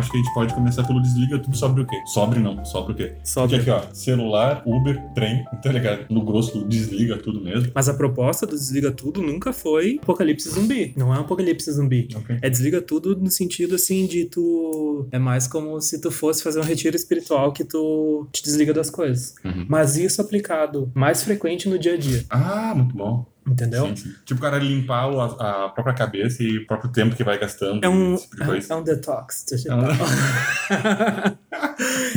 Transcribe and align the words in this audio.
Acho 0.00 0.10
que 0.10 0.16
a 0.16 0.22
gente 0.22 0.32
pode 0.32 0.54
começar 0.54 0.82
pelo 0.84 1.02
desliga 1.02 1.38
tudo 1.38 1.54
sobre 1.54 1.82
o 1.82 1.86
quê? 1.86 2.00
Sobre 2.06 2.40
não, 2.40 2.64
sobre 2.64 2.92
o 2.92 2.96
quê? 2.96 3.12
Sobre. 3.22 3.58
Porque 3.58 3.70
aqui, 3.70 3.86
ó, 3.86 3.94
celular, 3.94 4.62
Uber, 4.64 4.98
trem, 5.14 5.44
tá 5.62 5.70
ligado? 5.70 6.06
No 6.08 6.24
grosso, 6.24 6.64
desliga 6.66 7.18
tudo 7.18 7.38
mesmo. 7.38 7.70
Mas 7.74 7.86
a 7.86 7.92
proposta 7.92 8.46
do 8.46 8.56
Desliga 8.56 8.90
Tudo 8.90 9.20
nunca 9.20 9.52
foi 9.52 9.98
apocalipse 10.02 10.48
zumbi. 10.48 10.94
Não 10.96 11.14
é 11.14 11.18
um 11.18 11.20
apocalipse 11.20 11.70
zumbi. 11.70 12.08
Ok. 12.14 12.38
É 12.40 12.48
desliga 12.48 12.80
tudo 12.80 13.14
no 13.14 13.30
sentido 13.30 13.74
assim 13.74 14.06
de 14.06 14.24
tu. 14.24 15.06
É 15.10 15.18
mais 15.18 15.46
como 15.46 15.78
se 15.82 16.00
tu 16.00 16.10
fosse 16.10 16.42
fazer 16.42 16.60
um 16.60 16.64
retiro 16.64 16.96
espiritual 16.96 17.52
que 17.52 17.62
tu 17.62 18.26
te 18.32 18.42
desliga 18.42 18.72
das 18.72 18.88
coisas. 18.88 19.34
Uhum. 19.44 19.66
Mas 19.68 19.98
isso 19.98 20.22
aplicado 20.22 20.90
mais 20.94 21.22
frequente 21.22 21.68
no 21.68 21.78
dia 21.78 21.94
a 21.94 21.98
dia. 21.98 22.24
Ah, 22.30 22.72
muito 22.74 22.96
bom. 22.96 23.26
Entendeu? 23.46 23.86
Sim, 23.88 23.96
sim. 23.96 24.14
Tipo 24.24 24.38
o 24.38 24.42
cara 24.42 24.58
limpar 24.58 25.04
a, 25.08 25.64
a 25.64 25.68
própria 25.70 25.94
cabeça 25.94 26.42
e 26.42 26.58
o 26.58 26.66
próprio 26.66 26.90
tempo 26.92 27.16
que 27.16 27.24
vai 27.24 27.38
gastando. 27.38 27.84
É 27.84 27.88
um, 27.88 28.16
tipo 28.16 28.36
de 28.36 28.44
coisa. 28.44 28.72
é 28.72 28.76
um 28.76 28.82
detox 28.84 29.44
É 29.50 29.56
digital. 29.56 29.80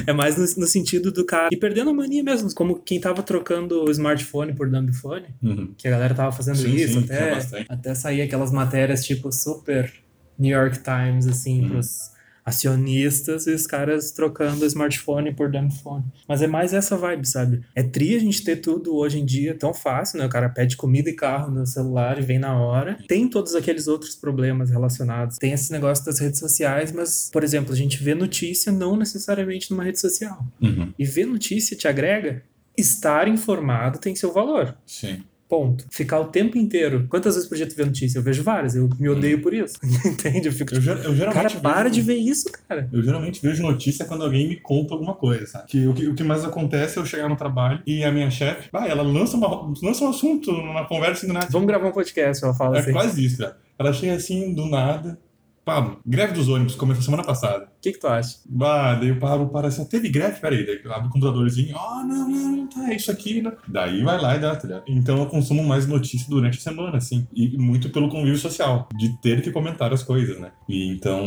é 0.05 0.13
mais 0.13 0.35
no, 0.37 0.43
no 0.61 0.67
sentido 0.67 1.11
do 1.11 1.25
cara 1.25 1.49
ir 1.51 1.57
perdendo 1.57 1.89
a 1.89 1.93
mania 1.93 2.23
mesmo. 2.23 2.53
Como 2.53 2.79
quem 2.79 2.99
tava 2.99 3.23
trocando 3.23 3.83
o 3.83 3.91
smartphone 3.91 4.53
por 4.53 4.69
dumbphone. 4.69 5.27
Uhum. 5.41 5.73
Que 5.77 5.87
a 5.87 5.91
galera 5.91 6.13
tava 6.13 6.31
fazendo 6.31 6.57
Sim, 6.57 6.75
isso 6.75 6.99
até, 6.99 7.39
até 7.69 7.95
sair 7.95 8.21
aquelas 8.21 8.51
matérias 8.51 9.05
tipo 9.05 9.31
super 9.31 9.91
New 10.37 10.51
York 10.51 10.79
Times, 10.83 11.27
assim, 11.27 11.63
Uhum. 11.63 11.69
pros 11.69 12.12
acionistas 12.45 13.47
e 13.47 13.51
os 13.51 13.65
caras 13.65 14.11
trocando 14.11 14.65
smartphone 14.65 15.33
por 15.33 15.49
dumbphone. 15.49 16.03
Mas 16.27 16.41
é 16.41 16.47
mais 16.47 16.73
essa 16.73 16.97
vibe, 16.97 17.27
sabe? 17.27 17.61
É 17.75 17.83
tri 17.83 18.15
a 18.15 18.19
gente 18.19 18.43
ter 18.43 18.57
tudo 18.57 18.95
hoje 18.95 19.19
em 19.19 19.25
dia 19.25 19.55
tão 19.55 19.73
fácil, 19.73 20.19
né? 20.19 20.25
O 20.25 20.29
cara 20.29 20.49
pede 20.49 20.75
comida 20.75 21.09
e 21.09 21.13
carro 21.13 21.51
no 21.51 21.65
celular 21.65 22.19
e 22.19 22.21
vem 22.21 22.39
na 22.39 22.59
hora. 22.59 22.97
Tem 23.07 23.27
todos 23.27 23.55
aqueles 23.55 23.87
outros 23.87 24.15
problemas 24.15 24.69
relacionados. 24.69 25.37
Tem 25.37 25.51
esse 25.53 25.71
negócio 25.71 26.05
das 26.05 26.19
redes 26.19 26.39
sociais, 26.39 26.91
mas, 26.91 27.29
por 27.31 27.43
exemplo, 27.43 27.73
a 27.73 27.77
gente 27.77 28.03
vê 28.03 28.13
notícia 28.13 28.71
não 28.71 28.95
necessariamente 28.95 29.71
numa 29.71 29.83
rede 29.83 29.99
social. 29.99 30.45
Uhum. 30.61 30.93
E 30.97 31.05
ver 31.05 31.25
notícia 31.25 31.77
te 31.77 31.87
agrega. 31.87 32.43
Estar 32.77 33.27
informado 33.27 33.99
tem 33.99 34.15
seu 34.15 34.33
valor. 34.33 34.75
Sim. 34.85 35.23
Ponto. 35.53 35.85
Ficar 35.91 36.19
o 36.19 36.25
tempo 36.25 36.57
inteiro. 36.57 37.05
Quantas 37.07 37.35
vezes 37.35 37.47
por 37.47 37.55
dia 37.55 37.67
tu 37.67 37.75
vê 37.75 37.85
notícia? 37.85 38.17
Eu 38.17 38.23
vejo 38.23 38.41
várias. 38.41 38.75
Eu 38.75 38.89
me 38.99 39.07
odeio 39.07 39.39
por 39.39 39.53
isso. 39.53 39.75
Entende? 40.03 40.47
Eu 40.47 40.51
fico 40.51 40.73
Eu, 40.73 40.79
tipo, 40.81 40.91
eu 40.91 41.15
geralmente 41.15 41.47
cara, 41.49 41.59
para 41.61 41.83
vejo- 41.83 41.93
de 41.95 42.01
ver 42.01 42.15
isso, 42.15 42.51
cara. 42.67 42.89
Eu 42.91 43.03
geralmente 43.03 43.39
vejo 43.39 43.61
notícia 43.61 44.03
quando 44.05 44.23
alguém 44.23 44.47
me 44.49 44.55
conta 44.55 44.95
alguma 44.95 45.13
coisa, 45.13 45.45
sabe? 45.45 45.67
Que, 45.67 45.85
o, 45.87 45.93
que, 45.93 46.07
o 46.07 46.15
que 46.15 46.23
mais 46.23 46.43
acontece 46.43 46.97
é 46.97 47.01
eu 47.01 47.05
chegar 47.05 47.29
no 47.29 47.35
trabalho 47.35 47.83
e 47.85 48.03
a 48.03 48.11
minha 48.11 48.31
chefe, 48.31 48.67
ah, 48.73 48.87
ela 48.87 49.03
lança, 49.03 49.37
uma, 49.37 49.71
lança 49.83 50.03
um 50.03 50.09
assunto 50.09 50.51
na 50.73 50.85
conversa 50.85 51.25
e 51.25 51.27
do 51.27 51.33
nada. 51.33 51.47
Vamos 51.51 51.67
gravar 51.67 51.87
um 51.87 51.91
podcast, 51.91 52.43
ela 52.43 52.55
fala 52.55 52.77
É 52.77 52.79
assim. 52.79 52.89
O 52.89 52.93
quase 52.93 53.23
isso, 53.23 53.37
cara. 53.37 53.55
Ela 53.77 53.93
chega 53.93 54.13
assim, 54.15 54.55
do 54.55 54.65
nada. 54.65 55.19
Pablo, 55.63 55.99
greve 56.05 56.33
dos 56.33 56.49
ônibus, 56.49 56.73
começou 56.75 57.03
semana 57.03 57.23
passada. 57.23 57.67
Que, 57.83 57.91
que 57.91 57.99
tu 57.99 58.07
acha? 58.07 58.37
Bah, 58.47 58.95
daí 58.95 59.11
o 59.11 59.19
Pablo 59.19 59.49
para 59.49 59.67
assim, 59.67 59.85
teve 59.85 60.09
greve? 60.09 60.39
Peraí, 60.39 60.65
daí 60.65 60.79
abre 60.91 61.07
o 61.07 61.11
computadorzinho, 61.11 61.75
ah, 61.77 62.03
não, 62.07 62.29
não, 62.29 62.51
não, 62.57 62.67
tá, 62.67 62.91
é 62.91 62.95
isso 62.95 63.11
aqui, 63.11 63.41
né? 63.41 63.51
Daí 63.67 64.01
vai 64.03 64.19
lá 64.21 64.35
e 64.35 64.39
dá, 64.39 64.55
tá 64.55 64.67
ligado? 64.67 64.83
Então 64.87 65.17
eu 65.19 65.25
consumo 65.27 65.63
mais 65.63 65.85
notícias 65.85 66.27
durante 66.29 66.57
a 66.57 66.61
semana, 66.61 66.97
assim, 66.97 67.27
e 67.33 67.57
muito 67.57 67.89
pelo 67.89 68.09
convívio 68.09 68.37
social, 68.37 68.87
de 68.95 69.09
ter 69.21 69.41
que 69.41 69.51
comentar 69.51 69.91
as 69.93 70.01
coisas, 70.03 70.39
né? 70.39 70.51
E 70.67 70.87
então 70.93 71.25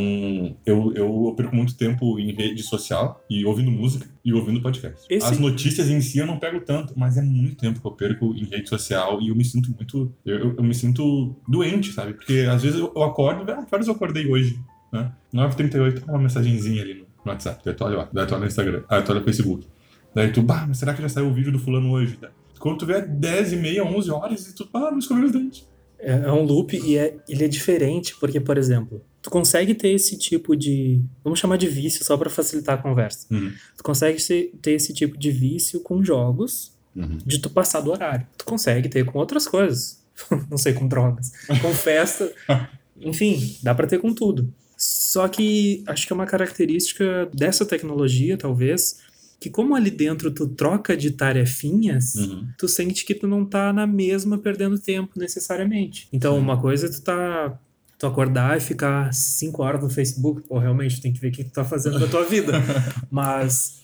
eu, 0.64 0.92
eu, 0.94 1.24
eu 1.28 1.34
perco 1.36 1.54
muito 1.54 1.76
tempo 1.76 2.18
em 2.18 2.32
rede 2.32 2.62
social, 2.62 3.22
e 3.28 3.44
ouvindo 3.44 3.70
música, 3.70 4.06
e 4.24 4.32
ouvindo 4.32 4.60
podcast. 4.62 5.06
Esse- 5.10 5.26
As 5.26 5.38
notícias 5.38 5.88
em 5.88 6.00
si 6.00 6.18
eu 6.18 6.26
não 6.26 6.38
pego 6.38 6.60
tanto, 6.60 6.94
mas 6.96 7.16
é 7.16 7.22
muito 7.22 7.56
tempo 7.56 7.80
que 7.80 7.86
eu 7.86 7.92
perco 7.92 8.34
em 8.34 8.44
rede 8.44 8.69
social, 8.69 9.20
e 9.20 9.28
eu 9.28 9.36
me 9.36 9.44
sinto 9.44 9.70
muito, 9.76 10.12
eu, 10.25 10.38
eu- 10.38 10.54
eu 10.56 10.64
me 10.64 10.75
sinto 10.75 11.36
doente, 11.48 11.92
sabe? 11.92 12.14
Porque 12.14 12.47
às 12.50 12.62
vezes 12.62 12.78
eu, 12.81 12.92
eu 12.97 13.02
acordo, 13.02 13.50
ah, 13.52 13.64
que 13.64 13.75
horas 13.75 13.86
eu 13.86 13.94
acordei 13.94 14.26
hoje? 14.26 14.58
Né? 15.02 15.12
9h38, 15.34 16.04
uma 16.08 16.18
mensagenzinha 16.18 16.82
ali 16.82 16.94
no, 16.94 17.00
no 17.00 17.32
WhatsApp. 17.32 17.60
Daí 17.64 17.74
tu 17.74 17.84
olha 17.84 17.96
lá, 17.98 18.08
daí 18.12 18.26
tu 18.26 18.32
olha 18.34 18.40
no 18.40 18.46
Instagram, 18.46 18.82
aí 18.88 19.02
tu 19.02 19.10
olha 19.12 19.20
no 19.20 19.24
Facebook. 19.24 19.66
Daí 20.14 20.32
tu, 20.32 20.42
bah, 20.42 20.64
mas 20.66 20.78
será 20.78 20.94
que 20.94 21.02
já 21.02 21.08
saiu 21.08 21.28
o 21.28 21.34
vídeo 21.34 21.52
do 21.52 21.58
fulano 21.58 21.90
hoje? 21.92 22.18
Daí, 22.20 22.30
Quando 22.58 22.78
tu 22.78 22.86
vê 22.86 22.94
é 22.94 23.00
10 23.02 23.52
e 23.52 23.56
meia, 23.56 23.84
11 23.84 24.10
horas 24.10 24.48
e 24.48 24.54
tu, 24.54 24.68
ah, 24.72 24.90
não 24.90 24.98
escovei 24.98 25.24
os 25.24 25.32
dentes. 25.32 25.68
É, 25.98 26.12
é 26.12 26.32
um 26.32 26.42
loop 26.42 26.76
e 26.76 26.96
é, 26.98 27.16
ele 27.28 27.44
é 27.44 27.48
diferente, 27.48 28.14
porque, 28.20 28.38
por 28.40 28.58
exemplo, 28.58 29.02
tu 29.22 29.30
consegue 29.30 29.74
ter 29.74 29.88
esse 29.90 30.18
tipo 30.18 30.54
de. 30.54 31.00
Vamos 31.24 31.38
chamar 31.38 31.56
de 31.56 31.66
vício 31.68 32.04
só 32.04 32.16
pra 32.18 32.28
facilitar 32.28 32.78
a 32.78 32.82
conversa. 32.82 33.26
Uhum. 33.30 33.50
Tu 33.76 33.82
consegue 33.82 34.18
se- 34.18 34.52
ter 34.60 34.72
esse 34.72 34.92
tipo 34.92 35.16
de 35.18 35.30
vício 35.30 35.80
com 35.80 36.02
jogos 36.02 36.74
Uhum. 36.94 37.18
de 37.24 37.38
tu 37.38 37.48
passar 37.50 37.80
do 37.80 37.90
horário. 37.90 38.26
Tu 38.38 38.44
consegue 38.44 38.88
ter 38.90 39.04
com 39.04 39.18
outras 39.18 39.46
coisas. 39.48 40.02
Não 40.50 40.56
sei, 40.58 40.72
com 40.74 40.86
drogas. 40.86 41.30
Com 41.60 41.72
festa. 41.72 42.30
Enfim, 43.00 43.56
dá 43.62 43.74
pra 43.74 43.86
ter 43.86 43.98
com 43.98 44.12
tudo. 44.14 44.52
Só 44.76 45.26
que 45.28 45.82
acho 45.87 46.06
que 46.06 46.12
é 46.12 46.14
uma 46.14 46.26
característica 46.26 47.28
dessa 47.32 47.64
tecnologia, 47.64 48.37
talvez, 48.37 49.00
que 49.41 49.48
como 49.48 49.75
ali 49.75 49.91
dentro 49.91 50.31
tu 50.31 50.47
troca 50.48 50.97
de 50.97 51.10
tarefinhas, 51.10 52.14
Uhum. 52.16 52.48
tu 52.59 52.69
sente 52.69 53.04
que 53.04 53.14
tu 53.14 53.26
não 53.26 53.44
tá 53.44 53.72
na 53.72 53.87
mesma 53.87 54.37
perdendo 54.38 54.78
tempo 54.78 55.12
necessariamente. 55.19 56.09
Então, 56.12 56.34
Sim. 56.34 56.41
uma 56.41 56.60
coisa 56.60 56.87
é 56.87 56.91
tu 56.91 57.00
tá 57.03 57.59
tu 57.98 58.06
acordar 58.06 58.59
e 58.59 58.60
ficar 58.60 59.10
cinco 59.14 59.62
horas 59.62 59.82
no 59.82 59.88
Facebook, 59.88 60.42
pô, 60.47 60.59
realmente 60.59 61.00
tem 61.00 61.10
que 61.14 61.19
ver 61.19 61.28
o 61.28 61.32
que 61.32 61.44
tu 61.44 61.50
tá 61.50 61.64
fazendo 61.64 61.98
da 61.98 62.06
tua 62.06 62.25
vida. 62.26 62.53
Mas 63.10 63.81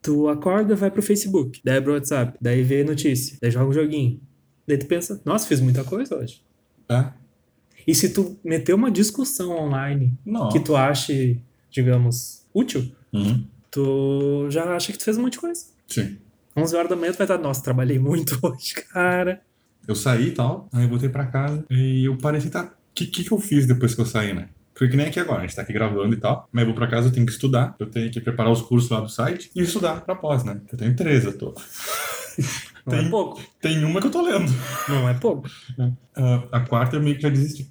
tu 0.00 0.26
acorda, 0.28 0.74
vai 0.74 0.90
pro 0.90 1.02
Facebook, 1.02 1.60
daí 1.62 1.76
abre 1.76 1.90
o 1.90 1.94
WhatsApp, 1.94 2.38
daí 2.40 2.62
vê 2.62 2.82
notícia, 2.82 3.36
daí 3.42 3.50
joga 3.50 3.68
um 3.68 3.72
joguinho. 3.74 4.20
Daí 4.66 4.78
tu 4.78 4.86
pensa, 4.86 5.20
nossa, 5.24 5.46
fiz 5.46 5.60
muita 5.60 5.84
coisa 5.84 6.16
hoje. 6.16 6.40
É? 6.88 7.06
E 7.86 7.94
se 7.94 8.12
tu 8.12 8.36
meter 8.44 8.74
uma 8.74 8.90
discussão 8.90 9.50
online 9.50 10.12
que 10.52 10.60
tu 10.60 10.74
ache, 10.76 11.40
digamos, 11.70 12.44
útil, 12.52 12.90
Uhum. 13.12 13.44
tu 13.70 14.46
já 14.50 14.74
acha 14.74 14.92
que 14.92 14.98
tu 14.98 15.04
fez 15.04 15.16
um 15.16 15.22
monte 15.22 15.34
de 15.34 15.38
coisa. 15.40 15.64
Sim. 15.86 16.18
11 16.56 16.74
horas 16.76 16.88
da 16.90 16.96
manhã 16.96 17.12
tu 17.12 17.18
vai 17.18 17.24
estar, 17.26 17.38
nossa, 17.38 17.62
trabalhei 17.62 17.98
muito 17.98 18.38
hoje, 18.42 18.74
cara. 18.92 19.40
Eu 19.86 19.94
saí 19.94 20.28
e 20.28 20.30
tal, 20.32 20.68
aí 20.72 20.82
eu 20.84 20.88
voltei 20.88 21.08
pra 21.08 21.26
casa 21.26 21.64
e 21.70 22.04
eu 22.06 22.16
parei 22.18 22.38
assim, 22.40 22.48
tá, 22.50 22.64
o 22.64 22.70
que, 22.94 23.06
que 23.06 23.22
que 23.24 23.32
eu 23.32 23.38
fiz 23.38 23.66
depois 23.66 23.94
que 23.94 24.00
eu 24.00 24.06
saí, 24.06 24.32
né? 24.34 24.48
Porque 24.74 24.88
que 24.88 24.96
nem 24.96 25.06
aqui 25.06 25.20
agora, 25.20 25.38
a 25.38 25.46
gente 25.46 25.54
tá 25.56 25.62
aqui 25.62 25.72
gravando 25.72 26.12
e 26.14 26.18
tal, 26.18 26.48
mas 26.52 26.62
eu 26.62 26.66
vou 26.66 26.74
pra 26.74 26.86
casa, 26.88 27.08
eu 27.08 27.12
tenho 27.12 27.24
que 27.24 27.32
estudar, 27.32 27.74
eu 27.78 27.86
tenho 27.86 28.10
que 28.10 28.20
preparar 28.20 28.50
os 28.52 28.60
cursos 28.62 28.90
lá 28.90 29.00
do 29.00 29.08
site 29.08 29.50
e 29.54 29.62
estudar 29.62 30.00
pra 30.02 30.14
pós, 30.16 30.44
né? 30.44 30.60
Eu 30.70 30.76
tenho 30.76 30.94
três, 30.96 31.24
eu 31.24 31.36
tô. 31.38 31.54
Não 32.86 32.94
é 32.94 33.00
Tem- 33.00 33.10
pouco. 33.10 33.42
Tem 33.60 33.84
uma 33.84 34.00
que 34.00 34.06
eu 34.06 34.10
tô 34.10 34.20
lendo. 34.22 34.52
Não 34.88 35.08
é 35.08 35.14
pouco. 35.14 35.48
Ah, 36.14 36.42
a 36.52 36.60
quarta 36.60 36.96
eu 36.96 37.02
meio 37.02 37.16
que 37.16 37.22
já 37.22 37.28
desisti. 37.30 37.70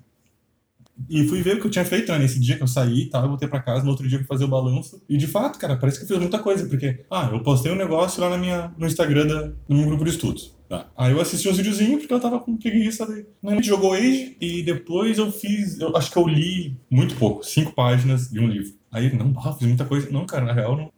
E 1.09 1.27
fui 1.27 1.41
ver 1.41 1.57
o 1.57 1.59
que 1.59 1.67
eu 1.67 1.71
tinha 1.71 1.83
feito, 1.83 2.11
né? 2.11 2.19
Nesse 2.19 2.39
dia 2.39 2.55
que 2.55 2.63
eu 2.63 2.67
saí 2.67 3.01
e 3.01 3.09
tal, 3.09 3.23
eu 3.23 3.29
voltei 3.29 3.47
pra 3.47 3.59
casa, 3.59 3.83
no 3.83 3.89
outro 3.89 4.07
dia 4.07 4.17
eu 4.17 4.19
fui 4.19 4.27
fazer 4.27 4.45
o 4.45 4.47
balanço. 4.47 5.01
E 5.09 5.17
de 5.17 5.27
fato, 5.27 5.59
cara, 5.59 5.75
parece 5.75 5.97
que 5.97 6.05
eu 6.05 6.07
fiz 6.07 6.17
muita 6.17 6.39
coisa, 6.39 6.65
porque, 6.67 7.05
ah, 7.11 7.29
eu 7.31 7.41
postei 7.41 7.71
um 7.71 7.75
negócio 7.75 8.21
lá 8.21 8.29
na 8.29 8.37
minha, 8.37 8.73
no 8.77 8.87
Instagram 8.87 9.27
da, 9.27 9.51
no 9.67 9.77
meu 9.77 9.87
grupo 9.87 10.05
de 10.05 10.11
estudos. 10.11 10.55
Tá. 10.69 10.87
Aí 10.97 11.11
eu 11.11 11.21
assisti 11.21 11.47
uns 11.47 11.57
videozinhos 11.57 11.99
porque 11.99 12.13
eu 12.13 12.19
tava 12.19 12.39
com 12.39 12.57
preguiça 12.57 13.05
daí. 13.05 13.25
A 13.43 13.55
gente 13.55 13.67
jogou 13.67 13.93
Age 13.93 14.35
e 14.41 14.63
depois 14.63 15.17
eu 15.17 15.31
fiz, 15.31 15.79
eu 15.79 15.95
acho 15.95 16.11
que 16.11 16.17
eu 16.17 16.27
li 16.27 16.75
muito 16.89 17.15
pouco, 17.15 17.43
cinco 17.43 17.71
páginas 17.73 18.29
de 18.29 18.39
um 18.39 18.47
livro. 18.47 18.73
Aí, 18.91 19.15
não, 19.15 19.33
ah, 19.37 19.53
fiz 19.53 19.67
muita 19.67 19.85
coisa. 19.85 20.09
Não, 20.09 20.25
cara, 20.25 20.45
na 20.45 20.53
real, 20.53 20.75
não. 20.75 20.91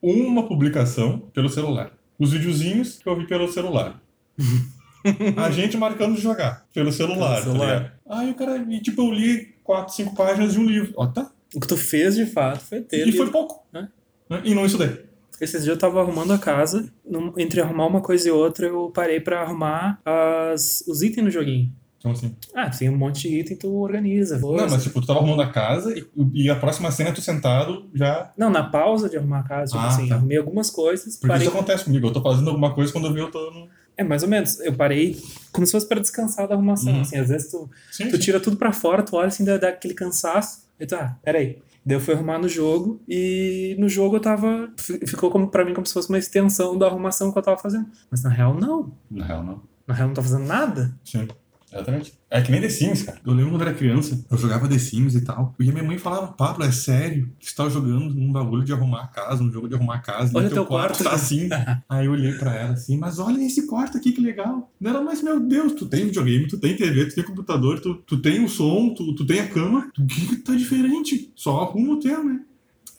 Uma 0.00 0.46
publicação 0.46 1.18
pelo 1.32 1.48
celular. 1.48 1.90
Os 2.18 2.32
videozinhos 2.32 2.98
que 2.98 3.08
eu 3.08 3.16
vi 3.16 3.26
pelo 3.26 3.50
celular. 3.50 4.00
A 5.36 5.50
gente 5.50 5.76
marcando 5.76 6.14
de 6.14 6.20
jogar 6.20 6.66
pelo 6.72 6.92
celular. 6.92 7.42
Pelo 7.42 7.52
celular. 7.54 7.98
Tá? 8.06 8.18
Aí 8.18 8.30
o 8.30 8.34
cara, 8.34 8.56
e, 8.68 8.80
tipo, 8.80 9.02
eu 9.02 9.12
li 9.12 9.54
quatro, 9.62 9.94
cinco 9.94 10.14
páginas 10.14 10.52
de 10.52 10.58
um 10.58 10.64
livro. 10.66 10.92
Ó, 10.96 11.06
tá. 11.06 11.30
O 11.54 11.60
que 11.60 11.66
tu 11.68 11.76
fez 11.76 12.14
de 12.16 12.26
fato 12.26 12.60
foi 12.60 12.80
ter. 12.80 13.00
E 13.02 13.04
lido. 13.06 13.16
foi 13.16 13.30
pouco. 13.30 13.66
É. 13.74 13.82
Né? 14.30 14.40
E 14.44 14.54
não 14.54 14.66
estudei. 14.66 15.06
Esses 15.40 15.62
dias 15.62 15.76
eu 15.76 15.78
tava 15.78 16.00
arrumando 16.00 16.32
a 16.32 16.38
casa, 16.38 16.90
entre 17.36 17.60
arrumar 17.60 17.86
uma 17.86 18.00
coisa 18.00 18.28
e 18.28 18.30
outra, 18.30 18.66
eu 18.66 18.90
parei 18.92 19.20
pra 19.20 19.42
arrumar 19.42 20.00
as, 20.04 20.82
os 20.88 21.00
itens 21.00 21.24
no 21.24 21.30
joguinho. 21.30 21.72
Então, 21.96 22.10
assim. 22.10 22.34
Ah, 22.54 22.68
tem 22.70 22.88
um 22.88 22.96
monte 22.96 23.28
de 23.28 23.38
item, 23.40 23.56
tu 23.56 23.72
organiza. 23.76 24.38
Não, 24.38 24.68
mas 24.68 24.82
tipo, 24.82 25.00
tu 25.00 25.06
tava 25.06 25.20
arrumando 25.20 25.42
a 25.42 25.48
casa 25.50 25.96
e, 25.96 26.04
e 26.34 26.50
a 26.50 26.56
próxima 26.56 26.90
cena 26.90 27.12
tu 27.12 27.20
sentado 27.20 27.88
já. 27.94 28.32
Não, 28.36 28.50
na 28.50 28.64
pausa 28.64 29.08
de 29.08 29.16
arrumar 29.16 29.40
a 29.40 29.42
casa, 29.44 29.72
tipo 29.72 29.84
Ah, 29.84 29.88
assim, 29.88 30.08
tá. 30.08 30.16
arrumei 30.16 30.38
algumas 30.38 30.70
coisas, 30.70 31.14
Porque 31.16 31.28
parei. 31.28 31.46
isso 31.46 31.56
acontece 31.56 31.84
comigo. 31.84 32.06
Eu 32.08 32.12
tô 32.12 32.20
fazendo 32.22 32.48
alguma 32.50 32.74
coisa 32.74 32.92
quando 32.92 33.06
eu 33.06 33.12
vi 33.12 33.20
eu 33.20 33.30
tô 33.30 33.50
no. 33.52 33.68
É, 33.98 34.04
mais 34.04 34.22
ou 34.22 34.28
menos. 34.28 34.60
Eu 34.60 34.72
parei 34.72 35.20
como 35.52 35.66
se 35.66 35.72
fosse 35.72 35.86
pra 35.88 36.00
descansar 36.00 36.46
da 36.48 36.54
arrumação. 36.54 36.92
Uhum. 36.94 37.00
Assim, 37.02 37.18
às 37.18 37.28
vezes 37.28 37.50
tu, 37.50 37.68
Sim, 37.90 38.04
tu 38.08 38.12
sim. 38.16 38.22
tira 38.22 38.38
tudo 38.40 38.56
pra 38.56 38.72
fora, 38.72 39.02
tu 39.02 39.16
olha 39.16 39.26
assim, 39.28 39.44
dá, 39.44 39.56
dá 39.58 39.68
aquele 39.68 39.92
cansaço. 39.92 40.62
E 40.78 40.86
tu, 40.86 40.94
ah, 40.94 41.16
peraí. 41.22 41.58
Daí 41.84 41.96
eu 41.96 42.00
fui 42.00 42.14
arrumar 42.14 42.38
no 42.38 42.48
jogo 42.48 43.00
e 43.08 43.74
no 43.78 43.88
jogo 43.88 44.16
eu 44.16 44.20
tava. 44.20 44.70
fi- 44.78 45.04
Ficou 45.06 45.30
como, 45.30 45.48
pra 45.48 45.64
mim 45.64 45.74
como 45.74 45.86
se 45.86 45.92
fosse 45.94 46.08
uma 46.08 46.18
extensão 46.18 46.78
da 46.78 46.86
arrumação 46.86 47.32
que 47.32 47.38
eu 47.38 47.42
tava 47.42 47.58
fazendo. 47.58 47.86
Mas 48.10 48.22
na 48.22 48.30
real, 48.30 48.54
não. 48.54 48.92
Na 49.10 49.24
real, 49.24 49.42
não. 49.42 49.62
Na 49.86 49.94
real, 49.94 50.08
não 50.08 50.14
tô 50.14 50.22
fazendo 50.22 50.44
nada. 50.46 50.94
Sim. 51.04 51.26
Exatamente. 51.72 52.12
É 52.30 52.42
que 52.42 52.50
nem 52.50 52.60
The 52.60 52.68
Sims, 52.68 53.02
cara. 53.02 53.18
Eu 53.24 53.32
lembro 53.32 53.52
quando 53.52 53.62
era 53.62 53.74
criança, 53.74 54.24
eu 54.30 54.36
jogava 54.36 54.68
The 54.68 54.78
Sims 54.78 55.14
e 55.14 55.22
tal. 55.22 55.54
E 55.58 55.68
a 55.68 55.72
minha 55.72 55.84
mãe 55.84 55.98
falava, 55.98 56.28
Pablo, 56.28 56.64
é 56.64 56.72
sério? 56.72 57.30
Você 57.40 57.54
tá 57.54 57.68
jogando 57.68 58.14
um 58.18 58.30
bagulho 58.30 58.64
de 58.64 58.72
arrumar 58.72 59.04
a 59.04 59.06
casa, 59.06 59.42
um 59.42 59.50
jogo 59.50 59.68
de 59.68 59.74
arrumar 59.74 59.96
a 59.96 60.00
casa. 60.00 60.36
Olha 60.36 60.46
e 60.46 60.50
teu 60.50 60.66
quarto. 60.66 61.02
tá 61.02 61.12
assim. 61.12 61.48
Aí 61.88 62.06
eu 62.06 62.12
olhei 62.12 62.32
pra 62.32 62.54
ela 62.54 62.72
assim, 62.72 62.98
mas 62.98 63.18
olha 63.18 63.40
esse 63.40 63.66
quarto 63.66 63.96
aqui, 63.96 64.12
que 64.12 64.20
legal. 64.20 64.70
Ela, 64.82 65.00
mas 65.02 65.22
meu 65.22 65.40
Deus, 65.40 65.72
tu 65.72 65.86
tem 65.86 66.06
videogame, 66.06 66.46
tu 66.46 66.58
tem 66.58 66.76
TV, 66.76 67.06
tu 67.06 67.14
tem 67.14 67.24
computador, 67.24 67.80
tu, 67.80 67.94
tu 67.94 68.18
tem 68.18 68.44
o 68.44 68.48
som, 68.48 68.92
tu, 68.94 69.14
tu 69.14 69.26
tem 69.26 69.40
a 69.40 69.48
cama. 69.48 69.90
O 69.98 70.06
que 70.06 70.26
que 70.26 70.36
tá 70.36 70.54
diferente? 70.54 71.32
Só 71.34 71.62
arruma 71.62 71.94
o 71.94 72.00
teu, 72.00 72.24
né? 72.24 72.40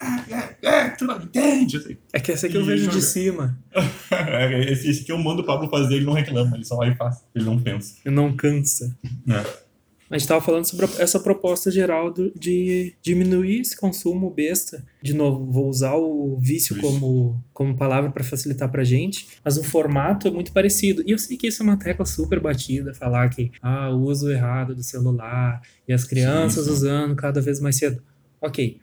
É, 0.01 0.67
é, 0.67 0.89
tu 0.89 1.05
não 1.05 1.21
entende. 1.21 1.97
É 2.13 2.19
que 2.19 2.31
essa 2.31 2.47
aqui 2.47 2.55
eu 2.55 2.65
vejo 2.65 2.85
joga- 2.85 2.97
de 2.97 3.03
cima. 3.03 3.59
É, 4.11 4.71
esse, 4.71 4.89
esse 4.89 5.03
que 5.03 5.11
eu 5.11 5.17
mando 5.17 5.43
o 5.43 5.45
Pablo 5.45 5.69
fazer, 5.69 5.95
ele 5.95 6.05
não 6.05 6.13
reclama, 6.13 6.55
ele 6.55 6.65
só 6.65 6.75
vai 6.75 6.91
e 6.91 6.95
faz. 6.95 7.23
Ele 7.33 7.45
não 7.45 7.59
pensa. 7.61 7.95
E 8.05 8.09
não 8.09 8.35
cansa. 8.35 8.97
É. 9.29 9.69
A 10.09 10.17
gente 10.17 10.27
tava 10.27 10.41
falando 10.41 10.65
sobre 10.65 10.87
essa 10.97 11.19
proposta 11.19 11.69
geral 11.69 12.11
de 12.11 12.95
diminuir 13.01 13.61
esse 13.61 13.77
consumo 13.77 14.31
besta. 14.31 14.83
De 15.01 15.13
novo, 15.13 15.51
vou 15.51 15.69
usar 15.69 15.95
o 15.95 16.37
vício 16.41 16.79
como, 16.81 17.39
como 17.53 17.77
palavra 17.77 18.09
para 18.09 18.23
facilitar 18.23 18.69
pra 18.71 18.83
gente, 18.83 19.27
mas 19.45 19.57
o 19.57 19.63
formato 19.63 20.27
é 20.27 20.31
muito 20.31 20.51
parecido. 20.51 21.03
E 21.05 21.11
eu 21.11 21.19
sei 21.19 21.37
que 21.37 21.47
isso 21.47 21.61
é 21.61 21.65
uma 21.65 21.77
tecla 21.77 22.05
super 22.05 22.39
batida, 22.39 22.93
falar 22.93 23.29
que 23.29 23.51
ah, 23.61 23.91
o 23.91 24.01
uso 24.01 24.31
errado 24.31 24.73
do 24.73 24.81
celular 24.81 25.61
e 25.87 25.93
as 25.93 26.03
crianças 26.03 26.65
sim. 26.65 26.71
usando 26.71 27.15
cada 27.15 27.39
vez 27.39 27.59
mais 27.59 27.75
cedo. 27.75 28.01
Ok, 28.41 28.79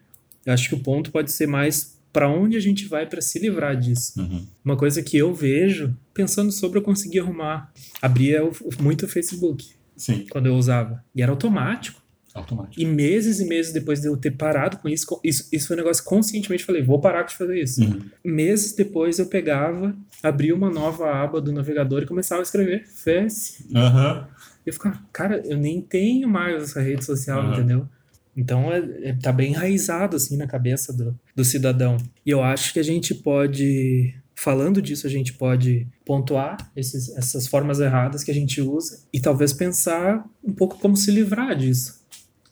eu 0.47 0.53
acho 0.53 0.69
que 0.69 0.75
o 0.75 0.81
ponto 0.81 1.11
pode 1.11 1.33
ser 1.33 1.47
mais 1.47 1.97
para 2.13 2.31
onde 2.31 2.57
a 2.57 2.61
gente 2.61 2.87
vai 2.87 3.05
para 3.05 3.21
se 3.21 3.39
livrar 3.39 3.77
disso. 3.77 4.19
Uhum. 4.19 4.47
Uma 4.65 4.77
coisa 4.77 5.03
que 5.03 5.19
eu 5.19 5.35
vejo, 5.35 5.95
pensando 6.15 6.51
sobre 6.51 6.79
eu 6.79 6.83
conseguir 6.83 7.21
arrumar, 7.21 7.71
abria 8.01 8.41
muito 8.81 9.05
o 9.05 9.09
Facebook 9.09 9.69
Sim, 9.95 10.25
quando 10.31 10.47
eu 10.47 10.55
usava. 10.55 11.05
E 11.15 11.21
era 11.21 11.31
automático. 11.31 12.01
automático. 12.33 12.81
E 12.81 12.87
meses 12.87 13.39
e 13.41 13.45
meses 13.45 13.71
depois 13.71 14.01
de 14.01 14.09
eu 14.09 14.17
ter 14.17 14.31
parado 14.31 14.79
com 14.79 14.89
isso, 14.89 15.21
isso, 15.23 15.47
isso 15.53 15.67
foi 15.67 15.77
um 15.77 15.81
negócio 15.81 16.03
conscientemente 16.05 16.65
falei, 16.65 16.83
vou 16.83 16.99
parar 17.01 17.25
de 17.25 17.37
fazer 17.37 17.61
isso. 17.61 17.83
Uhum. 17.83 18.01
Meses 18.25 18.73
depois 18.75 19.19
eu 19.19 19.27
pegava, 19.27 19.95
abria 20.23 20.55
uma 20.55 20.71
nova 20.71 21.13
aba 21.13 21.39
do 21.39 21.53
navegador 21.53 22.03
e 22.03 22.07
começava 22.07 22.41
a 22.41 22.45
escrever 22.45 22.87
Face. 22.87 23.67
E 23.71 24.69
eu 24.69 24.73
ficava, 24.73 24.99
cara, 25.13 25.43
eu 25.45 25.59
nem 25.59 25.83
tenho 25.83 26.29
mais 26.29 26.63
essa 26.63 26.81
rede 26.81 27.05
social, 27.05 27.41
Aham. 27.41 27.53
entendeu? 27.53 27.89
Então 28.37 28.71
é, 28.73 28.79
é- 29.03 29.13
tá 29.15 29.33
bem 29.33 29.53
enraizado 29.53 30.17
assim 30.17 30.37
na 30.37 30.47
cabeça 30.47 30.93
do, 30.93 31.19
do 31.35 31.45
cidadão. 31.45 31.97
E 32.25 32.31
eu 32.31 32.43
acho 32.43 32.73
que 32.73 32.79
a 32.79 32.83
gente 32.83 33.15
pode, 33.15 34.15
falando 34.35 34.83
disso, 34.83 35.07
a 35.07 35.11
gente 35.11 35.33
pode 35.33 35.87
pontuar 36.05 36.57
esses, 36.77 37.09
essas 37.17 37.47
formas 37.47 37.81
erradas 37.81 38.23
que 38.23 38.31
a 38.31 38.35
gente 38.35 38.61
usa 38.61 39.01
e 39.13 39.21
talvez 39.21 39.53
pensar 39.53 40.25
um 40.45 40.53
pouco 40.53 40.79
como 40.79 40.97
se 40.97 41.11
livrar 41.11 41.57
disso. 41.57 42.05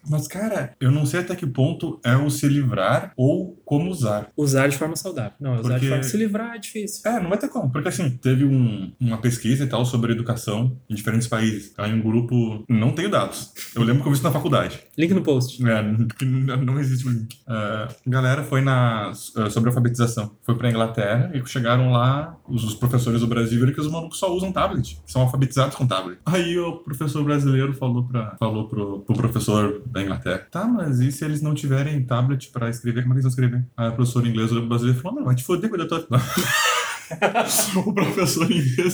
Mas, 0.08 0.26
cara, 0.28 0.74
eu 0.80 0.90
não 0.90 1.06
sei 1.06 1.20
até 1.20 1.34
que 1.34 1.46
ponto 1.46 2.00
é 2.04 2.16
o 2.16 2.28
se 2.30 2.46
livrar 2.48 3.12
ou 3.16 3.60
como 3.64 3.90
usar. 3.90 4.28
Usar 4.36 4.68
de 4.68 4.76
forma 4.76 4.96
saudável. 4.96 5.32
Não, 5.40 5.52
usar 5.54 5.62
de 5.62 5.68
Porque- 5.70 5.88
forma 5.88 6.02
se 6.02 6.16
livrar 6.16 6.54
é 6.54 6.58
difícil. 6.58 7.10
É, 7.10 7.20
não 7.20 7.28
vai 7.28 7.38
ter 7.38 7.48
como. 7.48 7.70
Porque, 7.70 7.88
assim, 7.88 8.10
teve 8.10 8.44
um- 8.44 8.92
uma 9.00 9.18
pesquisa 9.18 9.64
e 9.64 9.66
tal 9.66 9.84
sobre 9.84 10.12
educação 10.12 10.76
em 10.88 10.94
diferentes 10.94 11.26
países. 11.28 11.72
Aí 11.78 11.92
um 11.92 12.00
grupo... 12.02 12.64
Não 12.68 12.92
tenho 12.92 13.10
dados. 13.10 13.52
Eu 13.74 13.82
lembro 13.82 14.02
que 14.02 14.08
eu 14.08 14.12
vi 14.12 14.16
isso 14.18 14.24
na 14.26 14.32
faculdade. 14.32 14.80
Link 14.98 15.12
no 15.14 15.22
post. 15.22 15.62
É, 15.66 15.82
não 16.64 16.78
existe 16.78 17.08
link. 17.08 17.36
A 17.46 17.88
galera 18.06 18.42
foi 18.42 18.60
na, 18.60 19.12
é, 19.36 19.50
sobre 19.50 19.68
alfabetização. 19.70 20.32
Foi 20.42 20.54
pra 20.54 20.70
Inglaterra 20.70 21.30
e 21.34 21.44
chegaram 21.46 21.90
lá, 21.92 22.36
os, 22.48 22.64
os 22.64 22.74
professores 22.74 23.20
do 23.20 23.26
Brasil 23.26 23.58
viram 23.60 23.72
que 23.72 23.80
os 23.80 23.90
malucos 23.90 24.18
só 24.18 24.32
usam 24.34 24.52
tablet. 24.52 24.98
São 25.06 25.22
alfabetizados 25.22 25.76
com 25.76 25.86
tablet. 25.86 26.18
Aí 26.26 26.58
o 26.58 26.76
professor 26.78 27.22
brasileiro 27.24 27.72
falou, 27.74 28.04
pra, 28.04 28.36
falou 28.38 28.68
pro, 28.68 29.00
pro 29.00 29.14
professor 29.16 29.82
da 29.94 30.02
Inglaterra: 30.02 30.46
Tá, 30.50 30.66
mas 30.66 31.00
e 31.00 31.10
se 31.12 31.24
eles 31.24 31.40
não 31.40 31.54
tiverem 31.54 32.04
tablet 32.04 32.50
pra 32.50 32.68
escrever, 32.68 33.02
como 33.02 33.14
é 33.14 33.16
que 33.16 33.20
eles 33.20 33.34
vão 33.34 33.44
escrever? 33.44 33.64
Aí 33.76 33.88
o 33.88 33.92
professor 33.92 34.26
inglês 34.26 34.50
olhou 34.50 34.62
pro 34.62 34.68
brasileiro 34.70 34.98
e 34.98 35.02
falou: 35.02 35.18
Não, 35.18 35.24
vai 35.24 35.34
te 35.34 35.44
foder, 35.44 35.70
cuida 35.70 35.86
tua. 35.88 36.06
o 37.86 37.92
professor 37.92 38.50
inglês. 38.50 38.92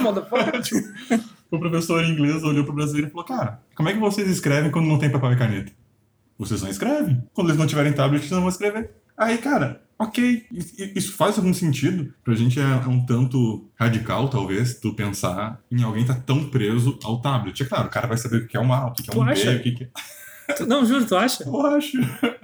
Motherfucker. 0.00 0.60
O 1.50 1.58
professor 1.58 2.04
inglês 2.04 2.42
olhou 2.44 2.62
pro 2.62 2.74
brasileiro 2.74 3.08
e 3.08 3.10
falou: 3.10 3.24
Cara, 3.24 3.62
como 3.74 3.88
é 3.88 3.94
que 3.94 3.98
vocês 3.98 4.28
escrevem 4.28 4.70
quando 4.70 4.86
não 4.86 4.98
tem 4.98 5.10
papel 5.10 5.32
e 5.32 5.36
caneta? 5.36 5.72
Vocês 6.38 6.60
não 6.60 6.68
escrevem. 6.68 7.22
Quando 7.32 7.48
eles 7.48 7.58
não 7.58 7.66
tiverem 7.66 7.92
tablet, 7.92 8.20
eles 8.20 8.30
não 8.30 8.40
vão 8.40 8.50
escrever. 8.50 8.90
Aí, 9.16 9.38
cara, 9.38 9.80
ok. 9.98 10.44
Isso 10.94 11.14
faz 11.14 11.38
algum 11.38 11.54
sentido. 11.54 12.12
Pra 12.22 12.34
gente 12.34 12.60
é 12.60 12.64
um 12.86 13.04
tanto 13.04 13.66
radical, 13.80 14.28
talvez, 14.28 14.78
tu 14.78 14.92
pensar 14.92 15.58
em 15.72 15.82
alguém 15.82 16.04
tá 16.04 16.14
tão 16.14 16.50
preso 16.50 16.98
ao 17.02 17.18
tablet. 17.22 17.62
É 17.62 17.66
claro, 17.66 17.86
o 17.88 17.90
cara 17.90 18.06
vai 18.06 18.18
saber 18.18 18.42
o 18.42 18.46
que 18.46 18.56
é 18.56 18.60
um 18.60 18.70
A, 18.72 18.88
o 18.88 18.92
que 18.92 19.08
é 19.08 19.12
Tu 19.12 19.18
um 19.18 19.24
B, 19.24 19.32
acha? 19.32 19.50
o 19.56 19.62
que 19.62 19.84
é. 19.84 19.88
Tu- 20.56 20.66
Não, 20.66 20.84
juro, 20.84 21.04
tu 21.06 21.16
acha? 21.16 21.44
Eu 21.44 21.66
acho. 21.66 21.98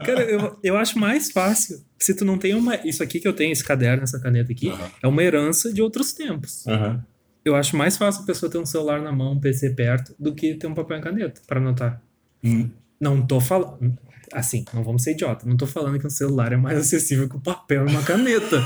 Cara, 0.05 0.23
eu, 0.23 0.59
eu 0.63 0.77
acho 0.77 0.99
mais 0.99 1.31
fácil. 1.33 1.83
Se 1.99 2.15
tu 2.15 2.25
não 2.25 2.37
tem 2.39 2.55
uma. 2.55 2.77
Isso 2.87 3.03
aqui 3.03 3.19
que 3.19 3.27
eu 3.27 3.33
tenho, 3.33 3.53
esse 3.53 3.65
caderno, 3.65 4.03
essa 4.03 4.21
caneta 4.21 4.53
aqui, 4.53 4.69
Aham. 4.69 4.91
é 5.03 5.09
uma 5.09 5.23
herança 5.23 5.73
de 5.73 5.81
outros 5.81 6.13
tempos. 6.13 6.67
Aham. 6.67 7.03
Eu 7.45 7.55
acho 7.55 7.77
mais 7.77 7.97
fácil 7.97 8.23
a 8.23 8.27
pessoa 8.27 8.51
ter 8.51 8.59
um 8.59 8.65
celular 8.67 9.01
na 9.03 9.13
mão, 9.13 9.33
um 9.33 9.41
PC 9.41 9.71
perto, 9.71 10.15
do 10.19 10.35
que 10.35 10.55
ter 10.55 10.67
um 10.67 10.75
papel 10.75 10.99
e 10.99 11.01
caneta 11.03 11.41
pra 11.47 11.61
anotar. 11.61 12.01
Hum, 12.43 12.71
Não 13.01 13.21
tô 13.27 13.41
falando. 13.41 13.99
Assim, 14.33 14.65
não 14.73 14.83
vamos 14.83 15.03
ser 15.03 15.13
idiota. 15.13 15.47
Não 15.47 15.57
tô 15.57 15.67
falando 15.67 15.99
que 15.99 16.07
um 16.07 16.11
celular 16.11 16.53
é 16.53 16.57
mais 16.57 16.79
acessível 16.79 17.29
que 17.29 17.37
o 17.37 17.41
papel 17.41 17.87
e 17.87 17.91
uma 17.91 18.03
caneta. 18.03 18.63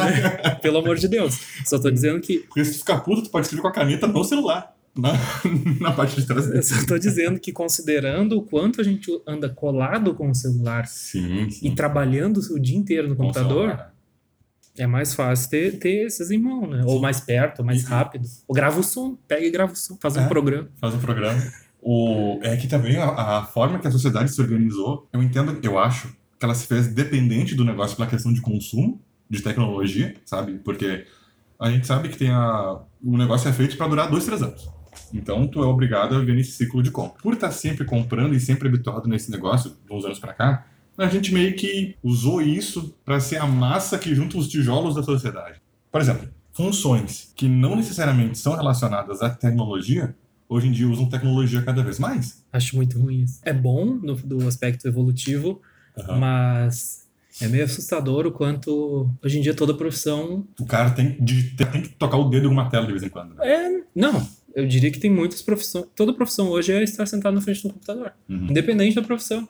Pelo 0.62 0.78
amor 0.78 0.96
de 0.96 1.08
Deus. 1.08 1.38
Só 1.66 1.78
tô 1.78 1.90
dizendo 1.90 2.20
que. 2.20 2.40
Porque 2.40 2.64
se 2.64 2.72
tu 2.72 2.78
ficar 2.78 3.00
puto, 3.00 3.22
tu 3.24 3.30
pode 3.30 3.46
escrever 3.46 3.62
com 3.62 3.68
a 3.68 3.72
caneta 3.72 4.06
no 4.06 4.24
celular. 4.24 4.74
Na, 4.94 5.12
na 5.80 5.92
parte 5.92 6.20
de 6.20 6.26
trás 6.26 6.44
Eu 6.46 6.52
dele. 6.52 6.62
só 6.64 6.86
tô 6.86 6.98
dizendo 6.98 7.40
que, 7.40 7.50
considerando 7.52 8.36
o 8.38 8.42
quanto 8.42 8.80
a 8.80 8.84
gente 8.84 9.10
anda 9.26 9.48
colado 9.48 10.14
com 10.14 10.30
o 10.30 10.34
celular 10.34 10.86
Sim, 10.86 11.48
sim. 11.50 11.66
e 11.68 11.74
trabalhando 11.74 12.38
o 12.38 12.58
dia 12.60 12.76
inteiro 12.76 13.08
no 13.08 13.16
Com 13.16 13.22
computador, 13.24 13.68
celular. 13.70 13.94
é 14.76 14.86
mais 14.86 15.14
fácil 15.14 15.48
ter, 15.50 15.78
ter 15.78 16.06
esses 16.06 16.30
em 16.30 16.38
mão, 16.38 16.66
né? 16.68 16.82
Ou 16.84 17.00
mais 17.00 17.20
perto, 17.20 17.60
ou 17.60 17.64
mais 17.64 17.84
rápido. 17.84 18.28
Ou 18.46 18.54
grava 18.54 18.78
o 18.80 18.82
som, 18.82 19.16
pega 19.26 19.46
e 19.46 19.50
grava 19.50 19.72
o 19.72 19.76
som, 19.76 19.96
faz 20.00 20.16
um 20.16 20.20
É. 20.20 20.28
programa. 20.28 20.68
faz 20.80 20.94
um 20.94 20.98
programa. 20.98 21.40
O, 21.80 22.38
é 22.42 22.56
que 22.56 22.68
também 22.68 22.96
a, 22.96 23.38
a 23.38 23.44
forma 23.46 23.78
que 23.78 23.88
a 23.88 23.90
sociedade 23.90 24.30
se 24.30 24.40
organizou, 24.40 25.08
eu 25.12 25.22
entendo, 25.22 25.58
eu 25.62 25.78
acho, 25.78 26.08
que 26.38 26.44
ela 26.44 26.54
se 26.54 26.66
fez 26.66 26.86
dependente 26.88 27.54
do 27.54 27.64
negócio 27.64 27.96
pela 27.96 28.08
questão 28.08 28.32
de 28.32 28.40
consumo, 28.42 29.00
de 29.28 29.40
tecnologia, 29.42 30.14
sabe? 30.24 30.58
Porque 30.62 31.06
a 31.58 31.70
gente 31.70 31.86
sabe 31.86 32.08
que 32.10 32.18
tem 32.18 32.30
a, 32.30 32.78
o 33.02 33.16
negócio 33.16 33.48
é 33.48 33.52
feito 33.52 33.76
para 33.76 33.88
durar 33.88 34.10
dois, 34.10 34.24
três 34.26 34.42
anos. 34.42 34.70
Então, 35.12 35.46
tu 35.46 35.62
é 35.62 35.66
obrigado 35.66 36.14
a 36.14 36.18
viver 36.18 36.34
nesse 36.34 36.52
ciclo 36.52 36.82
de 36.82 36.90
compra. 36.90 37.20
Por 37.22 37.34
estar 37.34 37.50
sempre 37.50 37.84
comprando 37.84 38.34
e 38.34 38.40
sempre 38.40 38.68
habituado 38.68 39.08
nesse 39.08 39.30
negócio, 39.30 39.76
uns 39.90 40.04
anos 40.04 40.18
para 40.18 40.32
cá, 40.32 40.66
a 40.96 41.06
gente 41.06 41.32
meio 41.32 41.54
que 41.54 41.96
usou 42.02 42.40
isso 42.40 42.94
para 43.04 43.20
ser 43.20 43.36
a 43.36 43.46
massa 43.46 43.98
que 43.98 44.14
junta 44.14 44.36
os 44.36 44.48
tijolos 44.48 44.94
da 44.94 45.02
sociedade. 45.02 45.60
Por 45.90 46.00
exemplo, 46.00 46.28
funções 46.52 47.32
que 47.34 47.48
não 47.48 47.76
necessariamente 47.76 48.38
são 48.38 48.54
relacionadas 48.54 49.22
à 49.22 49.30
tecnologia, 49.30 50.14
hoje 50.48 50.68
em 50.68 50.72
dia 50.72 50.88
usam 50.88 51.08
tecnologia 51.08 51.62
cada 51.62 51.82
vez 51.82 51.98
mais. 51.98 52.44
Acho 52.52 52.76
muito 52.76 52.98
ruim 52.98 53.22
isso. 53.22 53.40
É 53.42 53.52
bom 53.52 53.86
no, 53.86 54.14
do 54.16 54.46
aspecto 54.46 54.86
evolutivo, 54.86 55.60
Aham. 55.96 56.18
mas 56.18 57.02
é 57.40 57.48
meio 57.48 57.64
assustador 57.64 58.26
o 58.26 58.32
quanto 58.32 59.10
hoje 59.24 59.38
em 59.38 59.42
dia 59.42 59.54
toda 59.54 59.72
profissão. 59.72 60.46
O 60.60 60.66
cara 60.66 60.90
tem, 60.90 61.16
de, 61.18 61.54
tem 61.56 61.82
que 61.82 61.88
tocar 61.90 62.18
o 62.18 62.28
dedo 62.28 62.46
em 62.46 62.50
uma 62.50 62.68
tela 62.68 62.84
de 62.84 62.92
vez 62.92 63.02
em 63.02 63.08
quando. 63.08 63.34
Né? 63.34 63.46
É. 63.46 63.82
Não, 63.94 64.26
eu 64.54 64.66
diria 64.66 64.90
que 64.90 64.98
tem 64.98 65.10
muitas 65.10 65.42
profissões. 65.42 65.86
Toda 65.96 66.12
profissão 66.12 66.48
hoje 66.48 66.72
é 66.72 66.82
estar 66.82 67.06
sentado 67.06 67.34
na 67.34 67.40
frente 67.40 67.62
do 67.62 67.72
computador. 67.72 68.12
Uhum. 68.28 68.48
Independente 68.50 68.94
da 68.96 69.02
profissão. 69.02 69.48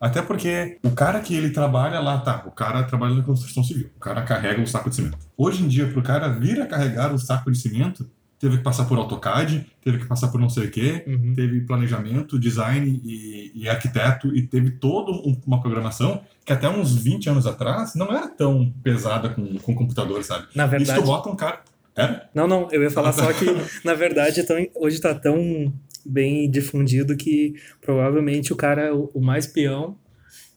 Até 0.00 0.22
porque 0.22 0.78
o 0.82 0.90
cara 0.92 1.20
que 1.20 1.34
ele 1.34 1.50
trabalha 1.50 1.98
lá, 2.00 2.18
tá, 2.18 2.44
o 2.46 2.50
cara 2.52 2.84
trabalha 2.84 3.14
na 3.16 3.22
construção 3.22 3.64
civil, 3.64 3.90
o 3.96 4.00
cara 4.00 4.22
carrega 4.22 4.60
um 4.60 4.66
saco 4.66 4.88
de 4.90 4.96
cimento. 4.96 5.18
Hoje 5.36 5.62
em 5.64 5.68
dia, 5.68 5.88
pro 5.88 6.02
cara 6.02 6.28
vir 6.28 6.60
a 6.60 6.66
carregar 6.66 7.12
o 7.12 7.18
saco 7.18 7.50
de 7.50 7.58
cimento, 7.58 8.08
teve 8.38 8.58
que 8.58 8.62
passar 8.62 8.84
por 8.84 8.96
AutoCAD, 8.96 9.66
teve 9.82 9.98
que 9.98 10.06
passar 10.06 10.28
por 10.28 10.40
não 10.40 10.48
sei 10.48 10.66
o 10.66 10.70
quê, 10.70 11.02
Uhum. 11.08 11.34
teve 11.34 11.60
planejamento, 11.62 12.38
design 12.38 13.02
e, 13.04 13.50
e 13.52 13.68
arquiteto, 13.68 14.32
e 14.36 14.42
teve 14.46 14.70
toda 14.70 15.10
um- 15.10 15.36
uma 15.44 15.60
programação 15.60 16.22
que 16.44 16.52
até 16.52 16.68
uns 16.68 16.94
20 16.94 17.28
anos 17.28 17.44
atrás 17.48 17.96
não 17.96 18.06
era 18.06 18.28
tão 18.28 18.72
pesada 18.84 19.30
com, 19.30 19.56
com 19.58 19.74
computador, 19.74 20.22
sabe? 20.22 20.46
Na 20.54 20.62
Isso 20.66 20.70
verdade. 20.70 21.00
tu 21.00 21.04
bota 21.06 21.28
um 21.28 21.34
cara. 21.34 21.60
Era? 21.98 22.30
Não, 22.34 22.46
não, 22.46 22.68
eu 22.70 22.82
ia 22.82 22.90
falar 22.90 23.12
só 23.12 23.32
que, 23.32 23.44
na 23.84 23.94
verdade, 23.94 24.40
é 24.40 24.42
tão- 24.44 24.66
hoje 24.76 25.00
tá 25.00 25.14
tão 25.14 25.72
bem 26.06 26.50
difundido 26.50 27.16
que 27.16 27.54
provavelmente 27.80 28.52
o 28.52 28.56
cara, 28.56 28.94
o, 28.94 29.10
o 29.14 29.20
mais 29.20 29.46
peão 29.46 29.96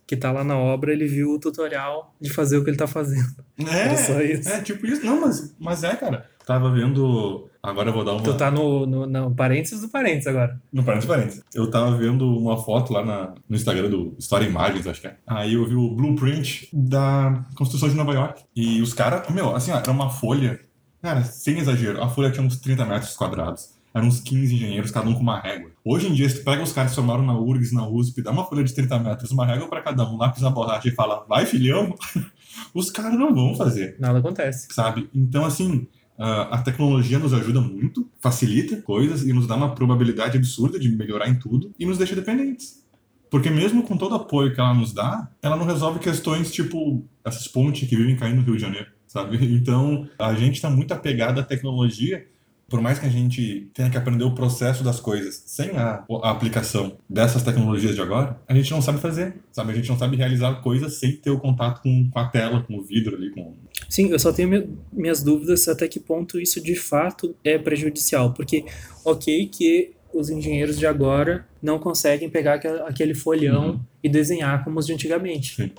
que 0.08 0.16
tá 0.18 0.30
lá 0.32 0.44
na 0.44 0.58
obra, 0.58 0.92
ele 0.92 1.08
viu 1.08 1.30
o 1.32 1.40
tutorial 1.40 2.14
de 2.20 2.30
fazer 2.30 2.58
o 2.58 2.64
que 2.66 2.70
ele 2.70 2.78
tá 2.78 2.86
fazendo. 2.88 3.26
Isso. 3.94 4.12
É, 4.50 4.62
tipo 4.62 4.86
isso. 4.86 5.06
Não, 5.06 5.22
mas, 5.22 5.56
mas 5.58 5.84
é, 5.86 5.96
cara. 5.96 6.26
Tava 6.46 6.70
vendo. 6.74 7.48
Agora 7.64 7.90
eu 7.90 7.94
vou 7.94 8.04
dar 8.04 8.14
uma. 8.14 8.24
Tu 8.24 8.34
tá 8.36 8.52
no, 8.52 8.86
no, 8.86 9.06
no 9.06 9.34
parênteses 9.34 9.80
do 9.82 9.88
parênteses 9.88 10.28
agora. 10.28 10.60
No 10.74 10.84
parênteses, 10.84 11.08
parênteses. 11.08 11.44
Eu 11.56 11.70
tava 11.72 11.96
vendo 11.96 12.28
uma 12.38 12.58
foto 12.58 12.92
lá 12.92 13.06
na- 13.06 13.34
no 13.48 13.56
Instagram 13.56 13.90
do 13.90 14.14
História 14.20 14.46
Imagens, 14.46 14.86
acho 14.88 15.00
que 15.00 15.08
é. 15.08 15.16
Aí 15.26 15.54
eu 15.54 15.66
vi 15.66 15.76
o 15.76 15.92
blueprint 15.96 16.68
da 16.74 17.46
construção 17.56 17.88
de 17.88 17.96
Nova 17.96 18.12
York. 18.14 18.44
E 18.56 18.82
os 18.82 18.94
caras, 18.94 19.30
meu, 19.34 19.56
assim, 19.56 19.72
ó, 19.72 19.78
era 19.78 19.92
uma 19.92 20.10
folha. 20.10 20.60
Cara, 21.02 21.24
sem 21.24 21.58
exagero, 21.58 22.02
a 22.04 22.08
folha 22.08 22.30
tinha 22.30 22.46
uns 22.46 22.58
30 22.58 22.86
metros 22.86 23.16
quadrados. 23.16 23.74
eram 23.94 24.08
uns 24.08 24.20
15 24.20 24.56
engenheiros, 24.56 24.92
cada 24.92 25.10
um 25.10 25.14
com 25.14 25.22
uma 25.22 25.40
régua. 25.40 25.72
Hoje 25.84 26.08
em 26.08 26.14
dia, 26.14 26.30
se 26.30 26.40
tu 26.40 26.46
pega 26.46 26.62
os 26.62 26.72
caras 26.72 26.92
que 26.92 26.96
formaram 26.96 27.26
na 27.26 27.38
URGS, 27.38 27.74
na 27.74 27.88
USP, 27.88 28.22
dá 28.22 28.32
uma 28.32 28.46
folha 28.46 28.64
de 28.64 28.74
30 28.74 29.00
metros, 29.00 29.32
uma 29.32 29.46
régua 29.46 29.68
para 29.68 29.82
cada 29.82 30.08
um, 30.08 30.16
lápis 30.16 30.42
na 30.42 30.50
borracha 30.50 30.88
e 30.88 30.92
fala, 30.92 31.26
vai 31.28 31.46
filhão, 31.46 31.96
os 32.74 32.90
caras 32.90 33.18
não 33.18 33.34
vão 33.34 33.56
fazer. 33.56 33.98
Nada 34.00 34.20
acontece. 34.20 34.68
Sabe? 34.72 35.10
Então, 35.14 35.44
assim, 35.44 35.88
a 36.18 36.60
tecnologia 36.60 37.18
nos 37.18 37.34
ajuda 37.34 37.60
muito, 37.60 38.08
facilita 38.20 38.80
coisas 38.82 39.24
e 39.24 39.34
nos 39.34 39.48
dá 39.48 39.56
uma 39.56 39.74
probabilidade 39.74 40.38
absurda 40.38 40.80
de 40.80 40.90
melhorar 40.90 41.28
em 41.28 41.36
tudo 41.36 41.74
e 41.80 41.86
nos 41.86 41.98
deixa 41.98 42.16
dependentes. 42.16 42.82
Porque 43.30 43.50
mesmo 43.50 43.84
com 43.84 43.98
todo 43.98 44.12
o 44.12 44.16
apoio 44.16 44.54
que 44.54 44.60
ela 44.60 44.74
nos 44.74 44.94
dá, 44.94 45.28
ela 45.42 45.56
não 45.56 45.66
resolve 45.66 46.00
questões 46.00 46.52
tipo 46.52 47.04
essas 47.26 47.48
pontes 47.48 47.90
que 47.90 47.96
vivem 47.96 48.16
caindo 48.16 48.38
no 48.38 48.44
Rio 48.44 48.56
de 48.56 48.62
Janeiro, 48.62 48.88
sabe? 49.12 49.38
Então, 49.62 50.08
a 50.18 50.34
gente 50.34 50.56
está 50.56 50.70
muito 50.70 50.94
apegado 50.94 51.40
à 51.40 51.44
tecnologia 51.44 52.26
por 52.72 52.80
mais 52.80 52.98
que 52.98 53.06
a 53.06 53.10
gente 53.10 53.70
tenha 53.74 53.90
que 53.90 53.98
aprender 53.98 54.24
o 54.24 54.34
processo 54.34 54.82
das 54.82 54.98
coisas 54.98 55.44
sem 55.46 55.72
a, 55.72 56.06
a, 56.24 56.32
aplicação 56.32 56.98
dessas 57.08 57.44
tecnologias 57.44 57.96
de 57.96 58.02
agora, 58.02 58.40
a 58.48 58.56
gente 58.56 58.72
não 58.72 58.82
sabe 58.82 58.98
fazer, 58.98 59.36
sabe? 59.52 59.74
A 59.74 59.76
gente 59.76 59.90
não 59.90 59.98
sabe 59.98 60.16
realizar 60.16 60.54
coisas 60.62 60.94
sem 60.94 61.18
ter 61.18 61.32
o 61.32 61.38
contato 61.38 61.82
com, 61.82 62.10
com 62.10 62.18
a 62.18 62.30
tela, 62.30 62.64
com 62.64 62.78
o 62.78 62.82
vidro 62.82 63.18
ali, 63.18 63.30
com... 63.32 63.56
Sim, 63.90 64.08
eu 64.12 64.18
só 64.18 64.32
tenho 64.32 64.78
minhas 64.90 65.22
dúvidas 65.22 65.68
até 65.68 65.86
que 65.86 66.00
ponto 66.00 66.40
isso 66.40 66.64
de 66.64 66.76
fato 66.78 67.36
é 67.44 67.58
prejudicial, 67.58 68.34
porque 68.34 68.64
ok 69.04 69.48
que 69.48 69.92
os 70.14 70.30
engenheiros 70.30 70.80
de 70.80 70.86
agora 70.86 71.46
não 71.62 71.78
conseguem 71.78 72.30
pegar 72.30 72.54
aquele 72.88 73.14
folhão 73.14 73.72
uhum. 73.72 73.80
e 74.02 74.08
desenhar 74.08 74.64
como 74.64 74.80
os 74.80 74.86
de 74.86 74.94
antigamente. 74.94 75.56
Sim. 75.58 75.72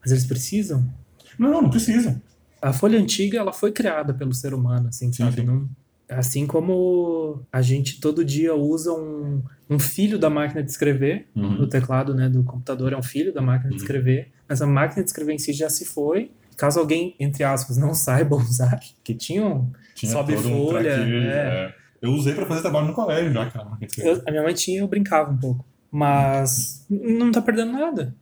Mas 0.00 0.12
eles 0.12 0.24
precisam? 0.24 0.88
Não, 1.36 1.50
não, 1.50 1.62
não 1.62 1.70
precisam. 1.70 2.22
A 2.60 2.72
folha 2.72 2.98
antiga, 2.98 3.38
ela 3.38 3.52
foi 3.52 3.72
criada 3.72 4.14
pelo 4.14 4.32
ser 4.32 4.54
humano, 4.54 4.88
assim, 4.88 5.12
sim, 5.12 5.24
sabe? 5.24 5.40
Sim. 5.40 5.46
Não, 5.46 5.68
Assim 6.08 6.46
como 6.46 7.42
a 7.52 7.60
gente 7.60 8.00
todo 8.00 8.24
dia 8.24 8.54
usa 8.54 8.92
um, 8.92 9.42
um 9.68 9.76
filho 9.76 10.20
da 10.20 10.30
máquina 10.30 10.62
de 10.62 10.70
escrever, 10.70 11.26
uhum. 11.34 11.62
o 11.62 11.66
teclado 11.66 12.14
né, 12.14 12.28
do 12.28 12.44
computador 12.44 12.92
é 12.92 12.96
um 12.96 13.02
filho 13.02 13.34
da 13.34 13.42
máquina 13.42 13.70
uhum. 13.70 13.76
de 13.76 13.82
escrever, 13.82 14.30
mas 14.48 14.62
a 14.62 14.66
máquina 14.68 15.02
de 15.02 15.08
escrever 15.08 15.32
em 15.32 15.38
si 15.38 15.52
já 15.52 15.68
se 15.68 15.84
foi. 15.84 16.30
Caso 16.56 16.78
alguém, 16.78 17.16
entre 17.18 17.42
aspas, 17.42 17.76
não 17.76 17.92
saiba 17.92 18.36
usar, 18.38 18.78
que 19.02 19.14
tinham 19.14 19.72
tinha 19.96 20.12
sobe 20.12 20.36
folha. 20.36 21.00
Um 21.00 21.22
é. 21.22 21.28
é. 21.28 21.74
Eu 22.00 22.12
usei 22.12 22.34
para 22.34 22.46
fazer 22.46 22.62
trabalho 22.62 22.86
no 22.86 22.92
colégio 22.92 23.32
já, 23.32 23.50
cara. 23.50 23.66
Eu, 23.98 24.22
a 24.26 24.30
minha 24.30 24.42
mãe 24.44 24.54
tinha, 24.54 24.80
eu 24.80 24.86
brincava 24.86 25.32
um 25.32 25.36
pouco. 25.36 25.64
Mas 25.90 26.86
não 26.88 27.32
tá 27.32 27.42
perdendo 27.42 27.72
nada. 27.72 28.14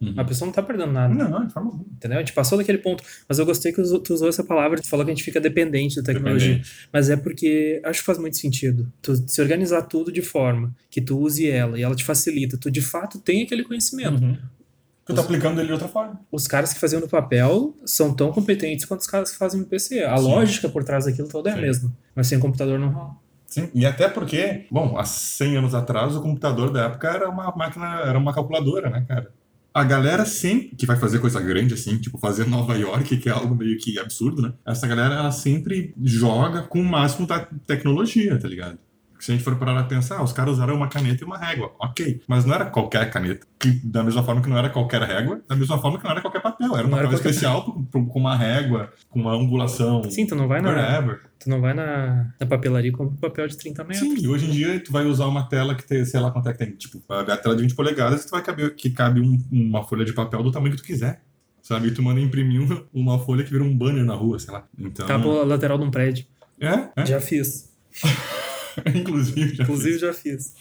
Uhum. 0.00 0.14
A 0.16 0.24
pessoa 0.24 0.46
não 0.46 0.52
tá 0.52 0.62
perdendo 0.62 0.92
nada. 0.92 1.12
Não, 1.12 1.28
não, 1.28 1.46
de 1.46 1.52
forma 1.52 1.70
alguma. 1.70 1.86
Entendeu? 1.92 2.18
A 2.18 2.20
gente 2.20 2.32
passou 2.32 2.56
daquele 2.56 2.78
ponto. 2.78 3.02
Mas 3.28 3.38
eu 3.38 3.44
gostei 3.44 3.72
que 3.72 3.82
tu 3.82 4.14
usou 4.14 4.28
essa 4.28 4.44
palavra, 4.44 4.80
tu 4.80 4.88
falou 4.88 5.04
que 5.04 5.10
a 5.10 5.14
gente 5.14 5.24
fica 5.24 5.40
dependente 5.40 5.96
da 5.96 6.02
tecnologia. 6.02 6.56
Dependente. 6.56 6.88
Mas 6.92 7.10
é 7.10 7.16
porque 7.16 7.80
acho 7.84 8.00
que 8.00 8.06
faz 8.06 8.18
muito 8.18 8.36
sentido. 8.36 8.92
Tu 9.02 9.16
se 9.28 9.40
organizar 9.40 9.82
tudo 9.82 10.12
de 10.12 10.22
forma 10.22 10.74
que 10.88 11.00
tu 11.00 11.18
use 11.18 11.48
ela 11.48 11.78
e 11.78 11.82
ela 11.82 11.96
te 11.96 12.04
facilita. 12.04 12.56
Tu 12.56 12.70
de 12.70 12.80
fato 12.80 13.18
tem 13.18 13.42
aquele 13.42 13.64
conhecimento. 13.64 14.22
Uhum. 14.22 14.36
Tu 15.04 15.14
tá 15.14 15.22
aplicando 15.22 15.58
ele 15.58 15.68
de 15.68 15.72
outra 15.72 15.88
forma. 15.88 16.20
Os 16.30 16.46
caras 16.46 16.72
que 16.72 16.78
faziam 16.78 17.00
no 17.00 17.08
papel 17.08 17.74
são 17.84 18.14
tão 18.14 18.30
competentes 18.30 18.84
quanto 18.84 19.00
os 19.00 19.06
caras 19.06 19.32
que 19.32 19.38
fazem 19.38 19.60
no 19.60 19.66
PC. 19.66 20.04
A 20.04 20.16
Sim. 20.18 20.24
lógica 20.24 20.68
por 20.68 20.84
trás 20.84 21.06
daquilo 21.06 21.28
todo 21.28 21.48
é 21.48 21.52
Sim. 21.52 21.58
a 21.58 21.60
mesma. 21.62 21.92
Mas 22.14 22.26
sem 22.26 22.38
computador 22.38 22.78
não 22.78 22.90
rola. 22.90 23.16
Sim, 23.46 23.70
e 23.74 23.86
até 23.86 24.06
porque, 24.06 24.66
bom, 24.70 24.98
há 24.98 25.04
100 25.06 25.56
anos 25.56 25.74
atrás 25.74 26.14
o 26.14 26.20
computador 26.20 26.70
da 26.70 26.84
época 26.84 27.08
era 27.08 27.30
uma 27.30 27.50
máquina, 27.56 28.02
era 28.04 28.18
uma 28.18 28.34
calculadora, 28.34 28.90
né, 28.90 29.06
cara? 29.08 29.32
A 29.72 29.84
galera 29.84 30.24
sempre 30.24 30.74
que 30.76 30.86
vai 30.86 30.96
fazer 30.96 31.20
coisa 31.20 31.40
grande 31.40 31.74
assim, 31.74 31.98
tipo 31.98 32.18
fazer 32.18 32.46
Nova 32.46 32.76
York, 32.76 33.16
que 33.18 33.28
é 33.28 33.32
algo 33.32 33.54
meio 33.54 33.78
que 33.78 33.98
absurdo, 33.98 34.42
né? 34.42 34.52
Essa 34.66 34.86
galera 34.86 35.14
ela 35.14 35.32
sempre 35.32 35.94
joga 36.02 36.62
com 36.62 36.80
o 36.80 36.84
máximo 36.84 37.26
da 37.26 37.40
tecnologia, 37.66 38.38
tá 38.38 38.48
ligado? 38.48 38.78
Se 39.18 39.32
a 39.32 39.34
gente 39.34 39.44
for 39.44 39.56
parar 39.56 39.78
a 39.78 39.84
pensar, 39.84 40.18
ah, 40.18 40.22
os 40.22 40.32
caras 40.32 40.54
usaram 40.54 40.74
uma 40.74 40.88
caneta 40.88 41.22
e 41.22 41.26
uma 41.26 41.38
régua, 41.38 41.72
ok. 41.78 42.22
Mas 42.26 42.44
não 42.44 42.54
era 42.54 42.66
qualquer 42.66 43.10
caneta. 43.10 43.46
Que, 43.58 43.70
da 43.84 44.04
mesma 44.04 44.22
forma 44.22 44.40
que 44.40 44.48
não 44.48 44.56
era 44.56 44.70
qualquer 44.70 45.02
régua, 45.02 45.40
da 45.48 45.56
mesma 45.56 45.78
forma 45.78 45.98
que 45.98 46.04
não 46.04 46.10
era 46.10 46.20
qualquer 46.20 46.40
papel. 46.40 46.76
Era 46.76 46.86
um 46.86 46.90
papel 46.90 47.12
especial 47.12 47.64
com, 47.64 48.06
com 48.06 48.18
uma 48.18 48.36
régua, 48.36 48.92
com 49.10 49.20
uma 49.20 49.32
angulação. 49.32 50.08
Sim, 50.10 50.26
tu 50.26 50.34
não 50.34 50.46
vai 50.46 50.60
na. 50.60 51.02
Tu 51.38 51.48
não 51.48 51.60
vai 51.60 51.72
na, 51.72 52.32
na 52.38 52.46
papelaria 52.46 52.90
com 52.92 53.04
um 53.04 53.16
papel 53.16 53.46
de 53.46 53.56
30 53.56 53.84
metros. 53.84 54.00
Sim, 54.00 54.16
e 54.20 54.26
hoje 54.28 54.46
em 54.46 54.50
dia 54.50 54.80
tu 54.80 54.92
vai 54.92 55.04
usar 55.04 55.26
uma 55.26 55.48
tela 55.48 55.74
que 55.74 55.86
tem, 55.86 56.04
sei 56.04 56.18
lá 56.18 56.30
quanto 56.30 56.48
é 56.48 56.52
que 56.52 56.58
tem. 56.58 56.72
Tipo, 56.72 57.02
a 57.08 57.36
tela 57.36 57.54
de 57.54 57.62
20 57.62 57.74
polegadas, 57.74 58.24
tu 58.24 58.30
vai 58.30 58.42
caber, 58.42 58.74
que 58.74 58.90
cabe 58.90 59.20
um, 59.20 59.38
uma 59.50 59.84
folha 59.84 60.04
de 60.04 60.12
papel 60.12 60.42
do 60.42 60.50
tamanho 60.50 60.74
que 60.74 60.82
tu 60.82 60.86
quiser 60.86 61.22
sabe? 61.60 61.88
E 61.88 61.90
tu 61.90 62.02
manda 62.02 62.18
imprimir 62.18 62.62
uma 62.94 63.18
folha 63.18 63.44
que 63.44 63.50
vira 63.50 63.62
um 63.62 63.76
banner 63.76 64.02
na 64.02 64.14
rua, 64.14 64.38
sei 64.38 64.54
lá. 64.54 64.66
Então... 64.78 65.06
Tá 65.06 65.14
a 65.14 65.44
lateral 65.44 65.76
de 65.76 65.84
um 65.84 65.90
prédio. 65.90 66.24
É? 66.58 66.88
é? 66.96 67.06
Já 67.06 67.20
fiz. 67.20 67.70
Inclusive, 68.94 69.54
já 69.54 69.64
Inclusive 69.64 69.92
fiz. 69.92 70.00
já 70.00 70.12
fiz. 70.12 70.54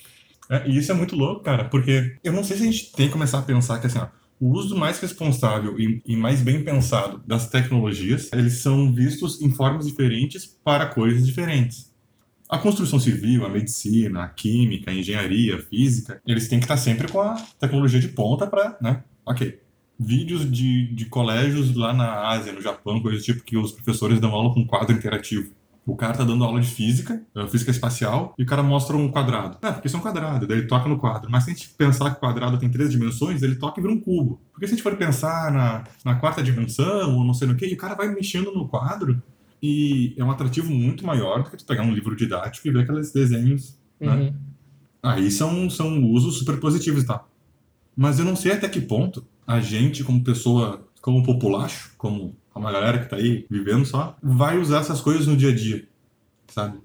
É, 0.49 0.67
e 0.67 0.77
isso 0.77 0.91
é 0.91 0.95
muito 0.95 1.15
louco, 1.15 1.43
cara, 1.43 1.65
porque 1.65 2.15
eu 2.23 2.31
não 2.31 2.43
sei 2.43 2.57
se 2.57 2.63
a 2.63 2.65
gente 2.65 2.91
tem 2.93 3.07
que 3.07 3.13
começar 3.13 3.39
a 3.39 3.41
pensar 3.41 3.79
que 3.79 3.87
assim, 3.87 3.99
ó, 3.99 4.07
o 4.39 4.51
uso 4.51 4.77
mais 4.77 4.99
responsável 4.99 5.79
e, 5.79 6.01
e, 6.05 6.15
mais 6.15 6.41
bem 6.41 6.63
pensado 6.63 7.21
das 7.25 7.49
tecnologias, 7.49 8.29
eles 8.31 8.53
são 8.59 8.93
vistos 8.93 9.41
em 9.41 9.51
formas 9.51 9.87
diferentes 9.87 10.45
para 10.63 10.85
coisas 10.85 11.25
diferentes. 11.25 11.91
A 12.47 12.57
construção 12.57 12.99
civil, 12.99 13.45
a 13.45 13.49
medicina, 13.49 14.23
a 14.23 14.29
química, 14.29 14.91
a 14.91 14.93
engenharia, 14.93 15.55
a 15.55 15.59
física, 15.59 16.21
eles 16.25 16.47
têm 16.47 16.59
que 16.59 16.65
estar 16.65 16.77
sempre 16.77 17.11
com 17.11 17.19
a 17.19 17.35
tecnologia 17.59 17.99
de 17.99 18.07
ponta 18.09 18.47
para, 18.47 18.77
né? 18.79 19.03
Ok. 19.25 19.59
Vídeos 19.99 20.49
de, 20.49 20.93
de 20.93 21.05
colégios 21.07 21.75
lá 21.75 21.91
na 21.91 22.27
Ásia, 22.27 22.53
no 22.53 22.61
Japão, 22.61 23.01
coisas 23.01 23.25
tipo 23.25 23.43
que 23.43 23.57
os 23.57 23.71
professores 23.71 24.19
dão 24.19 24.31
aula 24.31 24.53
com 24.53 24.65
quadro 24.65 24.95
interativo. 24.95 25.51
O 25.87 25.95
cara 25.95 26.13
tá 26.13 26.25
dando 26.25 26.43
aula 26.43 26.59
de 26.59 26.67
física, 26.67 27.23
eh, 27.33 27.47
física 27.47 27.71
espacial, 27.71 28.35
e 28.37 28.43
o 28.43 28.45
cara 28.45 28.61
mostra 28.61 28.97
um 28.97 29.09
quadrado. 29.09 29.57
É, 29.61 29.71
porque 29.71 29.87
isso 29.87 29.95
é 29.95 29.99
um 29.99 30.03
quadrado, 30.03 30.45
daí 30.45 30.57
ele 30.57 30.67
toca 30.67 30.89
no 30.89 30.99
quadro. 30.99 31.31
Mas 31.31 31.45
se 31.45 31.49
a 31.49 31.53
gente 31.53 31.69
pensar 31.69 32.11
que 32.11 32.17
o 32.17 32.19
quadrado 32.19 32.57
tem 32.57 32.69
três 32.69 32.91
dimensões, 32.91 33.41
ele 33.41 33.55
toca 33.55 33.79
e 33.79 33.81
vira 33.81 33.93
um 33.93 34.01
cubo. 34.01 34.41
Porque 34.51 34.67
se 34.67 34.73
a 34.73 34.75
gente 34.75 34.83
for 34.83 34.97
pensar 34.97 35.49
na, 35.49 35.85
na 36.03 36.15
quarta 36.15 36.43
dimensão, 36.43 37.15
ou 37.15 37.23
não 37.23 37.33
sei 37.33 37.47
no 37.47 37.55
que, 37.55 37.65
e 37.65 37.73
o 37.73 37.77
cara 37.77 37.95
vai 37.95 38.13
mexendo 38.13 38.51
no 38.51 38.67
quadro, 38.67 39.23
e 39.63 40.13
é 40.17 40.23
um 40.25 40.29
atrativo 40.29 40.69
muito 40.69 41.05
maior 41.05 41.41
do 41.41 41.49
que 41.49 41.55
tu 41.55 41.65
pegar 41.65 41.83
um 41.83 41.93
livro 41.93 42.17
didático 42.17 42.67
e 42.67 42.71
ver 42.71 42.81
aqueles 42.81 43.13
desenhos, 43.13 43.79
né? 43.97 44.11
uhum. 44.11 44.17
né? 44.17 44.33
Aí 45.01 45.31
são, 45.31 45.69
são 45.69 46.03
usos 46.03 46.39
super 46.39 46.59
positivos 46.59 47.03
e 47.03 47.05
tal. 47.05 47.29
Mas 47.95 48.19
eu 48.19 48.25
não 48.25 48.35
sei 48.35 48.51
até 48.51 48.67
que 48.67 48.81
ponto 48.81 49.25
a 49.45 49.61
gente, 49.61 50.03
como 50.03 50.21
pessoa, 50.21 50.85
como 51.01 51.23
populacho, 51.23 51.91
como 51.97 52.35
uma 52.57 52.71
galera 52.71 52.99
que 52.99 53.09
tá 53.09 53.15
aí 53.15 53.45
vivendo 53.49 53.85
só, 53.85 54.17
vai 54.21 54.57
usar 54.57 54.79
essas 54.79 55.01
coisas 55.01 55.27
no 55.27 55.37
dia 55.37 55.49
a 55.49 55.55
dia, 55.55 55.87
sabe? 56.47 56.77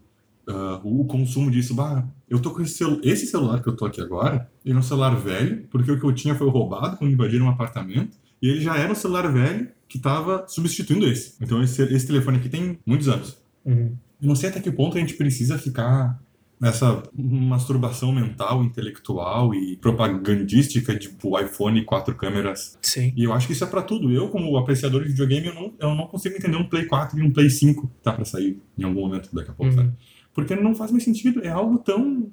Uh, 0.49 1.01
o 1.01 1.05
consumo 1.05 1.51
disso, 1.51 1.73
bah, 1.75 2.05
eu 2.29 2.41
tô 2.41 2.51
com 2.51 2.63
esse, 2.63 2.75
celu 2.75 3.01
esse 3.05 3.27
celular 3.27 3.63
que 3.63 3.69
eu 3.69 3.77
tô 3.77 3.85
aqui 3.85 4.01
agora, 4.01 4.51
ele 4.65 4.75
é 4.75 4.79
um 4.79 4.83
celular 4.83 5.15
velho, 5.15 5.67
porque 5.71 5.91
o 5.91 5.99
que 6.01 6.05
eu 6.05 6.13
tinha 6.13 6.35
foi 6.35 6.49
roubado 6.49 6.97
quando 6.97 7.13
invadiram 7.13 7.47
um 7.47 7.51
apartamento, 7.51 8.17
e 8.41 8.49
ele 8.49 8.61
já 8.61 8.77
era 8.77 8.91
um 8.91 8.95
celular 8.95 9.31
velho 9.33 9.69
que 9.89 9.99
tava 9.99 10.45
substituindo 10.49 11.07
esse. 11.07 11.37
Então 11.41 11.63
esse, 11.63 11.81
esse 11.83 12.07
telefone 12.07 12.39
aqui 12.39 12.49
tem 12.49 12.79
muitos 12.85 13.09
anos. 13.09 13.39
Uhum. 13.65 13.97
Eu 14.21 14.29
não 14.29 14.35
sei 14.35 14.49
até 14.49 14.61
que 14.61 14.71
ponto 14.73 14.97
a 14.97 15.01
gente 15.01 15.15
precisa 15.15 15.59
ficar 15.59 16.21
nessa 16.63 17.03
masturbação 17.13 18.13
mental, 18.13 18.63
intelectual 18.63 19.53
e 19.53 19.77
propagandística, 19.79 20.97
tipo 20.97 21.37
iPhone 21.37 21.81
e 21.81 21.85
quatro 21.85 22.15
câmeras. 22.15 22.79
Sim. 22.81 23.13
E 23.17 23.25
eu 23.25 23.33
acho 23.33 23.49
que 23.49 23.53
isso 23.53 23.65
é 23.65 23.67
para 23.67 23.83
tudo. 23.83 24.13
Eu, 24.13 24.29
como 24.29 24.57
apreciador 24.57 25.03
de 25.03 25.09
videogame, 25.09 25.49
eu 25.49 25.55
não, 25.55 25.75
eu 25.81 25.95
não 25.97 26.07
consigo 26.07 26.37
entender 26.37 26.57
um 26.57 26.69
Play 26.69 26.85
4 26.85 27.19
e 27.19 27.23
um 27.23 27.33
Play 27.33 27.51
5 27.51 27.91
tá 28.01 28.13
para 28.13 28.25
sair 28.25 28.63
em 28.79 28.85
algum 28.85 29.01
momento 29.01 29.29
daqui 29.35 29.51
a 29.51 29.55
pouco, 29.55 29.73
uhum. 29.73 29.77
sabe? 29.77 29.93
Porque 30.33 30.55
não 30.55 30.73
faz 30.73 30.93
mais 30.93 31.03
sentido. 31.03 31.45
É 31.45 31.49
algo 31.49 31.79
tão. 31.79 32.31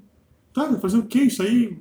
Tá, 0.54 0.72
fazer 0.80 1.00
o 1.00 1.08
que 1.08 1.22
isso 1.22 1.42
aí? 1.42 1.80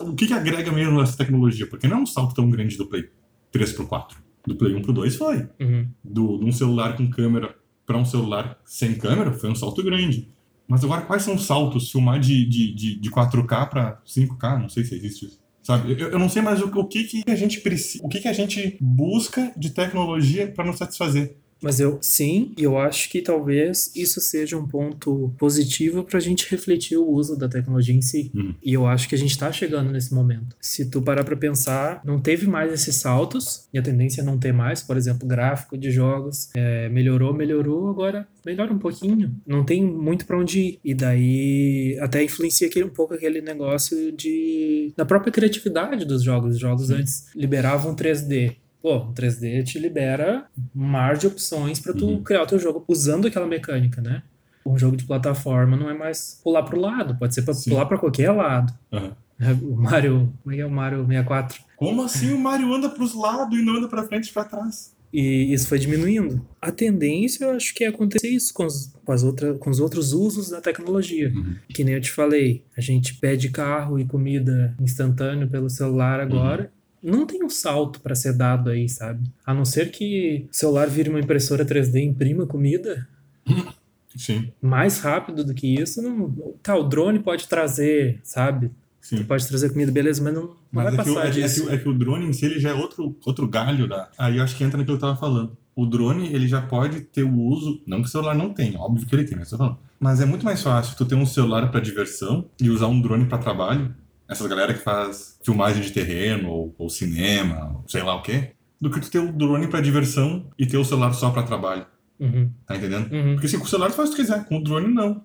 O 0.00 0.14
que, 0.14 0.28
que 0.28 0.32
agrega 0.32 0.70
mesmo 0.70 1.00
nessa 1.00 1.16
tecnologia? 1.16 1.66
Porque 1.66 1.88
não 1.88 1.98
é 1.98 2.00
um 2.02 2.06
salto 2.06 2.36
tão 2.36 2.48
grande 2.48 2.76
do 2.76 2.86
Play 2.86 3.10
3 3.50 3.72
pro 3.72 3.88
4. 3.88 4.16
Do 4.46 4.54
Play 4.54 4.76
1 4.76 4.82
pro 4.82 4.92
2 4.92 5.16
foi. 5.16 5.48
Uhum. 5.58 5.88
Do, 6.04 6.38
de 6.38 6.44
um 6.44 6.52
celular 6.52 6.96
com 6.96 7.10
câmera 7.10 7.52
para 7.84 7.98
um 7.98 8.04
celular 8.04 8.60
sem 8.64 8.94
câmera 8.94 9.32
foi 9.32 9.50
um 9.50 9.56
salto 9.56 9.82
grande. 9.82 10.28
Mas 10.70 10.84
agora, 10.84 11.02
quais 11.02 11.24
são 11.24 11.34
os 11.34 11.46
saltos? 11.46 11.90
Filmar 11.90 12.20
de, 12.20 12.46
de, 12.46 12.72
de, 12.72 12.94
de 12.94 13.10
4K 13.10 13.68
para 13.68 14.00
5K? 14.06 14.62
Não 14.62 14.68
sei 14.68 14.84
se 14.84 14.94
existe 14.94 15.26
isso. 15.26 15.40
Sabe? 15.64 16.00
Eu, 16.00 16.10
eu 16.10 16.18
não 16.18 16.28
sei 16.28 16.40
mais 16.40 16.62
o, 16.62 16.66
o 16.66 16.86
que, 16.86 17.02
que 17.02 17.24
a 17.26 17.34
gente 17.34 17.60
precisa, 17.60 18.06
o 18.06 18.08
que, 18.08 18.20
que 18.20 18.28
a 18.28 18.32
gente 18.32 18.78
busca 18.80 19.52
de 19.56 19.70
tecnologia 19.70 20.46
para 20.46 20.64
nos 20.64 20.78
satisfazer. 20.78 21.36
Mas 21.62 21.80
eu, 21.80 21.98
sim, 22.00 22.52
eu 22.56 22.78
acho 22.78 23.10
que 23.10 23.20
talvez 23.20 23.92
isso 23.94 24.20
seja 24.20 24.56
um 24.56 24.66
ponto 24.66 25.32
positivo 25.38 26.04
para 26.04 26.18
a 26.18 26.20
gente 26.20 26.48
refletir 26.50 26.96
o 26.96 27.08
uso 27.08 27.36
da 27.36 27.48
tecnologia 27.48 27.94
em 27.94 28.02
si. 28.02 28.30
Uhum. 28.34 28.54
E 28.62 28.72
eu 28.72 28.86
acho 28.86 29.08
que 29.08 29.14
a 29.14 29.18
gente 29.18 29.30
está 29.30 29.52
chegando 29.52 29.90
nesse 29.90 30.14
momento. 30.14 30.56
Se 30.60 30.88
tu 30.88 31.02
parar 31.02 31.24
para 31.24 31.36
pensar, 31.36 32.00
não 32.04 32.20
teve 32.20 32.46
mais 32.46 32.72
esses 32.72 32.96
saltos, 32.96 33.68
e 33.72 33.78
a 33.78 33.82
tendência 33.82 34.22
é 34.22 34.24
não 34.24 34.38
ter 34.38 34.52
mais, 34.52 34.82
por 34.82 34.96
exemplo, 34.96 35.26
gráfico 35.26 35.76
de 35.76 35.90
jogos. 35.90 36.48
É, 36.54 36.88
melhorou, 36.88 37.34
melhorou, 37.34 37.88
agora 37.88 38.26
melhora 38.44 38.72
um 38.72 38.78
pouquinho. 38.78 39.34
Não 39.46 39.64
tem 39.64 39.84
muito 39.84 40.26
para 40.26 40.38
onde 40.38 40.58
ir. 40.58 40.80
E 40.84 40.94
daí 40.94 41.98
até 42.00 42.22
influencia 42.22 42.66
aquele, 42.66 42.86
um 42.86 42.90
pouco 42.90 43.14
aquele 43.14 43.40
negócio 43.40 44.12
de 44.12 44.92
da 44.96 45.04
própria 45.04 45.32
criatividade 45.32 46.04
dos 46.04 46.22
jogos. 46.22 46.54
Os 46.54 46.60
jogos 46.60 46.86
Sim. 46.88 46.94
antes 46.94 47.26
liberavam 47.34 47.94
3D 47.94 48.56
pô, 48.82 48.96
o 48.96 49.12
3D 49.12 49.64
te 49.64 49.78
libera 49.78 50.46
um 50.74 50.84
mar 50.84 51.16
de 51.16 51.26
opções 51.26 51.78
para 51.80 51.92
tu 51.92 52.06
uhum. 52.06 52.22
criar 52.22 52.42
o 52.42 52.46
teu 52.46 52.58
jogo 52.58 52.84
usando 52.88 53.26
aquela 53.26 53.46
mecânica, 53.46 54.00
né? 54.00 54.22
Um 54.64 54.78
jogo 54.78 54.96
de 54.96 55.04
plataforma 55.04 55.76
não 55.76 55.88
é 55.88 55.94
mais 55.94 56.40
pular 56.42 56.62
pro 56.62 56.80
lado, 56.80 57.16
pode 57.16 57.34
ser 57.34 57.42
pra 57.42 57.54
Sim. 57.54 57.70
pular 57.70 57.86
pra 57.86 57.98
qualquer 57.98 58.30
lado. 58.30 58.72
Aham. 58.92 59.16
O 59.62 59.74
Mario, 59.74 60.30
como 60.42 60.52
é 60.52 60.56
que 60.56 60.62
é 60.62 60.66
o 60.66 60.70
Mario 60.70 60.98
64? 61.06 61.62
Como 61.74 62.02
assim 62.02 62.30
o 62.30 62.38
Mario 62.38 62.74
anda 62.74 62.90
pros 62.90 63.14
lados 63.14 63.58
e 63.58 63.62
não 63.62 63.76
anda 63.76 63.88
pra 63.88 64.02
frente 64.02 64.28
e 64.28 64.32
pra 64.32 64.44
trás? 64.44 64.94
E 65.12 65.52
isso 65.52 65.66
foi 65.66 65.78
diminuindo. 65.78 66.46
A 66.60 66.70
tendência, 66.70 67.44
eu 67.44 67.50
acho 67.52 67.74
que 67.74 67.84
é 67.84 67.88
acontecer 67.88 68.28
isso 68.28 68.54
com 68.54 68.64
os, 68.64 68.92
com 69.04 69.12
as 69.12 69.24
outras, 69.24 69.58
com 69.58 69.70
os 69.70 69.80
outros 69.80 70.12
usos 70.12 70.50
da 70.50 70.60
tecnologia. 70.60 71.32
Uhum. 71.34 71.56
Que 71.68 71.82
nem 71.82 71.94
eu 71.94 72.00
te 72.00 72.12
falei, 72.12 72.64
a 72.76 72.80
gente 72.80 73.14
pede 73.14 73.48
carro 73.48 73.98
e 73.98 74.04
comida 74.04 74.76
instantâneo 74.80 75.48
pelo 75.48 75.68
celular 75.68 76.20
agora. 76.20 76.70
Não 77.02 77.26
tem 77.26 77.42
um 77.44 77.48
salto 77.48 78.00
para 78.00 78.14
ser 78.14 78.34
dado 78.34 78.70
aí, 78.70 78.88
sabe? 78.88 79.30
A 79.44 79.54
não 79.54 79.64
ser 79.64 79.90
que 79.90 80.46
o 80.50 80.54
celular 80.54 80.88
vire 80.88 81.08
uma 81.08 81.20
impressora 81.20 81.64
3D 81.64 81.96
e 81.96 82.04
imprima 82.04 82.46
comida 82.46 83.08
Sim, 84.16 84.50
mais 84.60 84.98
rápido 84.98 85.44
do 85.44 85.54
que 85.54 85.80
isso. 85.80 86.02
Não... 86.02 86.30
Tá, 86.62 86.76
o 86.76 86.82
drone 86.82 87.20
pode 87.20 87.48
trazer, 87.48 88.20
sabe? 88.22 88.70
sim. 89.00 89.24
Pode 89.24 89.46
trazer 89.46 89.70
comida, 89.70 89.90
beleza, 89.90 90.22
mas 90.22 90.34
não, 90.34 90.42
não 90.42 90.56
Mas 90.70 90.84
vai 90.84 90.94
é 90.94 90.96
que, 91.02 91.10
o, 91.10 91.14
passar 91.14 91.28
é, 91.28 91.30
que, 91.30 91.40
é, 91.40 91.42
disso. 91.42 91.66
que, 91.66 91.72
é 91.72 91.78
que 91.78 91.88
o 91.88 91.94
drone 91.94 92.26
em 92.26 92.32
si 92.32 92.44
ele 92.44 92.60
já 92.60 92.70
é 92.70 92.74
outro, 92.74 93.16
outro 93.24 93.48
galho 93.48 93.88
da. 93.88 94.08
Aí 94.18 94.36
eu 94.36 94.44
acho 94.44 94.56
que 94.56 94.62
entra 94.64 94.78
naquilo 94.78 94.98
que 94.98 95.04
eu 95.04 95.08
tava 95.08 95.18
falando. 95.18 95.56
O 95.74 95.86
drone 95.86 96.32
ele 96.32 96.46
já 96.46 96.60
pode 96.60 97.00
ter 97.00 97.22
o 97.22 97.40
uso. 97.40 97.80
Não 97.86 98.02
que 98.02 98.08
o 98.08 98.10
celular 98.10 98.34
não 98.34 98.52
tenha, 98.52 98.78
óbvio 98.78 99.06
que 99.06 99.14
ele 99.14 99.24
tem, 99.24 99.38
mas 99.38 99.50
eu 99.50 99.58
tô 99.58 99.64
falando. 99.64 99.78
Mas 99.98 100.20
é 100.20 100.26
muito 100.26 100.44
mais 100.44 100.62
fácil 100.62 100.96
tu 100.96 101.04
ter 101.04 101.14
um 101.14 101.26
celular 101.26 101.70
pra 101.70 101.80
diversão 101.80 102.46
e 102.60 102.70
usar 102.70 102.86
um 102.86 103.00
drone 103.00 103.26
pra 103.26 103.38
trabalho. 103.38 103.94
Essas 104.30 104.46
galera 104.46 104.72
que 104.72 104.80
faz 104.80 105.38
filmagem 105.44 105.82
de 105.82 105.90
terreno 105.90 106.48
ou, 106.50 106.74
ou 106.78 106.88
cinema, 106.88 107.72
ou 107.78 107.84
sei 107.88 108.02
lá 108.02 108.14
o 108.14 108.22
quê. 108.22 108.52
Do 108.80 108.90
que 108.90 109.00
tu 109.00 109.10
ter 109.10 109.18
o 109.18 109.32
drone 109.32 109.66
pra 109.66 109.80
diversão 109.80 110.48
e 110.58 110.64
ter 110.66 110.78
o 110.78 110.84
celular 110.84 111.12
só 111.12 111.30
pra 111.30 111.42
trabalho. 111.42 111.84
Uhum, 112.18 112.50
Tá 112.66 112.76
entendendo? 112.76 113.12
uhum. 113.12 113.32
Porque 113.34 113.46
assim, 113.46 113.58
com 113.58 113.64
o 113.64 113.68
celular 113.68 113.90
tu 113.90 113.96
faz 113.96 114.08
o 114.10 114.12
que 114.12 114.22
quiser, 114.22 114.44
com 114.46 114.58
o 114.58 114.62
drone 114.62 114.88
não. 114.92 115.24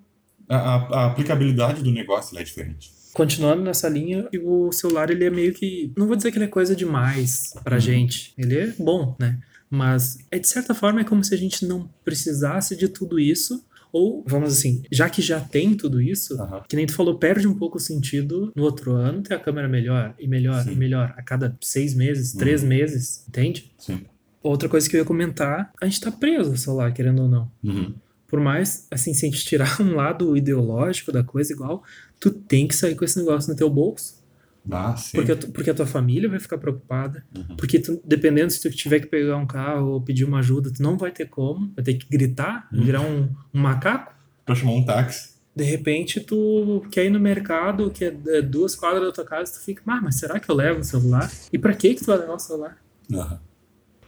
A, 0.49 0.55
a- 0.57 0.75
a 1.01 1.05
aplicabilidade 1.07 1.81
do 1.83 1.91
negócio 1.91 2.37
é 2.37 2.43
diferente. 2.43 2.91
Continuando 3.13 3.61
nessa 3.63 3.87
linha, 3.87 4.27
o 4.43 4.71
celular 4.73 5.09
ele 5.09 5.23
é 5.23 5.29
meio 5.29 5.53
que. 5.53 5.93
Não 5.97 6.05
vou 6.07 6.15
dizer 6.17 6.31
que 6.31 6.37
ele 6.37 6.45
é 6.45 6.49
coisa 6.49 6.75
demais 6.75 7.53
pra 7.63 7.75
Uhum. 7.75 7.81
gente. 7.81 8.33
Ele 8.37 8.57
é 8.57 8.67
bom, 8.77 9.15
né? 9.19 9.39
Mas 9.69 10.17
é 10.31 10.37
de 10.39 10.47
certa 10.47 10.73
forma 10.73 10.99
é 11.01 11.03
como 11.03 11.23
se 11.23 11.33
a 11.33 11.37
gente 11.37 11.65
não 11.65 11.89
precisasse 12.03 12.75
de 12.75 12.87
tudo 12.89 13.19
isso. 13.19 13.63
Ou, 13.97 14.25
vamos 14.27 14.51
assim, 14.51 14.83
já 14.91 15.09
que 15.09 15.21
já 15.21 15.39
tem 15.39 15.73
tudo 15.73 16.01
isso, 16.01 16.33
Aham. 16.41 16.63
que 16.67 16.75
nem 16.75 16.85
tu 16.85 16.93
falou, 16.93 17.17
perde 17.17 17.47
um 17.47 17.53
pouco 17.57 17.77
o 17.77 17.79
sentido 17.79 18.51
no 18.53 18.63
outro 18.63 18.91
ano 18.91 19.21
ter 19.21 19.35
a 19.35 19.39
câmera 19.39 19.69
melhor 19.69 20.13
e 20.19 20.27
melhor 20.27 20.61
Sim. 20.65 20.73
e 20.73 20.75
melhor 20.75 21.13
a 21.15 21.21
cada 21.23 21.57
seis 21.61 21.93
meses, 21.93 22.33
três 22.33 22.61
Uhum. 22.61 22.67
meses, 22.67 23.23
entende? 23.29 23.71
Sim. 23.77 24.01
Outra 24.43 24.67
coisa 24.67 24.89
que 24.89 24.97
eu 24.97 24.99
ia 24.99 25.05
comentar, 25.05 25.71
a 25.81 25.85
gente 25.85 26.01
tá 26.01 26.11
preso 26.11 26.49
ao 26.51 26.57
celular, 26.57 26.91
querendo 26.93 27.21
ou 27.21 27.29
não. 27.29 27.49
Uhum. 27.63 27.93
Por 28.27 28.41
mais, 28.41 28.85
assim, 28.91 29.13
se 29.13 29.25
a 29.25 29.29
gente 29.29 29.45
tirar 29.45 29.77
um 29.81 29.95
lado 29.95 30.35
ideológico 30.35 31.09
da 31.09 31.23
coisa 31.23 31.53
igual, 31.53 31.81
tu 32.19 32.29
tem 32.31 32.67
que 32.67 32.75
sair 32.75 32.95
com 32.95 33.05
esse 33.05 33.17
negócio 33.17 33.49
no 33.49 33.55
teu 33.55 33.69
bolso. 33.69 34.21
Ah. 34.71 34.95
Porque, 35.13 35.35
tu- 35.35 35.51
porque 35.51 35.69
a 35.69 35.73
tua 35.73 35.85
família 35.85 36.27
vai 36.29 36.39
ficar 36.39 36.57
preocupada. 36.57 37.23
Uhum. 37.35 37.55
Porque 37.55 37.79
tu, 37.79 38.01
dependendo 38.05 38.51
se 38.51 38.61
tu 38.61 38.69
tiver 38.75 38.99
que 38.99 39.07
pegar 39.07 39.37
um 39.37 39.45
carro 39.45 39.91
ou 39.91 40.01
pedir 40.01 40.23
uma 40.25 40.39
ajuda, 40.39 40.71
tu 40.73 40.81
não 40.81 40.97
vai 40.97 41.11
ter 41.11 41.25
como. 41.29 41.71
Vai 41.75 41.83
ter 41.85 41.93
que 41.95 42.07
gritar, 42.09 42.67
Uhum. 42.73 42.83
virar 42.83 43.01
um, 43.01 43.29
um 43.53 43.59
macaco. 43.61 44.13
Pra 44.45 44.55
chamar 44.55 44.73
um 44.73 44.85
táxi. 44.85 45.35
De 45.55 45.63
repente, 45.63 46.19
tu 46.19 46.85
quer 46.91 47.05
ir 47.05 47.09
no 47.09 47.19
mercado, 47.19 47.89
que 47.89 48.03
é 48.05 48.15
é 48.27 48.41
duas 48.41 48.75
quadras 48.75 49.03
da 49.07 49.11
tua 49.11 49.23
casa, 49.25 49.53
tu 49.53 49.63
fica, 49.63 49.81
ah, 49.87 50.01
mas 50.01 50.15
será 50.15 50.39
que 50.39 50.49
eu 50.51 50.55
levo 50.55 50.81
o 50.81 50.83
celular? 50.83 51.31
E 51.53 51.57
pra 51.57 51.73
que 51.73 51.93
que 51.95 52.01
tu 52.01 52.07
vai 52.07 52.17
levar 52.17 52.33
o 52.35 52.39
celular? 52.39 52.77
Aham. 53.13 53.39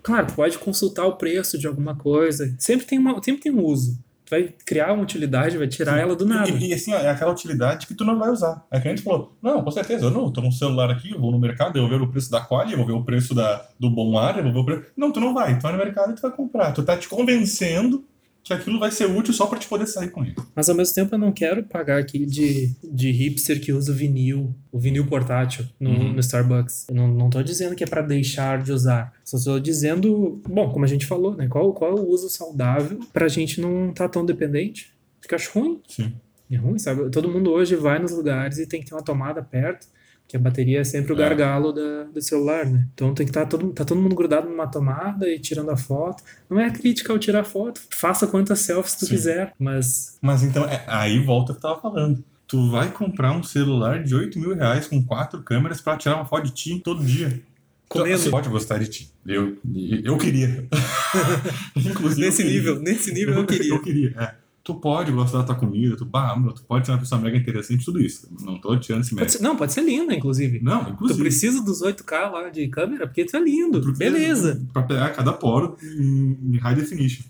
Claro, 0.04 0.28
pode 0.34 0.58
consultar 0.58 1.06
o 1.06 1.18
preço 1.18 1.58
de 1.58 1.68
alguma 1.68 1.96
coisa. 1.96 2.54
Sempre 2.60 2.86
tem, 2.86 2.98
uma, 3.00 3.22
sempre 3.24 3.42
tem 3.42 3.52
um 3.52 3.64
uso. 3.64 3.98
Tu 4.28 4.32
vai 4.32 4.54
criar 4.66 4.92
uma 4.92 5.04
utilidade, 5.04 5.58
vai 5.58 5.70
tirar 5.70 5.98
ela 5.98 6.14
do 6.14 6.26
nada. 6.26 6.50
E, 6.50 6.68
e, 6.68 6.74
assim, 6.74 6.94
ó, 6.94 6.98
é 6.98 7.10
aquela 7.10 7.32
utilidade 7.32 7.88
que 7.88 7.94
tu 7.94 8.04
não 8.04 8.20
vai 8.20 8.30
usar. 8.30 8.66
É 8.70 8.78
que 8.78 8.90
a 8.90 8.92
gente 8.92 9.02
falou, 9.02 9.38
não, 9.42 9.64
com 9.64 9.72
certeza, 9.72 10.08
eu 10.08 10.12
não, 10.12 10.30
tô 10.30 10.42
no 10.42 10.52
celular 10.52 10.92
aqui, 10.92 11.12
eu 11.12 11.20
vou 11.20 11.32
no 11.32 11.40
mercado, 11.40 11.78
eu 11.78 11.88
vou 11.88 11.98
ver 11.98 12.04
o 12.04 12.12
preço 12.12 12.30
da 12.30 12.42
Quali, 12.42 12.74
eu 12.74 12.78
vou 12.78 12.86
ver 12.86 12.92
o 12.92 13.06
preço 13.06 13.34
da, 13.34 13.66
do 13.80 13.90
Bom 13.90 14.20
Ar, 14.20 14.38
eu 14.38 14.44
vou 14.44 14.52
ver 14.52 14.60
o 14.60 14.66
preço... 14.66 14.92
Não, 14.98 15.14
tu 15.14 15.22
não 15.22 15.34
vai, 15.34 15.58
tu 15.58 15.62
vai 15.62 15.72
no 15.72 15.78
mercado 15.78 16.12
e 16.12 16.16
tu 16.16 16.22
vai 16.22 16.32
comprar. 16.32 16.74
Tu 16.74 16.84
tá 16.84 16.98
te 16.98 17.08
convencendo 17.08 18.04
que 18.48 18.54
aquilo 18.54 18.80
vai 18.80 18.90
ser 18.92 19.06
útil 19.06 19.34
só 19.34 19.46
pra 19.46 19.60
te 19.60 19.68
poder 19.68 19.86
sair 19.88 20.10
com 20.10 20.24
ele. 20.24 20.36
Mas 20.56 20.70
ao 20.70 20.76
mesmo 20.76 20.96
tempo 20.96 21.14
eu 21.16 21.20
não 21.20 21.32
quero 21.32 21.64
pagar 21.64 22.00
aqui 22.00 22.26
de, 22.26 22.72
de 22.84 23.12
hipster 23.12 23.60
que 23.62 23.72
usa 23.74 23.92
o 23.92 23.96
vinil, 23.96 24.56
o 24.72 24.80
vinil 24.80 25.06
portátil 25.06 25.66
no, 25.80 25.90
Uhum. 25.90 26.14
no 26.14 26.20
Starbucks. 26.20 26.88
Eu 26.90 26.96
não, 26.96 27.08
não 27.08 27.30
tô 27.30 27.42
dizendo 27.44 27.76
que 27.76 27.84
é 27.84 27.88
pra 27.88 28.02
deixar 28.02 28.62
de 28.64 28.72
usar. 28.72 29.14
Só 29.24 29.38
estou 29.38 29.60
dizendo, 29.60 30.42
bom, 30.48 30.70
como 30.72 30.86
a 30.86 30.88
gente 30.88 31.06
falou, 31.06 31.36
né? 31.36 31.48
Qual, 31.48 31.74
qual 31.74 31.92
é 31.98 32.00
o 32.00 32.08
uso 32.08 32.30
saudável 32.30 33.00
pra 33.14 33.28
gente 33.28 33.60
não 33.62 33.90
estar 33.90 34.10
tão 34.10 34.26
dependente? 34.26 34.94
Porque 35.20 35.34
eu 35.34 35.38
acho 35.38 35.60
ruim. 35.60 35.82
Sim. 35.88 36.14
É 36.50 36.56
ruim, 36.56 36.80
sabe? 36.80 37.10
Todo 37.12 37.28
mundo 37.30 37.52
hoje 37.52 37.76
vai 37.76 38.00
nos 38.00 38.12
lugares 38.12 38.58
e 38.58 38.66
tem 38.66 38.80
que 38.80 38.88
ter 38.88 38.96
uma 38.96 39.04
tomada 39.04 39.42
perto, 39.42 39.86
que 40.28 40.36
a 40.36 40.40
bateria 40.40 40.82
é 40.82 40.84
sempre 40.84 41.14
o 41.14 41.16
É. 41.16 41.20
gargalo 41.20 41.72
da, 41.72 42.04
do 42.04 42.22
celular, 42.22 42.66
né? 42.66 42.86
Então 42.94 43.14
tem 43.14 43.26
que 43.26 43.30
estar 43.30 43.46
todo, 43.46 43.70
tá 43.72 43.86
todo 43.86 44.00
mundo 44.02 44.16
grudado 44.16 44.50
numa 44.50 44.68
tomada 44.68 45.28
e 45.30 45.40
tirando 45.40 45.70
a 45.72 45.78
foto. 45.78 46.22
Não 46.50 46.60
é 46.60 46.70
crítica 46.70 47.14
ao 47.14 47.20
tirar 47.20 47.44
foto, 47.46 47.80
faça 47.92 48.28
quantas 48.28 48.60
selfies 48.60 48.96
tu 48.96 49.06
Sim. 49.06 49.12
quiser, 49.16 49.54
mas 49.58 50.18
Mas 50.22 50.44
então, 50.44 50.66
é- 50.66 50.84
aí 50.88 51.20
volta 51.20 51.52
o 51.52 51.56
que 51.56 51.60
eu 51.66 51.70
tava 51.70 51.82
falando. 51.82 52.24
Tu 52.48 52.70
vai 52.70 52.90
comprar 52.92 53.32
um 53.32 53.44
celular 53.44 54.04
de 54.04 54.16
8 54.16 54.40
mil 54.40 54.56
reais 54.56 54.88
com 54.88 55.04
quatro 55.04 55.42
câmeras 55.44 55.82
pra 55.82 55.98
tirar 55.98 56.16
uma 56.16 56.26
foto 56.26 56.46
de 56.46 56.52
ti 56.52 56.80
todo 56.84 57.04
dia. 57.06 57.42
Comendo. 57.90 58.18
Você 58.18 58.30
pode 58.30 58.50
gostar 58.50 58.80
de 58.80 58.88
ti. 58.88 59.10
Eu, 59.26 59.58
eu 60.04 60.18
queria. 60.18 60.66
Inclusive, 61.76 62.22
eu 62.22 62.26
nesse 62.28 62.44
queria. 62.44 62.58
nível, 62.58 62.80
nesse 62.80 63.14
nível 63.14 63.34
eu 63.36 63.46
queria. 63.46 63.70
Eu 63.74 63.82
queria, 63.82 64.14
é. 64.18 64.34
Tu 64.68 64.76
pode 64.76 65.14
gostar 65.14 65.38
da 65.38 65.44
tua 65.46 65.56
comida, 65.56 65.96
tu, 65.96 66.04
bah, 66.04 66.36
meu, 66.38 66.52
tu 66.52 66.62
pode 66.62 66.86
ser 66.86 66.92
uma 66.92 66.98
pessoa 66.98 67.22
mega 67.22 67.38
interessante, 67.38 67.86
tudo 67.86 68.02
isso. 68.02 68.28
Não 68.42 68.60
tô 68.60 68.78
tirando 68.78 69.00
esse 69.00 69.12
Pode 69.12 69.22
mérito. 69.22 69.38
ser- 69.38 69.42
não, 69.44 69.56
pode 69.56 69.72
ser 69.72 69.82
linda, 69.82 70.14
inclusive. 70.14 70.60
Não, 70.62 70.84
Tu 70.84 70.92
inclusive. 70.92 71.20
precisa 71.22 71.64
dos 71.64 71.82
8K 71.82 72.30
lá 72.30 72.50
de 72.50 72.68
câmera, 72.68 73.08
porque 73.08 73.24
tu 73.24 73.38
é 73.38 73.40
lindo. 73.40 73.80
porque- 73.80 73.98
Beleza. 73.98 74.62
Pra 74.74 74.84
pegar 74.84 75.12
cada 75.12 75.32
poro 75.32 75.78
em, 75.82 76.38
em 76.52 76.58
high 76.58 76.76
definition. 76.76 77.24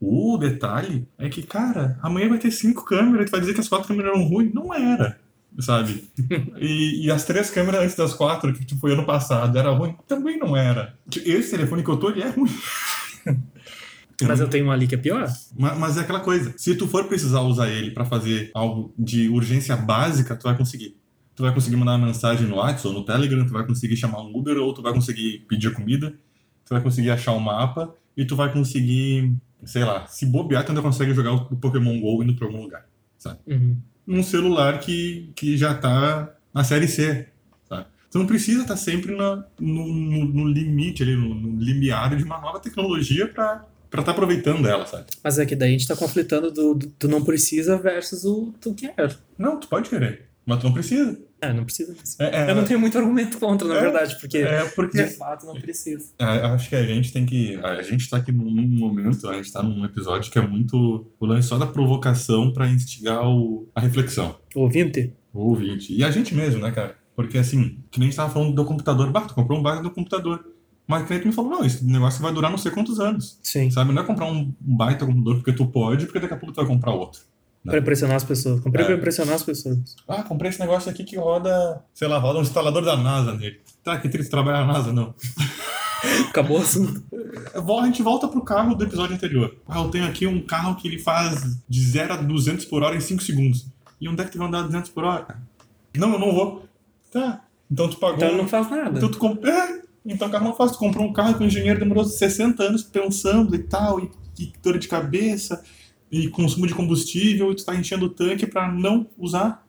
O 0.00 0.36
detalhe 0.36 1.06
é 1.16 1.28
que, 1.28 1.44
cara, 1.44 1.96
amanhã 2.02 2.28
vai 2.28 2.38
ter 2.40 2.50
cinco 2.50 2.84
câmeras, 2.84 3.26
tu 3.26 3.30
vai 3.30 3.40
dizer 3.40 3.54
que 3.54 3.60
as 3.60 3.68
quatro 3.68 3.86
câmeras 3.86 4.12
eram 4.12 4.24
ruins. 4.26 4.52
Não 4.52 4.74
era, 4.74 5.16
sabe? 5.60 6.10
e, 6.60 7.06
e 7.06 7.10
as 7.12 7.24
três 7.24 7.50
câmeras 7.50 7.82
antes 7.84 7.94
das 7.94 8.12
quatro, 8.14 8.52
que 8.52 8.64
tipo, 8.64 8.80
foi 8.80 8.92
ano 8.94 9.06
passado, 9.06 9.56
era 9.56 9.70
ruim? 9.70 9.94
Também 10.08 10.36
não 10.40 10.56
era. 10.56 10.98
Esse 11.24 11.52
telefone 11.52 11.84
que 11.84 11.88
eu 11.90 11.96
tô, 11.98 12.10
ele 12.10 12.22
é 12.22 12.30
ruim. 12.30 12.50
Mas 14.22 14.40
eu 14.40 14.48
tenho 14.48 14.66
um 14.66 14.70
ali 14.70 14.86
que 14.86 14.94
é 14.94 14.98
pior. 14.98 15.26
Ma- 15.58 15.74
Mas 15.74 15.96
é 15.96 16.00
aquela 16.00 16.20
coisa, 16.20 16.52
se 16.56 16.74
tu 16.76 16.86
for 16.86 17.04
precisar 17.04 17.40
usar 17.42 17.68
ele 17.70 17.90
pra 17.90 18.04
fazer 18.04 18.50
algo 18.54 18.92
de 18.98 19.28
urgência 19.28 19.76
básica, 19.76 20.36
tu 20.36 20.44
vai 20.44 20.56
conseguir. 20.56 20.96
Tu 21.34 21.42
vai 21.42 21.52
conseguir 21.52 21.76
mandar 21.76 21.96
uma 21.96 22.06
mensagem 22.06 22.46
no 22.46 22.56
WhatsApp 22.56 22.86
ou 22.88 22.92
no 22.94 23.04
Telegram, 23.04 23.44
tu 23.44 23.52
vai 23.52 23.66
conseguir 23.66 23.96
chamar 23.96 24.20
um 24.22 24.36
Uber 24.36 24.56
ou 24.58 24.72
tu 24.72 24.82
vai 24.82 24.92
conseguir 24.92 25.44
pedir 25.48 25.72
comida, 25.72 26.10
tu 26.64 26.70
vai 26.74 26.80
conseguir 26.80 27.10
achar 27.10 27.32
um 27.32 27.40
mapa 27.40 27.92
e 28.16 28.24
tu 28.24 28.36
vai 28.36 28.52
conseguir, 28.52 29.32
sei 29.64 29.84
lá, 29.84 30.06
se 30.06 30.24
bobear, 30.26 30.64
tu 30.64 30.68
ainda 30.70 30.80
consegue 30.82 31.12
jogar 31.12 31.32
o 31.32 31.56
Pokémon 31.56 31.98
GO 32.00 32.22
indo 32.22 32.36
pra 32.36 32.46
algum 32.46 32.62
lugar, 32.62 32.86
sabe? 33.18 33.40
Uhum. 33.48 33.76
Num 34.06 34.22
celular 34.22 34.78
que, 34.78 35.32
que 35.34 35.56
já 35.56 35.74
tá 35.74 36.32
na 36.54 36.62
série 36.62 36.86
C, 36.86 37.26
sabe? 37.68 37.86
Tu 38.12 38.18
não 38.18 38.26
precisa 38.26 38.62
estar 38.62 38.76
sempre 38.76 39.16
na- 39.16 39.44
no, 39.58 39.86
no- 39.92 40.24
no 40.26 40.46
limite 40.46 41.02
ali, 41.02 41.16
no, 41.16 41.34
no 41.34 41.60
limiar 41.60 42.14
de 42.16 42.22
uma 42.22 42.40
nova 42.40 42.60
tecnologia 42.60 43.26
pra 43.94 44.02
estar 44.02 44.12
tá 44.12 44.16
aproveitando 44.18 44.66
ela, 44.66 44.84
sabe? 44.86 45.04
Mas 45.22 45.38
é 45.38 45.46
que 45.46 45.54
daí 45.54 45.68
a 45.68 45.72
gente 45.72 45.86
tá 45.86 45.94
conflitando 45.94 46.50
do, 46.50 46.74
do 46.74 46.86
tu 46.98 47.06
não 47.06 47.22
precisa 47.24 47.76
versus 47.78 48.24
o 48.24 48.52
tu 48.60 48.74
quer. 48.74 49.16
Não, 49.38 49.58
tu 49.60 49.68
pode 49.68 49.88
querer, 49.88 50.28
mas 50.44 50.58
tu 50.58 50.66
não 50.66 50.72
precisa. 50.72 51.16
É, 51.40 51.52
não 51.52 51.64
precisa. 51.64 51.94
É, 52.18 52.46
é, 52.46 52.50
Eu 52.50 52.54
não 52.54 52.64
tenho 52.64 52.80
muito 52.80 52.96
argumento 52.98 53.38
contra, 53.38 53.68
na 53.68 53.76
É, 53.76 53.80
verdade, 53.82 54.18
porque 54.18 54.38
é 54.38 54.64
porque 54.70 55.04
de 55.04 55.10
fato 55.10 55.44
não 55.46 55.54
precisa. 55.54 56.10
é, 56.18 56.24
acho 56.24 56.68
que 56.70 56.74
a 56.74 56.82
gente 56.86 57.12
tem 57.12 57.24
que. 57.26 57.56
A 57.62 57.82
gente 57.82 58.08
tá 58.08 58.16
aqui 58.16 58.32
num, 58.32 58.50
momento, 58.50 59.28
a 59.28 59.34
gente 59.34 59.52
tá 59.52 59.62
num 59.62 59.84
episódio 59.84 60.32
que 60.32 60.38
é 60.38 60.46
muito 60.46 61.06
o 61.20 61.26
lance 61.26 61.48
só 61.48 61.58
da 61.58 61.66
provocação 61.66 62.52
pra 62.52 62.66
instigar 62.66 63.28
o, 63.28 63.68
a 63.74 63.80
reflexão, 63.80 64.36
Ouvinte? 64.54 65.14
o 65.32 65.50
ouvinte. 65.50 65.94
E 65.94 66.02
a 66.02 66.10
gente 66.10 66.34
mesmo, 66.34 66.60
né, 66.62 66.70
cara? 66.70 66.96
Porque 67.14 67.38
assim, 67.38 67.78
que 67.90 68.00
nem 68.00 68.08
a 68.08 68.10
gente 68.10 68.16
tava 68.16 68.32
falando 68.32 68.54
do 68.54 68.64
computador, 68.64 69.10
bah, 69.12 69.20
tu 69.22 69.34
comprou 69.34 69.58
um 69.58 69.62
base 69.62 69.82
do 69.82 69.90
computador. 69.90 70.44
Mas 70.86 71.08
nem 71.08 71.20
tu 71.20 71.26
me 71.28 71.32
falou, 71.32 71.50
não, 71.50 71.64
esse 71.64 71.84
negócio 71.84 72.20
vai 72.22 72.32
durar 72.32 72.50
não 72.50 72.58
sei 72.58 72.70
quantos 72.70 73.00
anos. 73.00 73.38
Sim. 73.42 73.70
Sabe? 73.70 73.92
Não 73.92 74.02
é 74.02 74.04
comprar 74.06 74.26
um 74.26 74.52
baita 74.60 75.06
computador 75.06 75.36
porque 75.36 75.52
tu 75.52 75.66
pode, 75.66 76.04
porque 76.06 76.20
daqui 76.20 76.34
a 76.34 76.36
pouco 76.36 76.52
tu 76.52 76.56
vai 76.56 76.66
comprar 76.66 76.92
outro. 76.92 77.20
Pra 77.64 77.78
impressionar 77.78 78.16
as 78.16 78.24
pessoas. 78.24 78.60
Comprei 78.60 78.84
É. 78.84 78.86
pra 78.88 78.96
impressionar 78.96 79.34
as 79.34 79.42
pessoas. 79.42 79.78
Ah, 80.06 80.22
comprei 80.22 80.50
esse 80.50 80.60
negócio 80.60 80.90
aqui 80.90 81.02
que 81.02 81.16
roda, 81.16 81.82
sei 81.94 82.06
lá, 82.06 82.18
roda 82.18 82.38
um 82.38 82.42
instalador 82.42 82.84
da 82.84 82.94
NASA 82.96 83.32
nele. 83.34 83.58
Tá, 83.82 83.98
que 83.98 84.08
triste 84.10 84.28
trabalhar 84.30 84.66
na 84.66 84.72
NASA, 84.74 84.92
não. 84.92 85.14
Acabou 86.28 86.58
o 86.58 86.60
assunto. 86.62 87.02
A 87.54 87.86
gente 87.86 88.02
volta 88.02 88.28
pro 88.28 88.42
carro 88.42 88.74
do 88.74 88.84
episódio 88.84 89.14
anterior. 89.16 89.56
Ah, 89.66 89.78
eu 89.80 89.88
tenho 89.88 90.04
aqui 90.06 90.26
um 90.26 90.44
carro 90.44 90.76
que 90.76 90.86
ele 90.86 90.98
faz 90.98 91.58
de 91.66 91.80
0 91.82 92.12
a 92.12 92.16
200 92.18 92.66
por 92.66 92.82
hora 92.82 92.94
em 92.94 93.00
5 93.00 93.22
segundos. 93.22 93.66
E 93.98 94.06
onde 94.08 94.20
é 94.20 94.24
que 94.26 94.32
tu 94.32 94.38
vai 94.38 94.48
andar 94.48 94.62
200 94.64 94.90
por 94.90 95.04
hora? 95.04 95.38
Não, 95.96 96.12
eu 96.12 96.18
não 96.18 96.34
vou. 96.34 96.66
Tá. 97.10 97.40
Então 97.70 97.88
tu 97.88 97.96
pagou. 97.96 98.16
Então 98.16 98.36
não 98.36 98.46
faz 98.46 98.68
nada. 98.70 98.98
Então 98.98 99.10
tu 99.10 99.16
comprou. 99.16 99.50
É, 99.50 99.80
então 100.04 100.28
o 100.28 100.30
carro 100.30 100.44
não 100.44 100.54
faz. 100.54 100.72
Tu 100.72 100.78
comprou 100.78 101.06
um 101.06 101.12
carro 101.12 101.36
que 101.36 101.44
o 101.44 101.46
engenheiro 101.46 101.78
demorou 101.78 102.04
60 102.04 102.62
anos 102.62 102.82
pensando 102.82 103.54
e 103.54 103.58
tal, 103.58 104.00
e, 104.00 104.10
e 104.38 104.52
dor 104.62 104.78
de 104.78 104.88
cabeça. 104.88 105.62
e 106.10 106.28
consumo 106.28 106.66
de 106.66 106.74
combustível 106.74 107.50
e 107.50 107.56
tu 107.56 107.64
tá 107.64 107.74
enchendo 107.74 108.06
o 108.06 108.10
tanque 108.10 108.46
para 108.46 108.70
não 108.70 109.06
usar. 109.18 109.66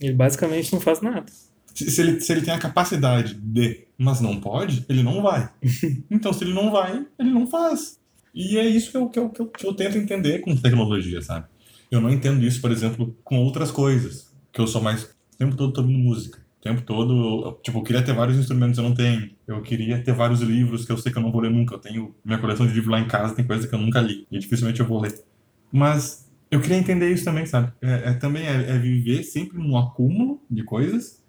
Ele 0.00 0.12
basicamente 0.12 0.72
não 0.72 0.80
faz 0.80 1.00
nada. 1.00 1.26
Se, 1.74 1.90
se 1.90 2.00
ele, 2.00 2.20
se 2.20 2.32
ele 2.32 2.42
tem 2.42 2.54
a 2.54 2.58
capacidade 2.58 3.34
de, 3.34 3.86
mas 3.98 4.20
não 4.20 4.40
pode, 4.40 4.84
ele 4.88 5.02
não 5.02 5.22
vai. 5.22 5.50
então, 6.10 6.32
se 6.32 6.44
ele 6.44 6.54
não 6.54 6.70
vai, 6.70 7.06
ele 7.18 7.30
não 7.30 7.46
faz. 7.46 7.98
E 8.34 8.58
é 8.58 8.66
isso 8.66 8.90
que 8.90 8.96
eu, 8.96 9.08
que 9.08 9.18
eu, 9.18 9.28
que 9.30 9.40
eu, 9.40 9.46
que 9.46 9.66
eu 9.66 9.74
tento 9.74 9.98
entender 9.98 10.40
com 10.40 10.54
tecnologia, 10.54 11.22
sabe? 11.22 11.46
Eu 11.90 12.00
não 12.00 12.10
entendo 12.10 12.44
isso, 12.44 12.60
por 12.60 12.70
exemplo, 12.70 13.16
com 13.24 13.38
outras 13.38 13.70
coisas. 13.70 14.30
Que 14.52 14.60
eu 14.60 14.66
sou 14.66 14.80
mais. 14.80 15.04
O 15.04 15.36
tempo 15.38 15.56
todo 15.56 15.78
ouvindo 15.78 15.98
música. 15.98 16.45
Tempo 16.66 16.82
todo. 16.82 17.12
eu- 17.46 17.60
Tipo, 17.62 17.78
eu 17.78 17.82
queria 17.82 18.02
ter 18.02 18.12
vários 18.12 18.36
instrumentos, 18.36 18.76
eu 18.78 18.82
não 18.84 18.92
tenho. 18.94 19.30
Eu 19.46 19.62
queria 19.62 20.02
ter 20.02 20.12
vários 20.12 20.40
livros 20.40 20.84
que 20.84 20.90
eu 20.90 20.98
sei 20.98 21.12
que 21.12 21.18
eu 21.18 21.22
não 21.22 21.30
vou 21.30 21.40
ler 21.40 21.50
nunca. 21.50 21.74
Eu 21.74 21.78
tenho 21.78 22.14
minha 22.24 22.38
coleção 22.38 22.66
de 22.66 22.72
livros 22.72 22.90
lá 22.90 22.98
em 23.00 23.06
casa, 23.06 23.34
tem 23.34 23.44
coisa 23.46 23.68
que 23.68 23.74
eu 23.74 23.78
nunca 23.78 24.00
li. 24.00 24.26
E 24.32 24.38
dificilmente 24.38 24.80
eu 24.80 24.86
vou 24.86 25.00
ler. 25.00 25.14
Mas 25.72 26.28
eu 26.50 26.60
queria 26.60 26.76
entender 26.76 27.10
isso 27.10 27.24
também, 27.24 27.46
sabe? 27.46 27.72
É, 27.80 28.10
é- 28.10 28.14
também 28.14 28.46
é, 28.46 28.70
é 28.70 28.78
viver 28.78 29.22
sempre 29.22 29.58
no 29.58 29.76
acúmulo 29.76 30.40
de 30.50 30.64
coisas 30.64 31.22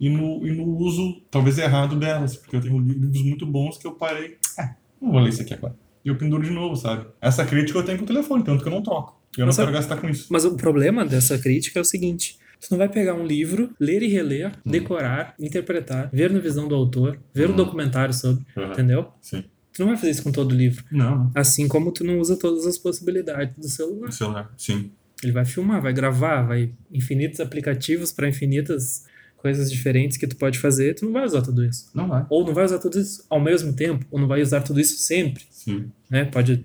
e 0.00 0.08
no, 0.10 0.46
e 0.46 0.52
no 0.52 0.64
uso, 0.76 1.22
talvez 1.30 1.56
errado 1.58 1.96
delas. 1.96 2.36
Porque 2.36 2.56
eu 2.56 2.60
tenho 2.60 2.78
livros 2.78 3.22
muito 3.22 3.46
bons 3.46 3.78
que 3.78 3.86
eu 3.86 3.92
parei. 3.92 4.36
Ah, 4.58 4.74
não 5.00 5.12
vou 5.12 5.20
ler 5.20 5.30
isso 5.30 5.42
aqui 5.42 5.54
agora. 5.54 5.74
E 6.04 6.08
eu 6.08 6.16
penduro 6.16 6.42
de 6.42 6.50
novo, 6.50 6.76
sabe? 6.76 7.06
Essa 7.22 7.46
crítica 7.46 7.78
eu 7.78 7.82
tenho 7.84 7.96
com 7.98 8.04
o 8.04 8.06
telefone, 8.06 8.44
tanto 8.44 8.62
que 8.62 8.68
eu 8.68 8.72
não 8.74 8.82
troco. 8.82 9.18
Eu 9.38 9.46
Mas 9.46 9.56
não 9.56 9.64
quero 9.64 9.76
gastar 9.76 9.96
com 9.96 10.08
isso. 10.08 10.26
Mas 10.30 10.44
o 10.44 10.54
problema 10.56 11.04
dessa 11.06 11.38
crítica 11.38 11.78
é 11.78 11.82
o 11.82 11.84
seguinte: 11.84 12.36
você 12.64 12.74
não 12.74 12.78
vai 12.78 12.88
pegar 12.88 13.14
um 13.14 13.26
livro, 13.26 13.70
ler 13.78 14.02
e 14.02 14.08
reler, 14.08 14.52
Hum. 14.64 14.70
decorar, 14.70 15.34
interpretar, 15.38 16.08
ver 16.12 16.30
na 16.30 16.38
visão 16.38 16.66
do 16.68 16.74
autor, 16.74 17.18
ver 17.34 17.50
um 17.50 17.52
Hum. 17.52 17.56
documentário 17.56 18.14
sobre, 18.14 18.44
Uhum. 18.56 18.72
entendeu? 18.72 19.08
Sim. 19.20 19.44
Tu 19.72 19.80
não 19.80 19.88
vai 19.88 19.96
fazer 19.96 20.10
isso 20.12 20.22
com 20.22 20.30
todo 20.32 20.54
livro. 20.54 20.84
Não, 20.90 21.30
Assim 21.34 21.66
como 21.66 21.90
tu 21.92 22.04
não 22.04 22.18
usa 22.20 22.36
todas 22.36 22.64
as 22.66 22.78
possibilidades 22.78 23.54
do 23.56 23.68
celular. 23.68 24.06
no 24.06 24.12
celular. 24.12 24.54
Sim. 24.56 24.90
Ele 25.22 25.32
vai 25.32 25.44
filmar, 25.44 25.82
vai 25.82 25.92
gravar, 25.92 26.42
vai 26.42 26.70
infinitos 26.92 27.40
aplicativos 27.40 28.12
para 28.12 28.28
infinitas 28.28 29.04
coisas 29.36 29.70
diferentes 29.70 30.16
que 30.16 30.26
tu 30.26 30.36
pode 30.36 30.58
fazer, 30.58 30.94
tu 30.94 31.04
não 31.06 31.12
vai 31.12 31.24
usar 31.24 31.42
tudo 31.42 31.64
isso. 31.64 31.90
Não 31.94 32.08
vai. 32.08 32.24
Ou 32.30 32.46
não 32.46 32.54
vai 32.54 32.64
usar 32.64 32.78
tudo 32.78 32.98
isso 32.98 33.24
ao 33.28 33.40
mesmo 33.40 33.72
tempo, 33.74 34.06
ou 34.10 34.18
não 34.18 34.26
vai 34.28 34.40
usar 34.40 34.60
tudo 34.62 34.80
isso 34.80 34.96
sempre, 34.98 35.44
Sim. 35.50 35.90
né? 36.08 36.24
Pode 36.24 36.64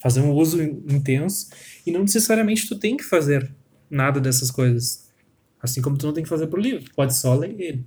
fazer 0.00 0.20
um 0.20 0.32
uso 0.32 0.60
in- 0.62 0.82
intenso 0.90 1.48
e 1.86 1.90
não 1.92 2.00
necessariamente 2.02 2.66
tu 2.68 2.76
tem 2.78 2.96
que 2.96 3.04
fazer 3.04 3.50
nada 3.90 4.20
dessas 4.20 4.50
coisas. 4.50 5.05
Assim 5.62 5.82
como 5.82 5.96
tu 5.96 6.06
não 6.06 6.12
tem 6.12 6.22
que 6.22 6.28
fazer 6.28 6.46
pro 6.46 6.60
livro, 6.60 6.84
pode 6.94 7.16
só 7.16 7.34
ler 7.34 7.58
ele. 7.58 7.86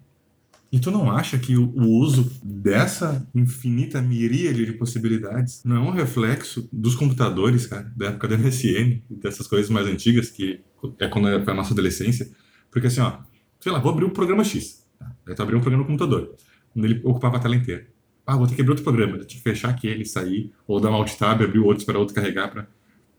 E 0.71 0.79
tu 0.79 0.91
não 0.91 1.11
acha 1.11 1.39
que 1.39 1.57
o, 1.57 1.73
uso 1.75 2.31
dessa 2.43 3.27
infinita 3.33 4.01
miríade 4.01 4.65
de 4.65 4.73
possibilidades 4.73 5.63
não 5.65 5.77
é 5.77 5.79
um 5.79 5.89
reflexo 5.89 6.69
dos 6.71 6.95
computadores, 6.95 7.65
cara, 7.65 7.91
da 7.95 8.07
época 8.07 8.27
da 8.27 8.37
MSN 8.37 9.01
dessas 9.09 9.47
coisas 9.47 9.69
mais 9.69 9.87
antigas, 9.87 10.29
que 10.29 10.61
é 10.99 11.07
quando 11.07 11.43
foi 11.43 11.53
a 11.53 11.55
nossa 11.55 11.73
adolescência? 11.73 12.29
Porque 12.69 12.85
assim, 12.85 13.01
ó, 13.01 13.17
sei 13.59 13.71
lá, 13.71 13.79
vou 13.79 13.91
abrir 13.91 14.05
o 14.05 14.11
programa 14.11 14.43
X. 14.43 14.85
Tá? 14.99 15.11
Aí 15.27 15.33
tu 15.33 15.41
abriu 15.41 15.57
um 15.57 15.61
programa 15.61 15.83
no 15.83 15.89
computador, 15.89 16.35
quando 16.71 16.85
ele 16.85 17.01
ocupava 17.03 17.37
a 17.37 17.39
tela 17.39 17.55
inteira. 17.55 17.87
Ah, 18.25 18.37
vou 18.37 18.45
ter 18.45 18.53
que 18.53 18.61
abrir 18.61 18.71
outro 18.71 18.83
programa, 18.83 19.17
tinha 19.17 19.25
que 19.25 19.41
fechar 19.41 19.69
aquele, 19.69 20.05
sair, 20.05 20.51
ou 20.67 20.79
dar 20.79 20.91
um 20.91 20.93
alt 20.93 21.15
tab, 21.15 21.41
abrir 21.41 21.59
outro, 21.59 21.79
esperar 21.79 21.97
outro 21.97 22.13
carregar. 22.13 22.51
Pra... 22.51 22.67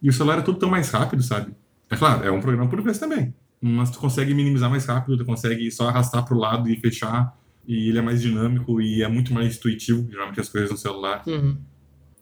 E 0.00 0.08
o 0.08 0.12
celular 0.12 0.38
é 0.38 0.42
tudo 0.42 0.60
tão 0.60 0.70
mais 0.70 0.88
rápido, 0.90 1.20
sabe? 1.20 1.52
É 1.90 1.96
claro, 1.96 2.24
é 2.24 2.30
um 2.30 2.40
programa 2.40 2.70
por 2.70 2.80
vez 2.80 2.96
também. 2.96 3.34
Mas 3.60 3.90
tu 3.90 3.98
consegue 3.98 4.32
minimizar 4.34 4.70
mais 4.70 4.86
rápido, 4.86 5.18
tu 5.18 5.24
consegue 5.24 5.70
só 5.70 5.88
arrastar 5.88 6.24
pro 6.24 6.36
lado 6.38 6.68
e 6.68 6.76
fechar. 6.76 7.36
E 7.66 7.88
ele 7.90 7.98
é 7.98 8.02
mais 8.02 8.20
dinâmico 8.22 8.80
e 8.80 9.02
é 9.02 9.08
muito 9.08 9.32
mais 9.34 9.56
intuitivo, 9.56 10.08
geralmente 10.10 10.40
as 10.40 10.48
coisas 10.48 10.70
no 10.70 10.76
celular. 10.76 11.22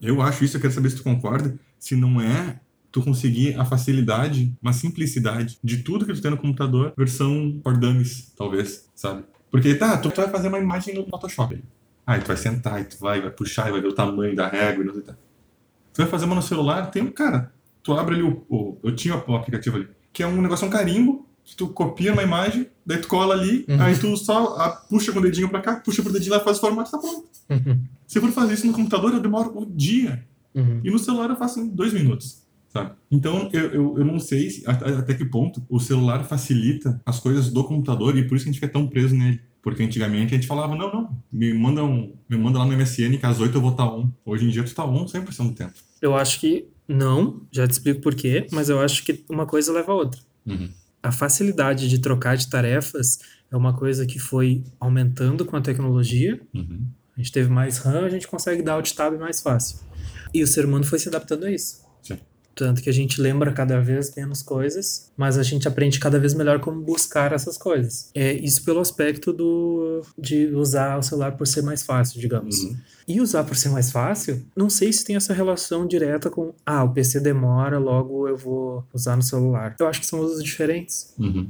Eu 0.01 0.21
acho 0.21 0.45
isso, 0.45 0.57
eu 0.57 0.61
quero 0.61 0.73
saber 0.73 0.91
se 0.91 0.97
tu 0.97 1.03
concorda. 1.03 1.59
Se 1.79 1.95
não 1.97 2.21
é 2.21 2.61
tu 2.91 3.03
conseguir 3.03 3.55
a 3.59 3.65
facilidade, 3.65 4.53
uma 4.61 4.73
simplicidade 4.73 5.59
de 5.63 5.79
tudo 5.79 6.05
que 6.05 6.13
tu 6.13 6.21
tem 6.21 6.31
no 6.31 6.37
computador, 6.37 6.93
versão 6.97 7.61
for 7.63 7.77
dummies, 7.79 8.33
talvez, 8.37 8.89
sabe? 8.95 9.25
Porque 9.51 9.75
tá, 9.75 9.97
tu, 9.97 10.11
tu 10.11 10.17
vai 10.21 10.29
fazer 10.31 10.49
uma 10.49 10.59
imagem 10.59 10.95
no 10.95 11.07
Photoshop. 11.07 11.63
Aí 12.07 12.21
tu 12.21 12.27
vai 12.27 12.37
sentar, 12.37 12.85
tu 12.87 12.99
vai, 12.99 13.21
vai 13.21 13.31
puxar, 13.31 13.69
e 13.69 13.73
vai 13.73 13.81
ver 13.81 13.89
o 13.89 13.93
tamanho 13.95 14.35
da 14.35 14.49
régua 14.49 14.83
e 14.83 14.87
não 14.87 14.95
sei 14.95 15.03
o 15.03 15.07
que. 15.07 15.13
Tu 15.13 15.99
vai 16.03 16.07
fazer 16.07 16.25
uma 16.25 16.35
no 16.35 16.43
celular, 16.43 16.91
tem 16.91 17.03
um 17.03 17.13
cara. 17.13 17.53
Tu 17.83 17.93
abre 17.93 18.15
ali 18.17 18.23
o, 18.25 18.45
o- 18.49 18.79
Eu 18.83 18.95
tinha 18.95 19.15
o 19.17 19.37
aplicativo 19.37 19.77
ali, 19.77 19.89
que 20.13 20.23
é 20.23 20.27
um 20.27 20.41
negócio, 20.43 20.67
um 20.67 20.71
carimbo, 20.71 21.28
que 21.49 21.57
tu 21.57 21.69
copia 21.69 22.13
uma 22.13 22.23
imagem, 22.23 22.67
daí 22.85 22.99
tu 22.99 23.09
cola 23.09 23.35
ali, 23.35 23.65
Uhum. 23.69 23.81
aí 23.81 23.97
tu 23.99 24.15
só 24.19 24.55
ah, 24.59 24.69
puxa 24.71 25.13
com 25.13 25.19
o 25.19 25.23
dedinho 25.23 25.49
pra 25.49 25.63
cá, 25.63 25.77
puxa 25.77 26.03
pro 26.03 26.13
dedinho 26.13 26.33
lá, 26.35 26.41
faz 26.41 26.59
o 26.59 26.61
formato 26.61 26.91
e 26.91 26.93
tá 26.93 26.99
pronto. 26.99 27.27
Uhum. 27.51 27.81
Se 28.07 28.19
eu 28.19 28.23
for 28.23 28.31
fazer 28.33 28.53
isso 28.55 28.67
no 28.67 28.73
computador, 28.75 29.15
eu 29.15 29.21
demoro 29.21 29.59
um 29.59 29.65
dia. 29.65 30.27
Uhum. 30.55 30.81
E 30.85 30.91
no 30.91 30.99
celular 30.99 31.31
eu 31.31 31.37
faço 31.37 31.59
em 31.61 31.69
dois 31.69 31.93
minutos. 31.95 32.43
Sabe? 32.69 32.91
Então, 33.11 33.49
eu, 33.51 33.71
eu, 33.71 33.99
eu 33.99 34.05
não 34.05 34.19
sei 34.19 34.51
se- 34.51 34.63
até, 34.69 34.91
até 34.91 35.15
que 35.15 35.25
ponto 35.25 35.63
o 35.71 35.81
celular 35.81 36.23
facilita 36.25 37.01
as 37.07 37.19
coisas 37.19 37.49
do 37.51 37.65
computador 37.65 38.15
e 38.19 38.29
por 38.29 38.35
isso 38.37 38.45
que 38.45 38.51
a 38.51 38.53
gente 38.53 38.61
fica 38.61 38.71
tão 38.73 38.87
preso 38.87 39.15
nele. 39.17 39.41
Porque 39.63 39.83
antigamente 39.83 40.35
a 40.35 40.37
gente 40.37 40.47
falava, 40.47 40.77
não, 40.77 40.93
não, 40.93 41.19
me 41.33 41.53
manda, 41.55 41.83
um, 41.83 42.13
me 42.29 42.37
manda 42.37 42.59
lá 42.59 42.67
no 42.67 42.77
MSN 42.77 43.17
que 43.19 43.25
às 43.25 43.41
8 43.41 43.57
eu 43.57 43.61
vou 43.63 43.71
estar 43.71 43.87
on. 43.91 44.11
Hoje 44.25 44.45
em 44.45 44.51
dia 44.51 44.63
tu 44.63 44.75
tá 44.75 44.85
on 44.85 45.07
100% 45.07 45.49
do 45.49 45.55
tempo. 45.55 45.73
Eu 46.03 46.15
acho 46.15 46.39
que 46.41 46.67
não, 46.87 47.41
já 47.51 47.67
te 47.67 47.71
explico 47.73 48.01
por 48.03 48.15
quê, 48.15 48.47
mas 48.53 48.69
eu 48.69 48.79
acho 48.81 49.03
que 49.03 49.25
uma 49.31 49.47
coisa 49.47 49.73
leva 49.73 49.93
a 49.93 49.95
outra. 49.95 50.21
Uhum. 50.47 50.69
A 51.03 51.13
facilidade 51.13 51.89
de 51.89 51.99
trocar 52.01 52.37
de 52.37 52.49
tarefas 52.49 53.19
é 53.51 53.57
uma 53.57 53.75
coisa 53.75 54.05
que 54.07 54.19
foi 54.19 54.65
aumentando 54.79 55.45
com 55.45 55.57
a 55.57 55.61
tecnologia. 55.61 56.41
Uhum. 56.55 56.87
A 57.17 57.21
gente 57.21 57.33
teve 57.33 57.51
mais 57.51 57.79
RAM, 57.79 58.05
a 58.05 58.09
gente 58.09 58.29
consegue 58.29 58.63
dar 58.63 58.75
alt 58.75 58.93
tab 58.93 59.19
mais 59.19 59.41
fácil. 59.41 59.79
E 60.33 60.43
o 60.43 60.47
ser 60.47 60.65
humano 60.65 60.85
foi 60.85 60.99
se 60.99 61.09
adaptando 61.09 61.45
a 61.45 61.51
isso. 61.51 61.88
Tanto 62.59 62.83
que 62.83 62.91
a 62.91 62.93
gente 62.93 63.23
lembra 63.23 63.53
cada 63.53 63.81
vez 63.81 64.13
menos 64.17 64.43
coisas, 64.43 65.13
mas 65.17 65.39
a 65.39 65.45
gente 65.45 65.69
aprende 65.69 66.01
cada 66.01 66.19
vez 66.19 66.35
melhor 66.35 66.59
como 66.59 66.83
buscar 66.83 67.33
essas 67.33 67.57
coisas. 67.57 68.11
É 68.13 68.33
isso 68.33 68.65
pelo 68.65 68.81
aspecto 68.81 69.33
do 69.33 70.03
de 70.19 70.49
usar 70.49 70.99
o 70.99 71.03
celular 71.03 71.37
por 71.37 71.47
ser 71.47 71.63
mais 71.63 71.85
fácil, 71.85 72.21
digamos. 72.21 72.65
Uhum. 72.65 72.77
E 73.07 73.21
usar 73.21 73.45
por 73.45 73.57
ser 73.57 73.69
mais 73.69 73.93
fácil, 73.93 74.45
não 74.57 74.69
sei 74.69 74.93
se 74.93 75.05
tem 75.05 75.15
essa 75.15 75.33
relação 75.33 75.87
direta 75.87 76.29
com, 76.29 76.53
ah, 76.67 76.83
o 76.83 76.93
PC 76.93 77.21
demora, 77.21 77.79
logo 77.79 78.27
eu 78.27 78.37
vou 78.37 78.85
usar 78.93 79.15
no 79.15 79.23
celular. 79.23 79.77
Eu 79.79 79.87
acho 79.87 80.01
que 80.01 80.07
são 80.07 80.19
usos 80.19 80.43
diferentes. 80.43 81.15
Uhum. 81.17 81.49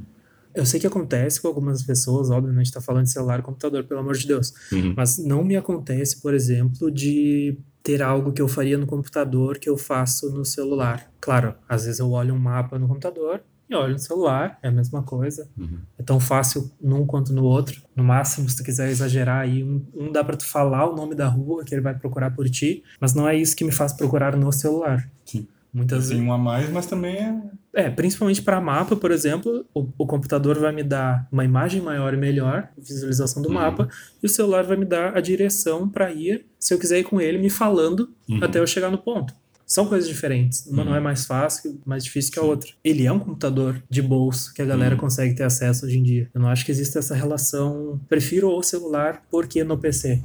Eu 0.53 0.65
sei 0.65 0.79
que 0.79 0.85
acontece 0.85 1.41
com 1.41 1.47
algumas 1.47 1.81
pessoas, 1.81 2.29
obviamente 2.29 2.71
tá 2.71 2.81
falando 2.81 3.05
de 3.05 3.11
celular 3.11 3.39
e 3.39 3.43
computador, 3.43 3.83
pelo 3.83 3.99
amor 3.99 4.15
de 4.15 4.27
Deus. 4.27 4.53
Uhum. 4.71 4.93
Mas 4.95 5.17
não 5.17 5.43
me 5.43 5.55
acontece, 5.55 6.21
por 6.21 6.35
exemplo, 6.35 6.91
de 6.91 7.57
ter 7.89 8.03
algo 8.03 8.31
que 8.31 8.41
eu 8.41 8.47
faria 8.47 8.77
no 8.77 8.85
computador 8.85 9.57
que 9.57 9.67
eu 9.67 9.75
faço 9.75 10.29
no 10.31 10.45
celular. 10.45 11.11
Claro, 11.19 11.55
às 11.67 11.85
vezes 11.85 11.99
eu 11.99 12.11
olho 12.11 12.35
um 12.35 12.39
mapa 12.39 12.77
no 12.77 12.87
computador 12.87 13.41
e 13.67 13.73
olho 13.73 13.93
no 13.93 13.99
celular, 13.99 14.59
é 14.61 14.67
a 14.67 14.71
mesma 14.71 15.01
coisa. 15.01 15.49
Uhum. 15.57 15.79
É 15.97 16.03
tão 16.03 16.19
fácil 16.19 16.69
num 16.79 17.03
quanto 17.03 17.33
no 17.33 17.43
outro. 17.43 17.81
No 17.95 18.03
máximo, 18.03 18.47
se 18.47 18.57
tu 18.57 18.63
quiser 18.63 18.89
exagerar 18.89 19.41
aí, 19.41 19.63
um, 19.63 19.83
um 19.95 20.11
dá 20.11 20.23
pra 20.23 20.37
tu 20.37 20.45
falar 20.45 20.87
o 20.87 20.95
nome 20.95 21.15
da 21.15 21.27
rua 21.27 21.63
que 21.63 21.73
ele 21.73 21.81
vai 21.81 21.95
procurar 21.95 22.29
por 22.29 22.47
ti, 22.47 22.83
mas 22.99 23.15
não 23.15 23.27
é 23.27 23.35
isso 23.35 23.55
que 23.55 23.63
me 23.63 23.71
faz 23.71 23.91
procurar 23.91 24.35
no 24.35 24.51
celular. 24.51 25.09
Sim. 25.25 25.47
Muitas 25.73 26.09
vezes. 26.09 26.17
Tem 26.17 26.21
um 26.27 26.31
a 26.31 26.37
mais, 26.37 26.69
mas 26.69 26.85
também 26.85 27.15
é. 27.15 27.41
É, 27.79 27.89
principalmente 27.89 28.41
para 28.41 28.59
mapa, 28.59 28.93
por 28.95 29.09
exemplo, 29.09 29.65
o, 29.73 29.87
o 29.97 30.05
computador 30.05 30.59
vai 30.59 30.73
me 30.73 30.83
dar 30.83 31.25
uma 31.31 31.45
imagem 31.45 31.81
maior 31.81 32.13
e 32.13 32.17
melhor, 32.17 32.67
visualização 32.77 33.41
do 33.41 33.47
Uhum. 33.47 33.53
mapa, 33.55 33.87
e 34.21 34.25
o 34.25 34.29
celular 34.29 34.63
vai 34.63 34.75
me 34.75 34.83
dar 34.85 35.15
a 35.15 35.21
direção 35.21 35.87
para 35.87 36.11
ir, 36.11 36.45
se 36.59 36.73
eu 36.73 36.77
quiser 36.77 36.99
ir 36.99 37.03
com 37.05 37.21
ele, 37.21 37.37
me 37.37 37.49
falando 37.49 38.09
Uhum. 38.27 38.39
até 38.43 38.59
eu 38.59 38.67
chegar 38.67 38.91
no 38.91 38.97
ponto. 38.97 39.33
São 39.65 39.85
coisas 39.85 40.09
diferentes. 40.09 40.65
Uma 40.65 40.81
Uhum. 40.83 40.89
não 40.89 40.95
é 40.95 40.99
mais 40.99 41.25
fácil, 41.25 41.79
mais 41.85 42.03
difícil 42.03 42.33
que 42.33 42.39
a 42.39 42.41
outra. 42.43 42.69
Ele 42.83 43.05
é 43.05 43.11
um 43.13 43.19
computador 43.19 43.81
de 43.89 44.01
bolso 44.01 44.53
que 44.53 44.61
a 44.61 44.65
galera 44.65 44.95
Uhum. 44.95 44.99
consegue 45.01 45.33
ter 45.35 45.43
acesso 45.43 45.85
hoje 45.85 45.97
em 45.99 46.03
dia. 46.03 46.29
Eu 46.33 46.41
não 46.41 46.49
acho 46.49 46.65
que 46.65 46.71
exista 46.71 46.99
essa 46.99 47.15
relação. 47.15 47.97
Prefiro 48.09 48.49
o 48.49 48.61
celular 48.63 49.21
porque 49.31 49.63
no 49.63 49.77
PC. 49.77 50.21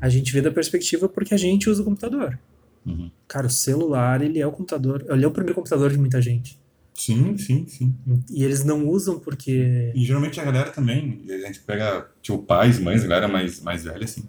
A 0.00 0.08
gente 0.08 0.32
vê 0.32 0.40
da 0.40 0.50
perspectiva 0.50 1.08
porque 1.08 1.34
a 1.34 1.36
gente 1.36 1.68
usa 1.68 1.82
o 1.82 1.84
computador. 1.84 2.38
Uhum. 2.86 3.10
Cara, 3.26 3.46
o 3.46 3.50
celular, 3.50 4.22
ele 4.22 4.38
é 4.38 4.46
o 4.46 4.52
computador. 4.52 5.04
Ele 5.08 5.24
é 5.24 5.28
o 5.28 5.30
primeiro 5.30 5.54
computador 5.54 5.90
de 5.90 5.98
muita 5.98 6.20
gente. 6.22 6.58
Sim, 6.94 7.36
sim, 7.36 7.66
sim. 7.66 7.94
E 8.30 8.42
eles 8.42 8.64
não 8.64 8.88
usam 8.88 9.18
porque. 9.18 9.92
E 9.94 10.04
geralmente 10.04 10.40
a 10.40 10.44
galera 10.44 10.70
também, 10.70 11.22
a 11.28 11.46
gente 11.46 11.60
pega, 11.60 12.08
tipo, 12.22 12.38
pais, 12.38 12.78
mães, 12.78 13.04
a 13.04 13.06
galera 13.06 13.28
mais, 13.28 13.60
mais 13.60 13.84
velha, 13.84 14.04
assim, 14.04 14.24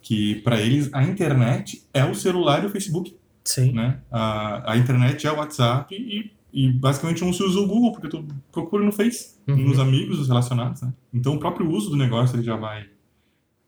que 0.00 0.36
pra 0.36 0.60
eles 0.60 0.88
a 0.92 1.02
internet 1.02 1.82
é 1.92 2.04
o 2.04 2.14
celular 2.14 2.62
e 2.62 2.66
o 2.66 2.70
Facebook, 2.70 3.16
Sim. 3.42 3.72
né? 3.72 3.98
A, 4.12 4.72
a 4.72 4.76
internet 4.76 5.26
é 5.26 5.32
o 5.32 5.36
WhatsApp 5.38 5.92
e, 5.94 6.30
e 6.52 6.70
basicamente 6.72 7.24
não 7.24 7.32
se 7.32 7.42
usa 7.42 7.58
o 7.58 7.66
Google, 7.66 7.90
porque 7.92 8.08
tu 8.08 8.24
procura 8.52 8.84
no 8.84 8.92
Face, 8.92 9.34
Uhum. 9.48 9.56
nos 9.56 9.78
amigos, 9.78 10.18
os 10.20 10.28
relacionados, 10.28 10.80
né? 10.82 10.92
Então 11.12 11.34
o 11.34 11.38
próprio 11.38 11.68
uso 11.70 11.90
do 11.90 11.96
negócio 11.96 12.36
ele 12.36 12.42
já 12.44 12.56
vai... 12.56 12.86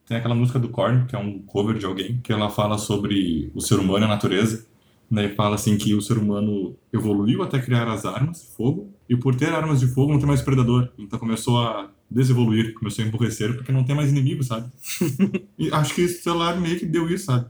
Tem 0.07 0.16
aquela 0.16 0.35
música 0.35 0.59
do 0.59 0.69
Korn, 0.69 1.07
que 1.07 1.16
é 1.16 1.19
um 1.19 1.40
cover 1.40 1.77
de 1.77 1.85
alguém, 1.85 2.21
que 2.23 2.33
ela 2.33 2.49
fala 2.49 2.79
sobre 2.79 3.51
o 3.55 3.61
ser 3.61 3.79
humano 3.79 4.05
e 4.05 4.07
a 4.07 4.09
natureza, 4.09 4.66
Daí 5.11 5.35
fala 5.35 5.55
assim 5.55 5.79
que 5.79 5.95
o 5.95 6.03
ser 6.03 6.19
humano 6.19 6.77
evoluiu 6.92 7.42
até 7.42 7.61
criar 7.61 7.88
as 7.88 8.05
armas 8.05 8.42
de 8.42 8.49
fogo, 8.57 8.92
e 9.09 9.16
por 9.16 9.37
ter 9.37 9.53
armas 9.53 9.81
de 9.81 9.87
fogo 9.87 10.12
não 10.12 10.19
tem 10.19 10.27
mais 10.27 10.42
predador. 10.42 10.88
Então 10.99 11.19
começou 11.19 11.59
a 11.59 11.90
desevoluir, 12.11 12.75
começou 12.75 13.05
a 13.05 13.09
emburrecer, 13.09 13.55
porque 13.55 13.71
não 13.71 13.85
tem 13.85 13.95
mais 13.95 14.11
inimigo, 14.11 14.42
sabe? 14.42 14.71
e 15.57 15.71
acho 15.73 15.95
que 15.95 16.05
o 16.05 16.09
celular 16.09 16.61
meio 16.61 16.79
que 16.79 16.87
deu 16.87 17.09
isso, 17.09 17.27
sabe? 17.27 17.47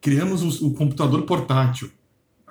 Criamos 0.00 0.42
o, 0.42 0.68
o 0.68 0.74
computador 0.74 1.22
portátil. 1.22 1.90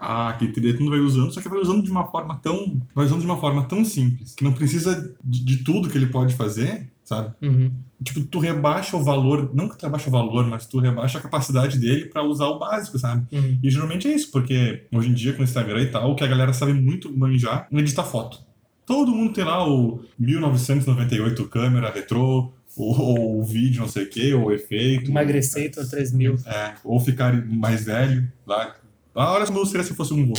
Ah, 0.02 0.36
tu 0.40 0.84
não 0.84 0.90
vai 0.90 1.00
usando, 1.00 1.32
só 1.32 1.40
que 1.40 1.48
vai 1.48 1.60
usando 1.60 1.84
de 1.84 1.92
uma 1.92 2.08
forma 2.08 2.40
tão. 2.42 2.82
Vai 2.96 3.06
usando 3.06 3.20
de 3.20 3.26
uma 3.26 3.38
forma 3.38 3.64
tão 3.66 3.86
simples, 3.86 4.34
que 4.34 4.44
não 4.44 4.52
precisa 4.52 5.16
de, 5.24 5.46
de 5.46 5.58
tudo 5.58 5.90
que 5.90 5.98
ele 5.98 6.08
pode 6.08 6.34
fazer, 6.34 6.90
sabe? 7.04 7.34
Uhum. 7.40 7.72
Tipo, 8.04 8.22
tu 8.22 8.40
rebaixa 8.40 8.98
o 8.98 9.04
valor, 9.04 9.52
não 9.54 9.70
que 9.70 9.78
tu 9.78 9.84
rebaixa 9.84 10.10
o 10.10 10.12
valor, 10.12 10.48
mas 10.48 10.66
tu 10.66 10.80
rebaixa 10.80 11.20
a 11.20 11.22
capacidade 11.22 11.78
dele 11.78 12.06
pra 12.06 12.24
usar 12.24 12.48
o 12.48 12.58
básico, 12.58 12.98
sabe? 12.98 13.28
Uhum. 13.32 13.60
E 13.62 13.70
geralmente 13.70 14.08
é 14.08 14.16
isso, 14.16 14.32
porque 14.32 14.86
hoje 14.92 15.10
em 15.10 15.14
dia 15.14 15.34
com 15.34 15.42
o 15.42 15.44
Instagram 15.44 15.84
e 15.84 15.92
tal, 15.92 16.12
o 16.12 16.16
que 16.16 16.24
a 16.24 16.28
galera 16.28 16.52
sabe 16.52 16.74
muito 16.74 17.16
manjar 17.16 17.68
é 17.72 17.78
editar 17.78 18.04
foto. 18.04 18.40
Todo 18.88 19.14
mundo 19.14 19.34
tem 19.34 19.44
lá 19.44 19.68
o 19.70 20.04
1998 20.18 21.48
câmera 21.48 21.92
retrô, 21.92 22.52
ou 22.76 23.40
o 23.40 23.44
vídeo 23.44 23.82
não 23.82 23.88
sei 23.88 24.04
o 24.06 24.10
que, 24.10 24.34
ou 24.34 24.52
efeito. 24.52 25.12
Emagrecer, 25.12 25.72
3 25.72 26.14
mil. 26.14 26.36
É, 26.46 26.74
ou 26.84 27.00
ficar 27.00 27.34
mais 27.46 27.86
velho 27.86 28.32
lá. 28.46 28.76
Ah, 29.16 29.34
olha 29.34 29.46
como 29.46 29.58
eu 29.60 29.64
gostaria 29.64 29.86
se 29.86 29.94
fosse 29.94 30.14
um 30.14 30.26
vô. 30.28 30.34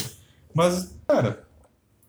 Mas, 0.54 0.94
cara, 1.06 1.44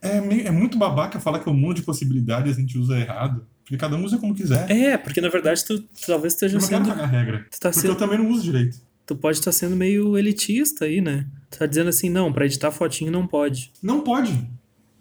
é, 0.01 0.19
meio- 0.21 0.47
é 0.47 0.51
muito 0.51 0.77
babaca 0.77 1.19
falar 1.19 1.39
que 1.39 1.49
o 1.49 1.53
mundo 1.53 1.75
de 1.75 1.81
possibilidades 1.83 2.57
a 2.57 2.59
gente 2.59 2.77
usa 2.77 2.97
errado. 2.97 3.45
Porque 3.63 3.77
cada 3.77 3.95
um 3.95 4.03
usa 4.03 4.17
como 4.17 4.35
quiser. 4.35 4.69
É, 4.69 4.97
porque 4.97 5.21
na 5.21 5.29
verdade 5.29 5.63
tu 5.63 5.81
talvez 6.05 6.33
esteja 6.33 6.57
eu 6.57 6.61
não 6.61 6.67
quero 6.67 6.83
sendo. 6.85 6.95
cagar 6.95 7.09
regra. 7.09 7.45
Tu 7.49 7.59
tá 7.59 7.69
Porque 7.69 7.79
sendo 7.81 7.91
eu 7.93 7.97
também 7.97 8.17
não 8.17 8.29
uso 8.29 8.43
direito. 8.43 8.77
tu 9.05 9.15
pode 9.15 9.37
estar 9.39 9.51
sendo 9.53 9.75
meio 9.75 10.17
elitista 10.17 10.83
aí, 10.85 10.99
né? 10.99 11.25
Tu 11.49 11.59
tá 11.59 11.65
dizendo 11.65 11.87
assim, 11.89 12.09
não, 12.09 12.31
pra 12.33 12.45
editar 12.45 12.71
fotinho 12.71 13.09
não 13.11 13.25
pode. 13.25 13.71
Não 13.81 14.01
pode. 14.01 14.37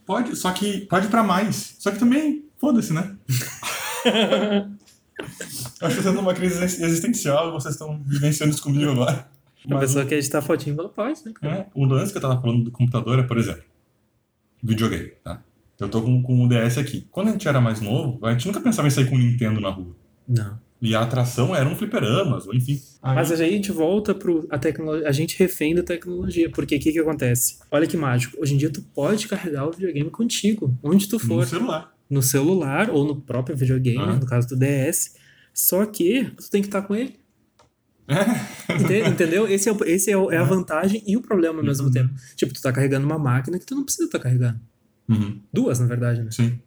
Pode, 0.06 0.36
só 0.36 0.52
que 0.52 0.82
pode 0.82 1.08
pra 1.08 1.22
mais. 1.24 1.74
Só 1.80 1.90
que 1.90 1.98
também, 1.98 2.44
foda-se, 2.58 2.92
né? 2.92 3.16
Eu 5.80 5.86
acho 5.86 6.00
que 6.00 6.08
eu 6.08 6.14
tô 6.14 6.20
uma 6.20 6.34
crise 6.34 6.62
existencial 6.64 7.48
e 7.48 7.52
vocês 7.52 7.74
estão 7.74 8.02
vivenciando 8.04 8.52
isso 8.52 8.62
comigo 8.62 8.90
agora. 8.90 9.28
A 9.70 9.78
pessoa 9.78 10.04
quer 10.04 10.16
editar 10.16 10.42
fotinho, 10.42 10.76
ela 10.78 10.88
pode, 10.88 11.20
né? 11.24 11.32
cara? 11.34 11.54
É, 11.54 11.66
o 11.74 11.84
lance 11.84 12.10
que 12.12 12.18
eu 12.18 12.22
tava 12.22 12.40
falando 12.40 12.64
do 12.64 12.70
computador 12.70 13.18
é, 13.18 13.22
por 13.22 13.38
exemplo, 13.38 13.62
videogame, 14.62 15.12
tá? 15.22 15.42
Eu 15.80 15.88
tô 15.88 16.00
com, 16.02 16.22
com 16.22 16.44
o 16.44 16.48
DS 16.48 16.78
aqui. 16.78 17.06
Quando 17.10 17.28
a 17.28 17.32
gente 17.32 17.48
era 17.48 17.60
mais 17.60 17.80
novo, 17.80 18.24
a 18.24 18.32
gente 18.32 18.46
nunca 18.46 18.60
pensava 18.60 18.86
em 18.86 18.90
sair 18.90 19.08
com 19.08 19.16
o 19.16 19.18
Nintendo 19.18 19.60
na 19.60 19.68
rua. 19.70 19.94
Não. 20.28 20.58
E 20.80 20.94
a 20.94 21.00
atração 21.00 21.54
eram 21.54 21.74
fliperamas, 21.76 22.46
ou 22.46 22.54
enfim. 22.54 22.80
Aí- 23.02 23.14
Mas 23.16 23.32
aí 23.32 23.48
a 23.48 23.52
gente 23.52 23.70
volta 23.72 24.14
pro 24.14 24.46
a 24.50 24.58
tecnologia, 24.58 25.08
a 25.08 25.12
gente 25.12 25.36
refém 25.38 25.74
da 25.74 25.82
tecnologia, 25.82 26.50
porque 26.50 26.76
o 26.76 26.80
que 26.80 26.92
que 26.92 26.98
acontece? 26.98 27.58
Olha 27.70 27.86
que 27.86 27.96
mágico, 27.96 28.36
hoje 28.40 28.54
em 28.54 28.58
dia 28.58 28.70
tu 28.70 28.82
pode 28.94 29.26
carregar 29.28 29.66
o 29.66 29.72
videogame 29.72 30.10
contigo, 30.10 30.76
onde 30.82 31.08
tu 31.08 31.14
no 31.14 31.20
for, 31.20 31.46
celular. 31.46 31.92
no 32.10 32.22
celular 32.22 32.90
ou 32.90 33.04
no 33.04 33.20
próprio 33.20 33.56
videogame, 33.56 33.98
Ah. 33.98 34.16
no 34.16 34.26
caso 34.26 34.48
do 34.48 34.56
DS, 34.56 35.14
só 35.54 35.84
que 35.86 36.24
tu 36.36 36.50
tem 36.50 36.60
que 36.62 36.68
estar 36.68 36.82
com 36.82 36.94
ele. 36.96 37.14
Ente- 38.68 39.08
Entendeu? 39.08 39.46
Esse 39.48 39.68
é, 39.68 39.72
o- 39.72 39.84
esse 39.84 40.10
é, 40.10 40.16
o- 40.16 40.30
é 40.30 40.36
a 40.36 40.42
vantagem 40.44 41.02
e 41.06 41.16
o 41.16 41.20
problema 41.22 41.58
ao 41.60 41.64
mesmo 41.64 41.86
Uhum. 41.86 41.92
tempo. 41.92 42.14
Tipo, 42.36 42.52
tu 42.52 42.60
tá 42.62 42.72
carregando 42.72 43.06
uma 43.06 43.18
máquina 43.18 43.58
que 43.58 43.66
tu 43.66 43.74
não 43.74 43.84
precisa 43.84 44.04
estar 44.06 44.18
carregando. 44.18 44.58
Uhum, 45.08 45.40
Duas, 45.52 45.78
na 45.80 45.86
verdade, 45.86 46.22
né? 46.22 46.30
sim. 46.30 46.58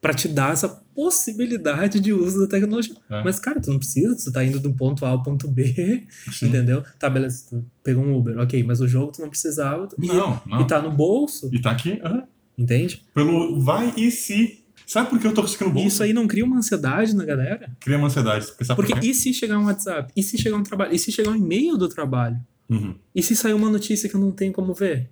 Pra 0.00 0.12
te 0.14 0.28
dar 0.28 0.52
essa 0.52 0.68
possibilidade 0.94 1.98
de 1.98 2.12
uso 2.12 2.40
da 2.40 2.46
tecnologia. 2.46 2.94
É. 3.10 3.24
Mas, 3.24 3.40
cara, 3.40 3.60
tu 3.60 3.70
não 3.70 3.78
precisa, 3.78 4.14
tu 4.16 4.30
tá 4.30 4.44
indo 4.44 4.60
do 4.60 4.72
ponto 4.72 5.04
A 5.04 5.08
ao 5.08 5.22
ponto 5.22 5.48
B, 5.48 6.06
sim. 6.32 6.46
entendeu? 6.46 6.84
Tá, 6.98 7.10
beleza, 7.10 7.44
tu 7.50 7.64
pegou 7.82 8.04
um 8.04 8.14
Uber, 8.16 8.38
ok, 8.38 8.62
mas 8.62 8.80
o 8.80 8.86
jogo 8.86 9.10
tu 9.12 9.20
não 9.22 9.28
precisava. 9.28 9.88
e- 10.00 10.06
Não, 10.06 10.40
não. 10.46 10.60
E 10.60 10.66
tá 10.66 10.80
no 10.80 10.92
bolso, 10.92 11.48
E 11.52 11.60
tá 11.60 11.70
aqui, 11.72 11.98
aham. 12.04 12.22
entende? 12.56 13.02
pelo 13.14 13.58
vai 13.60 13.92
e 13.96 14.10
se. 14.10 14.60
Sabe 14.86 15.10
por 15.10 15.18
que 15.18 15.26
eu 15.26 15.34
tô 15.34 15.42
E 15.44 15.68
bolso? 15.72 15.88
isso 15.88 16.02
aí 16.02 16.12
não 16.12 16.28
cria 16.28 16.44
uma 16.44 16.58
ansiedade 16.58 17.14
na 17.14 17.24
galera? 17.24 17.68
Cria 17.80 17.98
uma 17.98 18.06
ansiedade. 18.06 18.46
Porque 18.56 18.74
Porque 18.74 18.94
por 18.94 19.04
e 19.04 19.12
se 19.12 19.34
chegar 19.34 19.58
um 19.58 19.64
WhatsApp? 19.66 20.12
E 20.14 20.22
se 20.22 20.38
chegar 20.38 20.56
um 20.56 20.62
trabalho? 20.62 20.94
E 20.94 20.98
se 20.98 21.10
chegar 21.10 21.30
um 21.32 21.36
e-mail 21.36 21.76
do 21.76 21.88
trabalho? 21.88 22.38
Uhum. 22.70 22.94
E 23.14 23.22
se 23.22 23.34
sair 23.34 23.52
uma 23.54 23.68
notícia 23.68 24.08
que 24.08 24.14
eu 24.14 24.20
não 24.20 24.30
tenho 24.30 24.52
como 24.52 24.72
ver? 24.72 25.10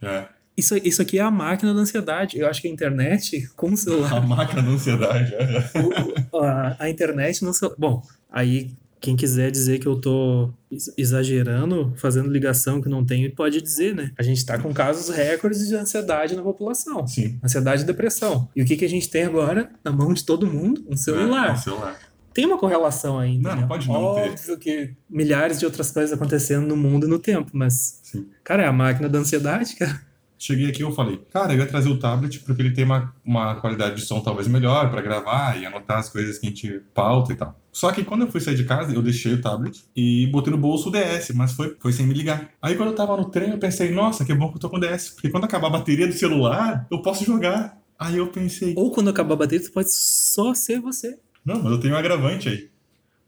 É. 0.00 0.26
Isso, 0.56 0.76
isso 0.78 1.02
aqui 1.02 1.18
é 1.18 1.22
a 1.22 1.30
máquina 1.30 1.74
da 1.74 1.80
ansiedade. 1.80 2.38
Eu 2.38 2.48
acho 2.48 2.62
que 2.62 2.68
a 2.68 2.70
internet 2.70 3.48
com 3.56 3.70
o 3.70 3.74
A 3.74 3.76
celular. 3.76 4.26
máquina 4.26 4.62
da 4.62 4.68
ansiedade. 4.70 5.34
É. 5.34 5.70
o- 6.32 6.38
a, 6.38 6.76
a 6.78 6.88
internet 6.88 7.44
no 7.44 7.52
celular. 7.52 7.76
Bom, 7.78 8.02
aí 8.30 8.70
quem 9.00 9.14
quiser 9.16 9.50
dizer 9.50 9.78
que 9.78 9.86
eu 9.86 9.96
tô 10.00 10.50
ex- 10.70 10.92
exagerando, 10.96 11.92
fazendo 11.96 12.28
ligação 12.30 12.80
que 12.80 12.88
não 12.88 13.04
tenho, 13.04 13.30
pode 13.34 13.60
dizer, 13.60 13.94
né? 13.94 14.10
A 14.18 14.22
gente 14.22 14.44
tá 14.44 14.58
com 14.58 14.72
casos 14.72 15.14
recordes 15.14 15.66
de 15.68 15.74
ansiedade 15.74 16.34
na 16.34 16.42
população. 16.42 17.06
Sim. 17.06 17.38
Ansiedade 17.44 17.82
e 17.82 17.84
depressão. 17.86 18.48
E 18.56 18.62
o 18.62 18.64
que, 18.64 18.76
que 18.76 18.84
a 18.84 18.88
gente 18.88 19.08
tem 19.08 19.24
agora 19.24 19.70
na 19.84 19.92
mão 19.92 20.12
de 20.12 20.24
todo 20.24 20.46
mundo? 20.46 20.84
Um 20.88 20.94
É, 20.94 20.96
celular. 20.96 21.52
um 21.54 21.56
celular. 21.56 21.98
Tem 22.34 22.44
uma 22.44 22.58
correlação 22.58 23.18
aí, 23.18 23.38
Não, 23.38 23.50
entendeu? 23.52 23.68
pode 23.68 23.88
não 23.88 24.14
ter. 24.14 24.30
Óbvio 24.30 24.58
que 24.58 24.90
milhares 25.08 25.58
de 25.58 25.64
outras 25.64 25.90
coisas 25.90 26.12
acontecendo 26.12 26.66
no 26.66 26.76
mundo 26.76 27.06
e 27.06 27.08
no 27.10 27.18
tempo, 27.18 27.50
mas, 27.54 28.00
Sim. 28.02 28.26
cara, 28.44 28.62
é 28.62 28.66
a 28.66 28.72
máquina 28.72 29.08
da 29.08 29.18
ansiedade, 29.18 29.74
cara. 29.76 29.98
Cheguei 30.38 30.68
aqui 30.68 30.80
e 30.80 30.82
eu 30.82 30.92
falei, 30.92 31.18
cara, 31.32 31.54
eu 31.54 31.58
ia 31.58 31.66
trazer 31.66 31.88
o 31.88 31.98
tablet 31.98 32.40
porque 32.40 32.60
ele 32.60 32.72
tem 32.72 32.84
uma, 32.84 33.14
uma 33.24 33.54
qualidade 33.56 33.96
de 33.96 34.02
som 34.02 34.20
talvez 34.20 34.46
melhor 34.46 34.90
pra 34.90 35.00
gravar 35.00 35.58
e 35.58 35.64
anotar 35.64 35.98
as 35.98 36.10
coisas 36.10 36.38
que 36.38 36.46
a 36.46 36.50
gente 36.50 36.80
pauta 36.94 37.32
e 37.32 37.36
tal. 37.36 37.58
Só 37.72 37.90
que 37.92 38.04
quando 38.04 38.22
eu 38.22 38.30
fui 38.30 38.40
sair 38.40 38.54
de 38.54 38.64
casa, 38.64 38.94
eu 38.94 39.02
deixei 39.02 39.34
o 39.34 39.40
tablet 39.40 39.84
e 39.94 40.26
botei 40.28 40.50
no 40.50 40.58
bolso 40.58 40.88
o 40.88 40.92
DS, 40.92 41.30
mas 41.34 41.52
foi, 41.52 41.76
foi 41.78 41.92
sem 41.92 42.06
me 42.06 42.14
ligar. 42.14 42.50
Aí 42.60 42.74
quando 42.74 42.90
eu 42.90 42.94
tava 42.94 43.16
no 43.16 43.26
trem, 43.26 43.50
eu 43.50 43.58
pensei, 43.58 43.90
nossa, 43.90 44.24
que 44.24 44.34
bom 44.34 44.48
que 44.50 44.56
eu 44.56 44.60
tô 44.60 44.68
com 44.70 44.76
o 44.76 44.80
DS, 44.80 45.10
porque 45.10 45.28
quando 45.30 45.44
acabar 45.44 45.68
a 45.68 45.70
bateria 45.70 46.06
do 46.06 46.12
celular, 46.12 46.86
eu 46.90 47.00
posso 47.02 47.24
jogar. 47.24 47.78
Aí 47.98 48.16
eu 48.16 48.26
pensei, 48.28 48.74
Ou 48.76 48.90
quando 48.90 49.08
acabar 49.10 49.34
a 49.34 49.36
bateria, 49.38 49.64
tu 49.64 49.72
pode 49.72 49.90
só 49.90 50.52
ser 50.54 50.80
você. 50.80 51.18
não, 51.44 51.62
mas 51.62 51.72
eu 51.72 51.80
tenho 51.80 51.94
um 51.94 51.98
agravante 51.98 52.48
aí. 52.48 52.68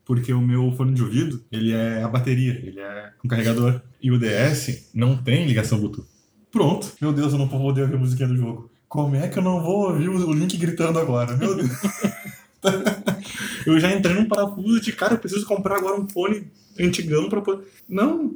Porque 0.05 0.33
o 0.33 0.40
meu 0.40 0.73
fone 0.73 0.94
de 0.94 1.03
ouvido, 1.03 1.44
ele 1.53 1.73
é 1.73 2.03
a 2.03 2.09
bateria, 2.09 2.53
ele 2.64 2.81
é 2.81 3.12
com 3.18 3.29
carregador. 3.29 3.83
E 4.03 4.11
o 4.11 4.18
DS 4.18 4.90
não 4.94 5.16
tem 5.16 5.47
ligação 5.47 5.79
Bluetooth. 5.79 6.09
Pronto. 6.50 6.92
Meu 7.00 7.12
Deus, 7.12 7.32
eu 7.32 7.38
não 7.38 7.46
vou 7.46 7.61
poder 7.61 7.82
ouvir 7.82 7.94
a 7.94 7.98
musiquinha 7.98 8.28
do 8.28 8.37
jogo. 8.37 8.70
Como 8.88 9.16
é 9.16 9.28
que 9.28 9.38
eu 9.38 9.42
não 9.42 9.62
vou 9.62 9.90
ouvir 9.90 10.08
o 10.08 10.32
Link 10.32 10.56
gritando 10.56 10.98
agora? 10.98 11.37
Meu 11.37 11.54
Deus. 11.54 11.68
eu 13.66 13.78
já 13.78 13.92
entrei 13.92 14.14
num 14.14 14.26
parafuso 14.26 14.80
de, 14.80 14.92
cara, 14.92 15.14
eu 15.14 15.18
preciso 15.18 15.46
comprar 15.46 15.76
agora 15.76 16.00
um 16.00 16.08
fone 16.08 16.50
antigão 16.80 17.28
pra 17.28 17.40
poder... 17.40 17.66
Não. 17.88 18.34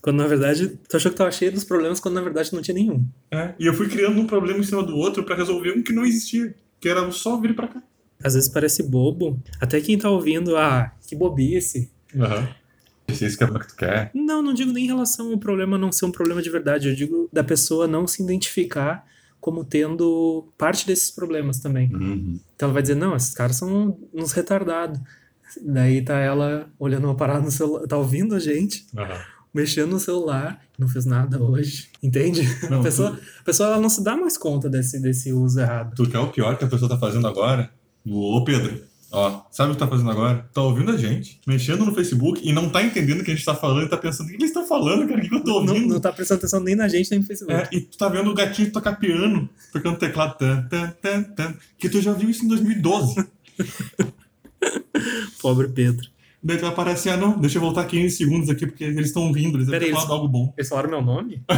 Quando 0.00 0.16
na 0.16 0.26
verdade, 0.26 0.78
tu 0.88 0.96
achou 0.96 1.12
que 1.12 1.18
tava 1.18 1.30
cheio 1.30 1.52
dos 1.52 1.62
problemas, 1.62 2.00
quando 2.00 2.14
na 2.14 2.22
verdade 2.22 2.52
não 2.52 2.62
tinha 2.62 2.74
nenhum. 2.74 3.06
É. 3.30 3.54
E 3.58 3.66
eu 3.66 3.74
fui 3.74 3.88
criando 3.88 4.20
um 4.20 4.26
problema 4.26 4.58
em 4.58 4.64
cima 4.64 4.82
do 4.82 4.96
outro 4.96 5.22
pra 5.22 5.36
resolver 5.36 5.72
um 5.72 5.82
que 5.82 5.92
não 5.92 6.04
existia. 6.04 6.54
Que 6.80 6.88
era 6.88 7.08
só 7.12 7.38
vir 7.40 7.54
pra 7.54 7.68
cá. 7.68 7.80
Às 8.22 8.34
vezes 8.34 8.48
parece 8.48 8.82
bobo. 8.82 9.40
Até 9.60 9.80
quem 9.80 9.96
tá 9.96 10.10
ouvindo, 10.10 10.56
ah, 10.56 10.92
que 11.06 11.14
bobice. 11.14 11.90
Aham. 12.16 12.48
Se 13.08 13.36
que 13.36 13.44
é 13.44 13.46
o 13.46 13.58
que 13.58 13.68
tu 13.68 13.76
quer. 13.76 14.10
Não, 14.14 14.42
não 14.42 14.54
digo 14.54 14.72
nem 14.72 14.84
em 14.84 14.88
relação 14.88 15.30
ao 15.32 15.38
problema 15.38 15.76
não 15.76 15.92
ser 15.92 16.06
um 16.06 16.12
problema 16.12 16.40
de 16.40 16.50
verdade. 16.50 16.88
Eu 16.88 16.94
digo 16.94 17.28
da 17.32 17.44
pessoa 17.44 17.86
não 17.86 18.06
se 18.06 18.22
identificar 18.22 19.04
como 19.40 19.64
tendo 19.64 20.48
parte 20.56 20.86
desses 20.86 21.10
problemas 21.10 21.58
também. 21.58 21.92
Uhum. 21.92 22.38
Então 22.54 22.68
ela 22.68 22.74
vai 22.74 22.82
dizer, 22.82 22.94
não, 22.94 23.16
esses 23.16 23.34
caras 23.34 23.56
são 23.56 23.98
uns 24.14 24.32
retardados. 24.32 25.00
Daí 25.60 26.00
tá 26.00 26.18
ela 26.18 26.70
olhando 26.78 27.04
uma 27.04 27.16
parada 27.16 27.40
no 27.40 27.50
celular, 27.50 27.86
tá 27.86 27.96
ouvindo 27.96 28.36
a 28.36 28.38
gente, 28.38 28.86
Aham. 28.96 29.18
mexendo 29.52 29.90
no 29.90 30.00
celular, 30.00 30.62
não 30.78 30.88
fez 30.88 31.04
nada 31.04 31.42
hoje, 31.42 31.90
entende? 32.00 32.42
Não, 32.70 32.80
a 32.80 32.82
pessoa, 32.82 33.18
a 33.40 33.42
pessoa 33.42 33.68
ela 33.70 33.80
não 33.80 33.88
se 33.90 34.02
dá 34.02 34.16
mais 34.16 34.38
conta 34.38 34.70
desse, 34.70 35.00
desse 35.00 35.32
uso 35.32 35.60
errado. 35.60 35.94
Tu 35.96 36.08
quer 36.08 36.20
o 36.20 36.28
pior 36.28 36.56
que 36.56 36.64
a 36.64 36.68
pessoa 36.68 36.88
tá 36.88 36.96
fazendo 36.96 37.26
agora? 37.26 37.68
Ô, 38.06 38.42
Pedro, 38.44 38.80
ó, 39.12 39.42
sabe 39.50 39.70
o 39.70 39.74
que 39.74 39.78
tá 39.80 39.86
fazendo 39.86 40.10
agora? 40.10 40.48
Tá 40.52 40.62
ouvindo 40.62 40.90
a 40.90 40.96
gente, 40.96 41.40
mexendo 41.46 41.84
no 41.84 41.94
Facebook 41.94 42.40
e 42.42 42.52
não 42.52 42.68
tá 42.68 42.82
entendendo 42.82 43.20
o 43.20 43.24
que 43.24 43.30
a 43.30 43.34
gente 43.34 43.44
tá 43.44 43.54
falando 43.54 43.86
e 43.86 43.88
tá 43.88 43.96
pensando, 43.96 44.26
o 44.26 44.30
que 44.30 44.36
eles 44.36 44.46
estão 44.48 44.66
falando, 44.66 45.06
cara? 45.06 45.20
O 45.20 45.28
que 45.28 45.34
eu 45.34 45.44
tô 45.44 45.62
Não, 45.62 45.74
ouvindo? 45.74 45.94
não 45.94 46.00
tá 46.00 46.12
prestando 46.12 46.38
atenção 46.38 46.60
nem 46.60 46.74
na 46.74 46.88
gente, 46.88 47.10
nem 47.10 47.20
no 47.20 47.26
Facebook. 47.26 47.54
É, 47.54 47.68
e 47.76 47.80
tu 47.82 47.96
tá 47.98 48.08
vendo 48.08 48.30
o 48.30 48.34
gatinho 48.34 48.72
tocar 48.72 48.96
piano, 48.96 49.48
tocando 49.72 49.98
teclado, 49.98 50.36
tan, 50.38 50.62
tan, 50.62 50.90
tan, 51.00 51.22
tan, 51.22 51.54
que 51.78 51.88
tu 51.88 52.00
já 52.00 52.12
viu 52.12 52.28
isso 52.30 52.44
em 52.44 52.48
2012. 52.48 53.26
Pobre 55.40 55.68
Pedro. 55.68 56.10
Daí 56.42 56.58
tu 56.58 56.66
assim, 56.66 57.08
ah 57.08 57.16
não, 57.16 57.38
deixa 57.38 57.58
eu 57.58 57.62
voltar 57.62 57.84
15 57.84 58.16
segundos 58.16 58.50
aqui, 58.50 58.66
porque 58.66 58.82
eles 58.82 59.06
estão 59.08 59.30
rindo, 59.30 59.58
eles 59.58 59.68
ter 59.68 59.92
falado 59.92 60.12
algo 60.12 60.26
bom. 60.28 60.52
Eles 60.58 60.68
falaram 60.68 60.90
meu 60.90 61.02
nome? 61.02 61.42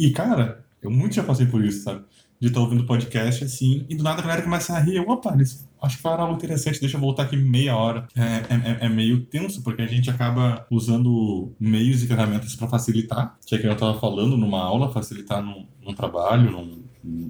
E, 0.00 0.12
cara, 0.12 0.64
eu 0.80 0.92
muito 0.92 1.16
já 1.16 1.24
passei 1.24 1.44
por 1.44 1.64
isso, 1.64 1.82
sabe? 1.82 2.04
De 2.40 2.46
estar 2.48 2.60
ouvindo 2.60 2.84
podcast 2.84 3.42
assim, 3.44 3.84
e 3.88 3.94
do 3.96 4.04
nada 4.04 4.20
a 4.20 4.22
galera 4.22 4.42
começa 4.42 4.72
a 4.72 4.78
rir. 4.78 4.94
Eu, 4.96 5.08
opa, 5.08 5.32
eles, 5.34 5.68
acho 5.82 5.96
que 5.96 6.02
falaram 6.02 6.24
algo 6.24 6.36
interessante, 6.36 6.80
deixa 6.80 6.96
eu 6.96 7.00
voltar 7.00 7.24
aqui 7.24 7.36
meia 7.36 7.76
hora. 7.76 8.06
É, 8.16 8.82
é, 8.82 8.86
é 8.86 8.88
meio 8.88 9.20
tenso, 9.24 9.60
porque 9.62 9.82
a 9.82 9.86
gente 9.86 10.08
acaba 10.08 10.64
usando 10.70 11.50
meios 11.58 12.02
e 12.02 12.06
ferramentas 12.06 12.54
para 12.54 12.68
facilitar, 12.68 13.36
que 13.44 13.54
é 13.54 13.58
que 13.58 13.66
eu 13.66 13.76
tava 13.76 13.98
falando 13.98 14.36
numa 14.36 14.60
aula, 14.62 14.92
facilitar 14.92 15.42
num, 15.42 15.66
num 15.84 15.92
trabalho, 15.94 16.50
num, 16.52 16.78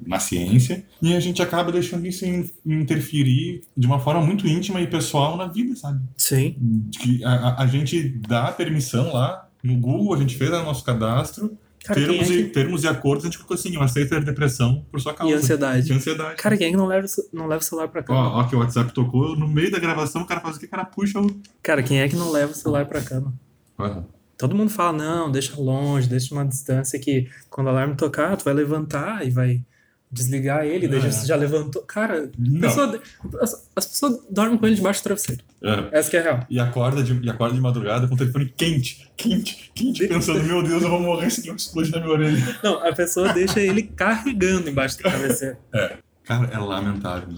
na 0.06 0.18
ciência, 0.18 0.84
e 1.00 1.14
a 1.14 1.20
gente 1.20 1.40
acaba 1.40 1.70
deixando 1.72 2.06
isso 2.06 2.26
in- 2.26 2.50
interferir 2.66 3.62
de 3.76 3.86
uma 3.86 3.98
forma 4.00 4.20
muito 4.24 4.46
íntima 4.46 4.80
e 4.80 4.86
pessoal 4.86 5.36
na 5.36 5.46
vida, 5.46 5.74
sabe? 5.76 6.00
Sim. 6.16 6.56
Que 7.00 7.24
a, 7.24 7.30
a- 7.32 7.62
a 7.62 7.66
gente 7.66 8.08
dá 8.26 8.50
permissão 8.52 9.12
lá 9.12 9.46
no 9.62 9.76
Google, 9.76 10.14
a 10.14 10.18
gente 10.18 10.36
fez 10.36 10.50
o 10.50 10.62
nosso 10.64 10.84
cadastro, 10.84 11.56
Cara, 11.88 12.00
quem 12.00 12.04
é 12.04 12.18
termos, 12.18 12.30
e, 12.30 12.44
que... 12.44 12.50
termos 12.50 12.84
e 12.84 12.88
acordos, 12.88 13.24
a 13.24 13.28
gente 13.28 13.38
colocou 13.38 13.54
assim, 13.54 13.74
eu 13.74 13.82
aceito 13.82 14.14
a 14.14 14.20
depressão 14.20 14.84
por 14.90 15.00
sua 15.00 15.14
causa. 15.14 15.32
E 15.32 15.36
ansiedade. 15.36 15.90
E 15.90 15.94
ansiedade. 15.94 16.36
Cara, 16.36 16.56
quem 16.56 16.66
é 16.66 16.70
que 16.70 16.76
não 16.76 16.86
leva, 16.86 17.06
não 17.32 17.46
leva 17.46 17.62
o 17.62 17.64
celular 17.64 17.88
pra 17.88 18.02
cama? 18.02 18.18
Ó, 18.18 18.40
ó 18.40 18.44
que 18.44 18.54
o 18.54 18.58
WhatsApp 18.58 18.92
tocou, 18.92 19.34
no 19.34 19.48
meio 19.48 19.70
da 19.70 19.78
gravação 19.78 20.20
o 20.22 20.26
cara 20.26 20.40
faz 20.40 20.56
o 20.56 20.60
que? 20.60 20.66
O 20.66 20.68
cara 20.68 20.84
puxa 20.84 21.18
o... 21.18 21.40
Cara, 21.62 21.82
quem 21.82 22.00
é 22.00 22.08
que 22.08 22.14
não 22.14 22.30
leva 22.30 22.52
o 22.52 22.54
celular 22.54 22.84
pra 22.84 23.00
cama? 23.00 23.32
Aham. 23.78 24.04
Todo 24.36 24.54
mundo 24.54 24.70
fala, 24.70 24.96
não, 24.96 25.32
deixa 25.32 25.60
longe, 25.60 26.08
deixa 26.08 26.32
uma 26.32 26.46
distância 26.46 26.98
que 26.98 27.28
quando 27.50 27.66
o 27.68 27.70
alarme 27.70 27.96
tocar, 27.96 28.36
tu 28.36 28.44
vai 28.44 28.54
levantar 28.54 29.26
e 29.26 29.30
vai 29.30 29.64
desligar 30.10 30.64
ele, 30.64 30.88
daí 30.88 31.00
já, 31.00 31.08
é. 31.08 31.10
você 31.10 31.26
já 31.26 31.36
levantou. 31.36 31.82
Cara, 31.82 32.30
pessoa- 32.60 33.00
as, 33.40 33.68
as 33.76 33.86
pessoas 33.86 34.20
dormem 34.30 34.56
com 34.58 34.66
ele 34.66 34.76
debaixo 34.76 35.00
do 35.00 35.04
travesseiro. 35.04 35.42
É. 35.62 35.98
Essa 35.98 36.10
que 36.10 36.16
é 36.16 36.20
a 36.20 36.22
real. 36.22 36.46
E 36.48 36.58
acorda, 36.58 37.02
de, 37.02 37.18
e 37.24 37.28
acorda 37.30 37.54
de 37.54 37.60
madrugada 37.60 38.08
com 38.08 38.14
o 38.14 38.16
telefone 38.18 38.52
quente, 38.56 39.10
quente, 39.16 39.70
quente, 39.74 40.06
pensando, 40.08 40.42
meu 40.44 40.62
Deus, 40.62 40.82
eu 40.82 40.88
vou 40.90 41.00
morrer 41.00 41.30
se 41.30 41.46
não 41.46 41.56
explodir 41.56 41.92
na 41.92 42.00
minha 42.00 42.12
orelha. 42.12 42.58
Não, 42.62 42.82
a 42.86 42.92
pessoa 42.94 43.32
deixa 43.32 43.60
ele 43.60 43.82
carregando 43.82 44.68
embaixo 44.70 44.96
do 44.96 45.02
travesseiro. 45.08 45.56
Cara, 46.24 46.48
é 46.52 46.58
lamentável. 46.58 47.34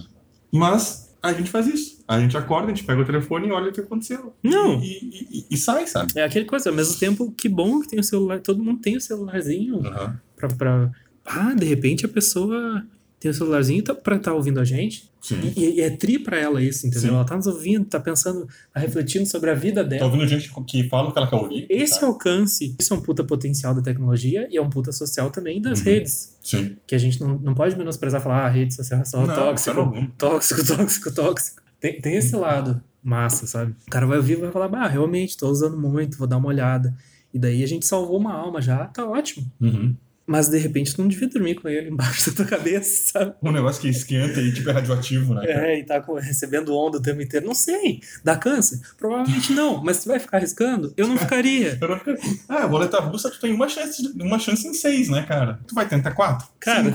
Mas 0.51 1.13
a 1.21 1.33
gente 1.33 1.49
faz 1.49 1.67
isso. 1.67 2.01
A 2.07 2.19
gente 2.19 2.35
acorda, 2.35 2.67
a 2.71 2.75
gente 2.75 2.83
pega 2.83 3.01
o 3.01 3.05
telefone 3.05 3.47
e 3.47 3.51
olha 3.51 3.69
o 3.69 3.73
que 3.73 3.79
aconteceu. 3.79 4.33
Não. 4.43 4.81
E, 4.81 4.85
e- 5.31 5.45
e- 5.51 5.57
sai, 5.57 5.87
sabe? 5.87 6.11
É 6.15 6.23
aquele 6.23 6.45
coisa, 6.45 6.69
ao 6.69 6.75
mesmo 6.75 6.97
tempo, 6.99 7.31
que 7.31 7.47
bom 7.47 7.79
que 7.79 7.87
tem 7.89 7.99
o 7.99 8.03
celular, 8.03 8.39
todo 8.41 8.61
mundo 8.63 8.81
tem 8.81 8.97
o 8.97 9.01
celularzinho 9.01 9.85
Aham. 9.85 10.19
pra. 10.35 10.47
pra 10.49 10.91
ah, 11.25 11.53
de 11.53 11.65
repente 11.65 12.05
a 12.05 12.09
pessoa 12.09 12.83
tem 13.19 13.29
o 13.29 13.33
celularzinho 13.33 13.83
tá- 13.83 13.93
pra 13.93 14.15
estar 14.15 14.33
ouvindo 14.33 14.59
a 14.59 14.63
gente. 14.65 15.09
Sim. 15.21 15.39
E, 15.55 15.75
e 15.75 15.81
é 15.81 15.91
tri 15.91 16.17
pra 16.17 16.35
ela 16.39 16.59
isso, 16.59 16.87
entendeu? 16.87 17.09
Sim. 17.09 17.15
Ela 17.15 17.23
tá 17.23 17.35
nos 17.35 17.45
ouvindo, 17.45 17.85
tá 17.85 17.99
pensando, 17.99 18.47
tá 18.73 18.79
refletindo 18.79 19.27
sobre 19.27 19.51
a 19.51 19.53
vida 19.53 19.83
Tá 19.83 19.89
dela. 19.89 20.05
ouvindo 20.05 20.27
gente 20.27 20.51
que 20.65 20.83
fala 20.89 21.09
o 21.09 21.11
que 21.13 21.19
ela 21.19 21.27
quer 21.27 21.35
ouvir. 21.35 21.67
Esse 21.69 21.93
sabe? 21.95 22.05
alcance, 22.07 22.75
isso 22.79 22.91
é 22.91 22.97
um 22.97 23.01
puta 23.01 23.23
potencial 23.23 23.75
da 23.75 23.81
tecnologia 23.83 24.47
e 24.49 24.57
é 24.57 24.61
um 24.61 24.69
puta 24.69 24.91
social 24.91 25.29
também 25.29 25.61
das 25.61 25.77
Uhum. 25.79 25.85
redes. 25.85 26.35
Sim. 26.41 26.75
Que 26.87 26.95
a 26.95 26.97
gente 26.97 27.21
não, 27.21 27.37
não 27.37 27.53
pode 27.53 27.77
menosprezar 27.77 28.19
e 28.19 28.23
falar, 28.23 28.45
ah, 28.47 28.49
rede 28.49 28.73
social 28.73 28.99
é 29.01 29.05
só 29.05 29.23
Não, 29.27 29.35
tóxico, 29.35 30.07
tóxico, 30.17 30.65
tóxico, 30.65 31.11
tóxico. 31.13 31.61
Tem, 31.79 32.01
tem 32.01 32.15
esse 32.15 32.35
lado 32.35 32.81
massa, 33.03 33.45
sabe? 33.45 33.75
O 33.85 33.91
cara 33.91 34.07
vai 34.07 34.17
ouvir 34.17 34.33
e 34.33 34.41
vai 34.41 34.51
falar, 34.51 34.73
ah, 34.75 34.87
realmente, 34.87 35.37
tô 35.37 35.47
usando 35.49 35.77
muito, 35.77 36.17
vou 36.17 36.27
dar 36.27 36.37
uma 36.37 36.47
olhada. 36.47 36.95
E 37.31 37.37
daí 37.37 37.63
a 37.63 37.67
gente 37.67 37.85
salvou 37.85 38.17
uma 38.17 38.33
alma 38.33 38.59
já, 38.59 38.85
tá 38.85 39.05
ótimo. 39.05 39.45
Uhum. 39.61 39.95
Mas 40.31 40.47
de 40.47 40.57
repente 40.57 40.95
tu 40.95 41.01
não 41.01 41.09
devia 41.09 41.27
dormir 41.27 41.55
com 41.55 41.67
ele 41.67 41.89
embaixo 41.89 42.29
da 42.31 42.35
tua 42.37 42.45
cabeça, 42.45 43.11
sabe? 43.11 43.33
Um 43.43 43.51
negócio 43.51 43.81
que 43.81 43.89
esquenta 43.89 44.39
e 44.41 44.53
tipo 44.53 44.69
é 44.69 44.73
radioativo, 44.73 45.33
né? 45.33 45.45
cara? 45.45 45.71
É, 45.73 45.79
e 45.79 45.83
tá 45.83 46.01
recebendo 46.21 46.73
onda 46.73 46.99
o 46.99 47.01
tempo 47.01 47.21
inteiro. 47.21 47.45
Não 47.45 47.53
sei. 47.53 47.99
Dá 48.23 48.37
câncer? 48.37 48.79
Provavelmente 48.97 49.51
não. 49.51 49.83
Mas 49.83 50.01
tu 50.03 50.07
vai 50.07 50.19
ficar 50.19 50.37
arriscando? 50.37 50.93
Eu 50.95 51.05
não 51.07 51.17
ficaria. 51.17 51.77
Eu 51.81 51.87
não 51.89 51.99
fico- 51.99 52.21
Ah, 52.47 52.59
a 52.59 52.65
roleta 52.65 52.97
russa 53.01 53.29
tu 53.29 53.39
tem 53.41 53.53
uma 53.53 53.67
chance, 53.67 54.01
uma 54.21 54.39
chance 54.39 54.65
em 54.65 54.73
seis, 54.73 55.09
né, 55.09 55.23
cara? 55.23 55.59
Tu 55.67 55.75
vai 55.75 55.85
tentar 55.87 56.11
quatro? 56.11 56.47
Cara. 56.59 56.93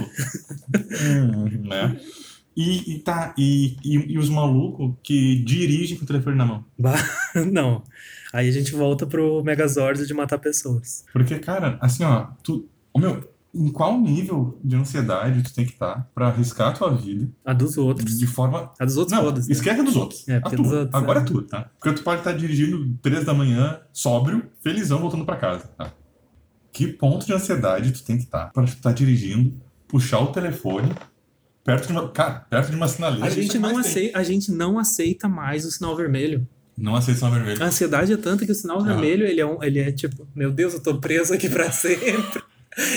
Hum, 1.02 1.68
né? 1.68 2.00
E, 2.56 2.94
e 2.94 2.98
tá, 3.00 3.34
e, 3.36 3.76
e, 3.84 4.12
e 4.14 4.18
os 4.18 4.30
malucos 4.30 4.94
que 5.02 5.36
dirigem 5.44 5.98
com 5.98 6.04
o 6.04 6.06
telefone 6.06 6.36
na 6.36 6.46
mão. 6.46 6.64
Bah, 6.78 6.94
não. 7.52 7.82
Aí 8.32 8.48
a 8.48 8.52
gente 8.52 8.72
volta 8.72 9.06
pro 9.06 9.42
Megazord 9.44 10.06
de 10.06 10.14
matar 10.14 10.38
pessoas. 10.38 11.04
Porque, 11.12 11.38
cara, 11.38 11.76
assim, 11.80 12.02
ó, 12.04 12.28
tu. 12.42 12.66
Ô, 12.96 12.98
meu, 12.98 13.28
em 13.54 13.68
qual 13.70 13.98
nível 14.00 14.58
de 14.62 14.76
ansiedade 14.76 15.42
tu 15.42 15.52
tem 15.54 15.64
que 15.64 15.72
estar 15.72 16.08
pra 16.14 16.28
arriscar 16.28 16.68
a 16.68 16.72
tua 16.72 16.94
vida 16.94 17.28
A 17.44 17.52
dos 17.52 17.76
outros. 17.76 18.18
de 18.18 18.26
forma. 18.26 18.72
A 18.78 18.84
dos 18.84 18.96
outros 18.96 19.18
Não, 19.18 19.30
né? 19.30 19.40
esquece 19.48 19.80
a 19.80 19.82
dos 19.84 19.96
outros. 19.96 20.28
É, 20.28 20.36
a 20.36 20.40
tua. 20.42 20.56
dos 20.56 20.72
outros, 20.72 20.94
Agora 20.94 21.20
é. 21.20 21.22
é 21.22 21.24
tua, 21.24 21.42
tá? 21.46 21.70
Porque 21.78 21.96
tu 21.98 22.02
pode 22.02 22.20
estar 22.20 22.32
dirigindo 22.32 22.94
três 23.02 23.24
da 23.24 23.32
manhã, 23.34 23.80
sóbrio, 23.92 24.44
felizão, 24.62 24.98
voltando 25.00 25.24
pra 25.24 25.36
casa, 25.36 25.66
tá? 25.76 25.92
Que 26.72 26.86
ponto 26.86 27.24
de 27.26 27.32
ansiedade 27.32 27.92
tu 27.92 28.02
tem 28.04 28.16
que 28.16 28.24
estar 28.24 28.50
pra 28.52 28.62
tu 28.64 28.68
estar 28.68 28.92
dirigindo, 28.92 29.54
puxar 29.88 30.20
o 30.20 30.26
telefone 30.26 30.90
perto 31.64 31.86
de 31.86 31.92
uma. 31.92 32.08
Cara, 32.10 32.40
perto 32.50 32.70
de 32.70 32.76
uma 32.76 32.86
sinaleira. 32.88 33.26
A 33.26 33.30
gente, 33.30 33.58
não 33.58 33.70
tem. 33.70 33.78
aceita, 33.80 34.18
a 34.18 34.22
gente 34.22 34.52
não 34.52 34.78
aceita 34.78 35.28
mais 35.28 35.64
o 35.64 35.70
sinal 35.70 35.96
vermelho. 35.96 36.46
Não 36.76 36.94
aceita 36.94 37.20
sinal 37.20 37.32
vermelho. 37.32 37.62
A 37.62 37.66
ansiedade 37.66 38.12
é 38.12 38.16
tanta 38.18 38.44
que 38.44 38.52
o 38.52 38.54
sinal 38.54 38.80
Ah. 38.80 38.82
vermelho, 38.82 39.26
ele 39.26 39.40
é, 39.40 39.46
um, 39.46 39.62
ele 39.62 39.78
é 39.78 39.90
tipo, 39.90 40.28
meu 40.34 40.52
Deus, 40.52 40.74
eu 40.74 40.80
tô 40.82 40.98
preso 41.00 41.32
aqui 41.32 41.48
pra 41.48 41.70
sempre. 41.72 42.42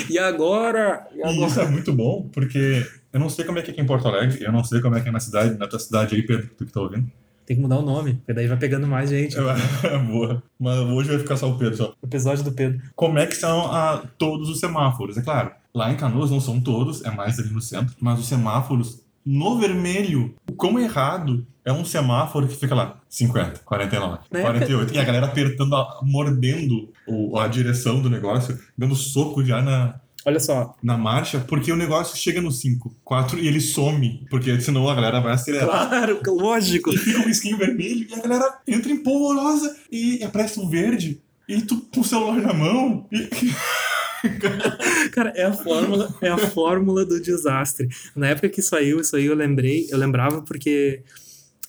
E 0.10 0.18
agora? 0.18 1.08
E 1.16 1.22
agora? 1.22 1.48
isso 1.48 1.60
é 1.60 1.68
muito 1.68 1.94
bom, 1.94 2.30
porque 2.32 2.86
eu 3.14 3.20
não 3.20 3.30
sei 3.30 3.46
como 3.46 3.60
é 3.60 3.62
que 3.62 3.70
é 3.70 3.74
aqui 3.74 3.82
em 3.82 3.86
Porto 3.86 4.08
Alegre, 4.08 4.44
eu 4.44 4.52
não 4.52 4.64
sei 4.64 4.82
como 4.82 4.96
é 4.96 5.02
que 5.02 5.10
é 5.10 5.12
na 5.12 5.20
cidade, 5.20 5.58
na 5.58 5.68
tua 5.68 5.80
cidade 5.80 6.16
aí, 6.16 6.22
Pedro, 6.22 6.50
tu 6.58 6.66
que 6.66 6.72
tá 6.72 6.82
ouvindo. 6.82 7.10
Tem 7.46 7.56
que 7.56 7.62
mudar 7.64 7.78
o 7.78 7.82
nome, 7.82 8.14
porque 8.16 8.34
daí 8.34 8.46
vai 8.46 8.58
pegando 8.58 8.86
mais 8.86 9.10
gente. 9.10 9.36
É 9.36 9.98
boa. 10.06 10.44
Mas 10.60 10.78
hoje 10.78 11.10
vai 11.10 11.18
ficar 11.18 11.36
só 11.36 11.50
o 11.50 11.58
Pedro 11.58 11.78
só. 11.78 11.94
O 12.00 12.06
episódio 12.06 12.44
do 12.44 12.52
Pedro. 12.52 12.80
Como 12.96 13.18
é 13.18 13.26
que 13.26 13.36
são 13.36 13.72
ah, 13.72 14.04
todos 14.20 14.50
os 14.50 14.60
semáforos? 14.60 15.18
É 15.18 15.22
claro, 15.24 15.52
lá 15.74 15.92
em 15.92 15.98
Canoas 15.98 16.30
não 16.30 16.40
são 16.40 16.62
todos, 16.62 17.04
é 17.04 17.10
mais 17.10 17.40
ali 17.40 17.50
no 17.50 17.62
centro, 17.62 17.96
mas 18.00 18.20
os 18.20 18.28
semáforos 18.28 19.02
no 19.26 19.60
vermelho, 19.60 20.36
o 20.50 20.54
quão 20.54 20.80
errado 20.80 21.46
é 21.64 21.72
um 21.72 21.86
semáforo 21.86 22.48
que 22.48 22.56
fica 22.56 22.74
lá 22.74 23.00
50, 23.08 23.62
49, 23.64 24.20
Na 24.32 24.42
48. 24.42 24.94
E 24.94 24.98
a 24.98 25.04
galera 25.04 25.26
apertando, 25.28 25.76
mordendo 26.04 26.90
a 27.38 27.48
direção 27.48 28.02
do 28.02 28.10
negócio, 28.10 28.60
dando 28.78 28.96
soco 28.96 29.44
já 29.44 29.62
na, 29.62 30.00
Olha 30.26 30.40
só, 30.40 30.76
na 30.84 30.98
marcha, 30.98 31.40
porque 31.40 31.72
o 31.72 31.78
negócio 31.78 32.18
chega 32.18 32.42
no 32.42 32.52
5, 32.52 32.94
4 33.04 33.40
e 33.40 33.48
ele 33.48 33.62
some, 33.62 34.26
porque 34.30 34.60
senão 34.60 34.90
a 34.90 34.96
galera 34.96 35.22
vai 35.22 35.34
acelerar. 35.34 35.88
claro, 35.88 36.20
lógico. 36.28 36.94
E 36.94 36.98
fica 36.98 37.20
um 37.20 37.26
risquinho 37.26 37.58
vermelho 37.58 38.08
e 38.10 38.14
a 38.14 38.22
galera 38.22 38.60
entra 38.68 38.92
em 38.92 38.98
polvorosa 38.98 39.76
e 39.92 40.22
aparece 40.24 40.60
um 40.60 40.68
verde 40.68 41.22
e 41.48 41.62
tu 41.62 41.78
com 41.94 42.02
o 42.02 42.04
celular 42.04 42.38
na 42.42 42.54
mão. 42.54 43.08
E... 43.12 43.30
Cara, 45.14 45.32
é 45.36 45.46
a 45.46 45.54
fórmula, 45.54 46.14
é 46.22 46.30
a 46.30 46.38
fórmula 46.38 47.06
do 47.06 47.20
desastre. 47.22 47.88
Na 48.16 48.28
época 48.28 48.50
que 48.50 48.62
saiu, 48.62 49.00
isso 49.00 49.16
aí 49.16 49.26
eu 49.26 49.36
lembrei, 49.36 49.88
eu 49.90 49.98
lembrava 49.98 50.42
porque 50.42 51.02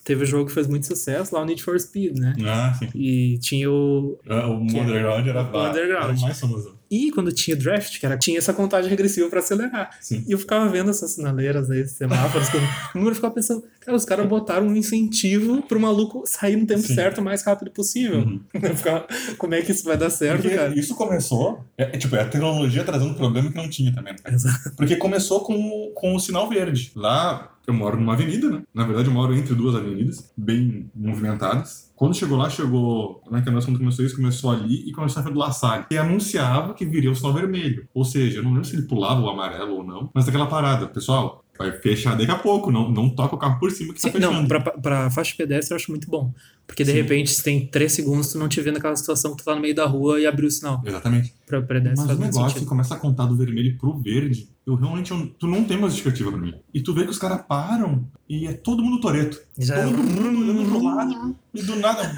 teve 0.04 0.22
um 0.24 0.26
jogo 0.26 0.46
que 0.46 0.52
fez 0.52 0.66
muito 0.66 0.86
sucesso 0.86 1.34
lá, 1.34 1.42
o 1.42 1.44
Need 1.44 1.62
for 1.62 1.78
Speed, 1.78 2.18
né? 2.18 2.34
Ah, 2.44 2.74
sim. 2.78 2.88
E 2.94 3.38
tinha 3.38 3.70
o. 3.70 4.18
O 4.24 4.66
Que 4.66 4.78
é- 4.78 4.82
underground 4.82 5.26
era, 5.26 5.42
o 5.42 5.68
underground. 5.68 6.04
era 6.04 6.12
o 6.12 6.20
mais 6.20 6.40
famoso. 6.40 6.79
E 6.90 7.11
quando 7.12 7.31
tinha 7.33 7.57
draft, 7.57 8.00
que 8.00 8.05
era, 8.07 8.18
tinha 8.18 8.37
essa 8.38 8.53
contagem 8.53 8.90
regressiva 8.90 9.29
pra 9.29 9.38
acelerar. 9.38 9.90
Sim. 10.00 10.24
E 10.26 10.33
eu 10.33 10.38
ficava 10.38 10.68
vendo 10.68 10.90
essas 10.90 11.12
sinaleiras 11.12 11.70
aí, 11.70 11.81
esses 11.81 11.96
semáforos, 11.96 12.48
quando 12.48 12.64
o 12.94 12.98
número 12.98 13.14
ficava 13.14 13.33
pensando, 13.33 13.62
cara, 13.81 13.96
os 13.96 14.05
caras 14.05 14.26
botaram 14.26 14.66
um 14.66 14.74
incentivo 14.76 15.62
pro 15.62 15.79
maluco 15.79 16.24
sair 16.26 16.57
no 16.57 16.66
tempo 16.66 16.83
Sim. 16.83 16.94
certo 16.94 17.18
o 17.18 17.24
mais 17.24 17.42
rápido 17.42 17.70
possível. 17.70 18.18
Uhum. 18.20 18.40
Eu 18.61 18.76
ficava, 18.76 19.07
como 19.38 19.55
é 19.55 19.62
que 19.62 19.70
isso 19.72 19.85
vai 19.85 19.96
dar 19.96 20.11
certo, 20.11 20.42
Porque 20.42 20.57
cara? 20.57 20.79
isso 20.79 20.94
começou, 20.94 21.64
é, 21.79 21.85
é, 21.85 21.98
tipo, 21.98 22.16
é 22.16 22.22
a 22.22 22.29
tecnologia 22.29 22.83
trazendo 22.83 23.12
um 23.12 23.14
problema 23.14 23.50
que 23.50 23.57
não 23.57 23.68
tinha 23.68 23.94
também. 23.94 24.12
né? 24.12 24.18
Exato. 24.35 24.72
Porque 24.76 24.96
começou 24.96 25.40
com, 25.40 25.92
com 25.94 26.14
o 26.14 26.20
sinal 26.20 26.48
verde. 26.48 26.90
Lá, 26.96 27.55
eu 27.66 27.74
moro 27.74 27.96
numa 27.96 28.14
avenida, 28.14 28.50
né? 28.50 28.62
Na 28.74 28.85
verdade, 28.85 29.09
eu 29.09 29.14
moro 29.14 29.35
entre 29.35 29.55
duas 29.55 29.74
avenidas, 29.76 30.31
bem 30.37 30.90
movimentadas. 30.94 31.89
Quando 32.00 32.16
chegou 32.16 32.38
lá, 32.38 32.48
chegou. 32.48 33.22
Na 33.30 33.42
Canoas, 33.42 33.66
quando 33.66 33.78
começou 33.78 34.02
isso, 34.02 34.16
começou 34.16 34.50
ali 34.50 34.88
e 34.88 34.90
começou 34.90 35.22
a 35.22 35.28
do 35.28 35.38
La. 35.38 35.50
E 35.90 35.98
anunciava 35.98 36.72
que 36.72 36.86
viria 36.86 37.10
o 37.10 37.14
sinal 37.14 37.34
vermelho. 37.34 37.86
Ou 37.92 38.06
seja, 38.06 38.38
eu 38.38 38.42
não 38.42 38.52
lembro 38.52 38.64
se 38.64 38.74
ele 38.74 38.86
pulava 38.86 39.20
o 39.20 39.28
amarelo 39.28 39.74
ou 39.74 39.84
não, 39.84 40.10
mas 40.14 40.26
aquela 40.26 40.46
parada, 40.46 40.86
pessoal. 40.86 41.44
Vai 41.61 41.73
fechar 41.73 42.16
daqui 42.16 42.31
a 42.31 42.38
pouco, 42.38 42.70
não, 42.73 42.90
não 42.90 43.11
toca 43.11 43.35
o 43.35 43.38
carro 43.38 43.59
por 43.61 43.70
cima 43.70 43.92
que 43.92 44.01
Sim, 44.01 44.09
tá 44.09 44.12
fechando. 44.14 44.33
não, 44.40 44.49
pra, 44.49 44.61
pra 44.61 45.11
faixa 45.11 45.35
pedestre 45.37 45.75
eu 45.75 45.77
acho 45.77 45.90
muito 45.90 46.09
bom. 46.09 46.33
Porque 46.66 46.83
de 46.85 46.90
Sim. 46.90 46.96
repente, 46.96 47.31
se 47.35 47.42
tem 47.42 47.66
três 47.66 47.92
segundos, 47.92 48.33
tu 48.33 48.38
não 48.38 48.49
te 48.49 48.62
vê 48.62 48.70
naquela 48.73 48.96
situação 48.96 49.33
que 49.33 49.42
tu 49.42 49.44
tá 49.44 49.55
no 49.55 49.61
meio 49.61 49.75
da 49.75 49.85
rua 49.85 50.18
e 50.18 50.27
abriu 50.27 50.49
o 50.49 50.51
sinal. 50.51 50.81
Exatamente. 50.87 51.35
Pra 51.46 51.61
pedestre 51.61 52.07
Mas 52.07 52.16
o 52.16 52.20
negócio 52.20 52.61
que 52.61 52.64
começa 52.64 52.94
a 52.94 52.96
contar 52.96 53.27
do 53.27 53.37
vermelho 53.37 53.77
pro 53.77 53.99
verde, 54.01 54.49
eu 54.66 54.75
realmente. 54.75 55.11
eu- 55.11 55.27
tu 55.38 55.46
não 55.46 55.62
tem 55.64 55.77
mais 55.79 55.92
justificativa 55.92 56.31
pra 56.33 56.40
mim. 56.40 56.55
E 56.73 56.81
tu 56.81 56.94
vê 56.94 57.05
que 57.05 57.11
os 57.11 57.18
caras 57.18 57.42
param 57.46 58.09
e 58.27 58.46
é 58.46 58.55
todo 58.55 58.83
mundo 58.83 58.99
toreto. 58.99 59.38
Já 59.59 59.85
Todo 59.85 59.99
mundo 59.99 60.40
olhando 60.40 60.64
pro 60.66 60.83
lado 60.83 61.37
e 61.53 61.62
do 61.62 61.77
nada. 61.77 62.11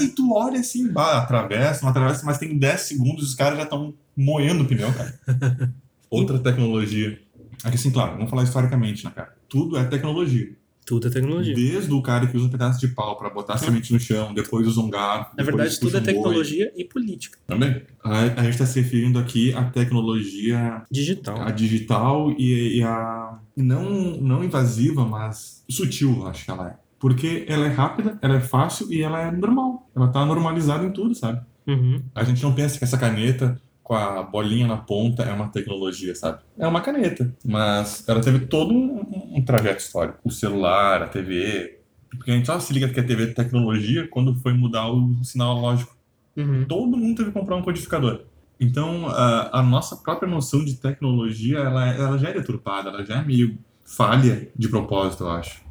E 0.00 0.08
tu 0.08 0.32
olha 0.32 0.60
assim, 0.60 0.86
bah, 0.92 1.18
atravessa, 1.18 1.82
não 1.82 1.88
atravessa, 1.88 2.24
mas 2.24 2.38
tem 2.38 2.56
10 2.56 2.82
segundos 2.82 3.24
e 3.24 3.28
os 3.30 3.34
caras 3.34 3.56
já 3.58 3.64
estão 3.64 3.92
moendo 4.16 4.62
o 4.62 4.66
pneu, 4.68 4.92
cara. 4.92 5.18
Outra 6.08 6.38
tecnologia. 6.38 7.18
Aqui, 7.64 7.76
assim, 7.76 7.90
claro, 7.90 8.12
vamos 8.12 8.30
falar 8.30 8.42
historicamente, 8.42 9.04
né, 9.04 9.10
cara? 9.14 9.34
Tudo 9.48 9.76
é 9.76 9.84
tecnologia. 9.84 10.54
Tudo 10.84 11.08
é 11.08 11.10
tecnologia. 11.10 11.54
Desde 11.54 11.90
o 11.92 12.02
cara 12.02 12.26
que 12.26 12.36
usa 12.36 12.46
um 12.46 12.50
pedaço 12.50 12.78
de 12.78 12.88
pau 12.88 13.16
pra 13.16 13.30
botar 13.30 13.56
semente 13.56 13.90
no 13.90 13.98
chão, 13.98 14.34
depois 14.34 14.66
usa 14.66 14.80
um 14.80 14.90
garfo. 14.90 15.34
Na 15.36 15.42
verdade, 15.42 15.80
tudo 15.80 15.96
é 15.96 16.00
um 16.00 16.02
boi. 16.02 16.12
tecnologia 16.12 16.72
e 16.76 16.84
política. 16.84 17.38
Também. 17.46 17.82
A, 18.02 18.20
a 18.20 18.42
gente 18.42 18.50
está 18.50 18.66
se 18.66 18.80
referindo 18.80 19.18
aqui 19.18 19.54
à 19.54 19.64
tecnologia 19.64 20.82
Digital. 20.90 21.40
a 21.40 21.50
digital 21.50 22.30
e, 22.32 22.78
e 22.78 22.82
a 22.82 23.38
não, 23.56 23.90
não 24.20 24.44
invasiva, 24.44 25.06
mas 25.06 25.64
sutil, 25.70 26.26
acho 26.26 26.44
que 26.44 26.50
ela 26.50 26.68
é. 26.68 26.76
Porque 26.98 27.46
ela 27.48 27.66
é 27.66 27.70
rápida, 27.70 28.18
ela 28.20 28.36
é 28.36 28.40
fácil 28.40 28.92
e 28.92 29.02
ela 29.02 29.20
é 29.22 29.30
normal. 29.30 29.90
Ela 29.96 30.08
tá 30.08 30.24
normalizada 30.26 30.84
em 30.84 30.90
tudo, 30.90 31.14
sabe? 31.14 31.40
Uhum. 31.66 32.02
A 32.14 32.24
gente 32.24 32.42
não 32.42 32.54
pensa 32.54 32.76
que 32.78 32.84
essa 32.84 32.98
caneta 32.98 33.58
com 33.84 33.94
a 33.94 34.22
bolinha 34.22 34.66
na 34.66 34.78
ponta 34.78 35.22
é 35.22 35.32
uma 35.32 35.48
tecnologia, 35.48 36.14
sabe? 36.14 36.40
É 36.58 36.66
uma 36.66 36.80
caneta, 36.80 37.32
mas 37.44 38.02
ela 38.08 38.20
teve 38.20 38.46
todo 38.46 38.74
um, 38.74 39.36
um- 39.36 39.44
trajeto 39.44 39.80
histórico. 39.82 40.18
O 40.24 40.30
celular, 40.30 41.02
a 41.02 41.06
TV. 41.06 41.78
Porque 42.10 42.30
a 42.30 42.34
gente 42.34 42.46
só 42.46 42.58
se 42.58 42.72
liga 42.72 42.88
que 42.88 42.98
a 42.98 43.04
TV 43.04 43.24
é 43.24 43.26
tecnologia 43.34 44.08
quando 44.08 44.34
foi 44.36 44.52
mudar 44.54 44.90
o 44.90 45.22
sinal 45.22 45.54
lógico 45.60 45.94
Uhum. 46.36 46.64
todo 46.66 46.96
mundo 46.96 47.16
teve 47.18 47.30
que 47.30 47.38
comprar 47.38 47.54
um 47.54 47.62
codificador. 47.62 48.22
Então, 48.58 49.06
a, 49.08 49.60
a 49.60 49.62
nossa 49.62 49.94
própria 49.96 50.28
noção 50.28 50.64
de 50.64 50.74
tecnologia, 50.74 51.58
ela, 51.58 51.86
ela 51.88 52.18
já 52.18 52.30
é 52.30 52.32
deturpada, 52.32 52.88
ela 52.88 53.04
já 53.04 53.20
é 53.20 53.24
meio 53.24 53.56
falha 53.84 54.48
de 54.56 54.68
propósito, 54.68 55.22
eu 55.24 55.30
acho. 55.30 55.62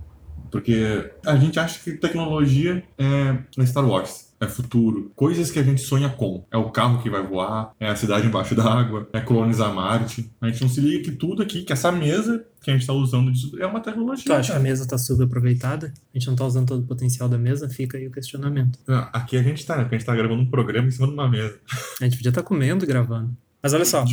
Porque 0.52 1.12
a 1.26 1.36
gente 1.36 1.60
acha 1.60 1.80
que 1.84 1.94
tecnologia 1.98 2.84
é 2.98 3.66
Star 3.66 3.86
Wars. 3.86 4.33
É 4.44 4.48
futuro. 4.48 5.12
Coisas 5.16 5.50
que 5.50 5.60
a 5.60 5.64
gente 5.64 5.82
sonha 5.82 6.10
com. 6.10 6.46
É 6.52 6.58
o 6.58 6.70
carro 6.70 7.02
que 7.02 7.10
vai 7.10 7.22
voar, 7.26 7.74
é 7.80 7.88
a 7.88 7.96
cidade 7.96 8.28
embaixo 8.28 8.54
d'água, 8.56 9.08
é 9.14 9.22
colonizar 9.22 9.74
Marte. 9.74 10.30
A 10.42 10.50
gente 10.50 10.62
não 10.62 10.70
se 10.70 10.82
liga 10.82 11.04
que 11.04 11.12
tudo 11.12 11.42
aqui, 11.42 11.64
que 11.64 11.72
essa 11.72 11.92
mesa 11.92 12.46
que 12.62 12.70
a 12.70 12.74
gente 12.74 12.82
está 12.82 12.94
usando 12.94 13.32
disso 13.32 13.58
é 13.60 13.66
uma 13.66 13.80
tecnologia. 13.80 14.26
Tu 14.26 14.34
acha 14.34 14.48
que 14.48 14.52
a 14.52 14.56
cara. 14.56 14.64
mesa 14.64 14.88
tá 14.88 14.98
subaproveitada? 14.98 15.94
A 16.14 16.18
gente 16.18 16.28
não 16.28 16.36
tá 16.36 16.46
usando 16.46 16.68
todo 16.68 16.82
o 16.82 16.88
potencial 16.88 17.28
da 17.28 17.38
mesa? 17.38 17.70
Fica 17.70 17.98
aí 17.98 18.08
o 18.08 18.12
questionamento. 18.12 18.80
Ah, 18.88 19.10
Aqui 19.14 19.38
a 19.38 19.44
gente 19.44 19.66
tá, 19.66 19.76
né? 19.76 19.84
Porque 19.84 19.96
a 19.96 19.98
gente 20.00 20.08
tá 20.08 20.16
gravando 20.16 20.42
um 20.42 20.50
programa 20.50 20.88
em 20.88 20.92
cima 20.92 21.08
de 21.08 21.14
uma 21.14 21.30
mesa. 21.30 21.58
A 22.02 22.06
gente 22.06 22.18
podia 22.18 22.30
estar 22.30 22.44
comendo 22.44 22.84
e 22.84 22.88
gravando. 22.88 23.36
Mas 23.64 23.74
olha 23.74 23.86
só, 23.86 24.04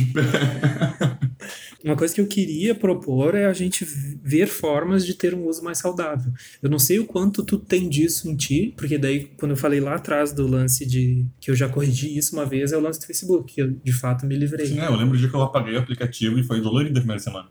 uma 1.83 1.97
coisa 1.97 2.15
que 2.15 2.21
eu 2.21 2.27
queria 2.27 2.73
propor 2.73 3.35
é 3.35 3.45
a 3.47 3.51
gente 3.51 3.83
ver 3.83 4.47
formas 4.47 5.05
de 5.05 5.13
ter 5.13 5.33
um 5.33 5.45
uso 5.45 5.61
mais 5.61 5.77
saudável. 5.77 6.31
Eu 6.63 6.69
não 6.69 6.79
sei 6.79 6.99
o 6.99 7.05
quanto 7.05 7.43
tu 7.43 7.59
tem 7.59 7.89
disso 7.89 8.29
em 8.29 8.37
ti, 8.37 8.73
porque 8.77 8.97
daí, 8.97 9.25
quando 9.37 9.51
eu 9.51 9.57
falei 9.57 9.81
lá 9.81 9.95
atrás 9.95 10.31
do 10.31 10.47
lance 10.47 10.85
de 10.85 11.25
que 11.41 11.51
eu 11.51 11.55
já 11.55 11.67
corrigi 11.67 12.17
isso 12.17 12.33
uma 12.33 12.45
vez, 12.45 12.71
é 12.71 12.77
o 12.77 12.81
lance 12.81 13.01
do 13.01 13.05
Facebook, 13.05 13.53
que 13.53 13.61
eu 13.61 13.71
de 13.71 13.91
fato 13.91 14.25
me 14.25 14.37
livrei. 14.37 14.67
Sim, 14.67 14.79
é, 14.79 14.87
eu 14.87 14.95
lembro 14.95 15.15
o 15.15 15.17
dia 15.17 15.27
que 15.27 15.35
eu 15.35 15.41
apaguei 15.41 15.75
o 15.75 15.79
aplicativo 15.79 16.39
e 16.39 16.43
foi 16.43 16.61
dolorido 16.61 16.97
a 16.97 17.01
primeira 17.01 17.21
semana. 17.21 17.49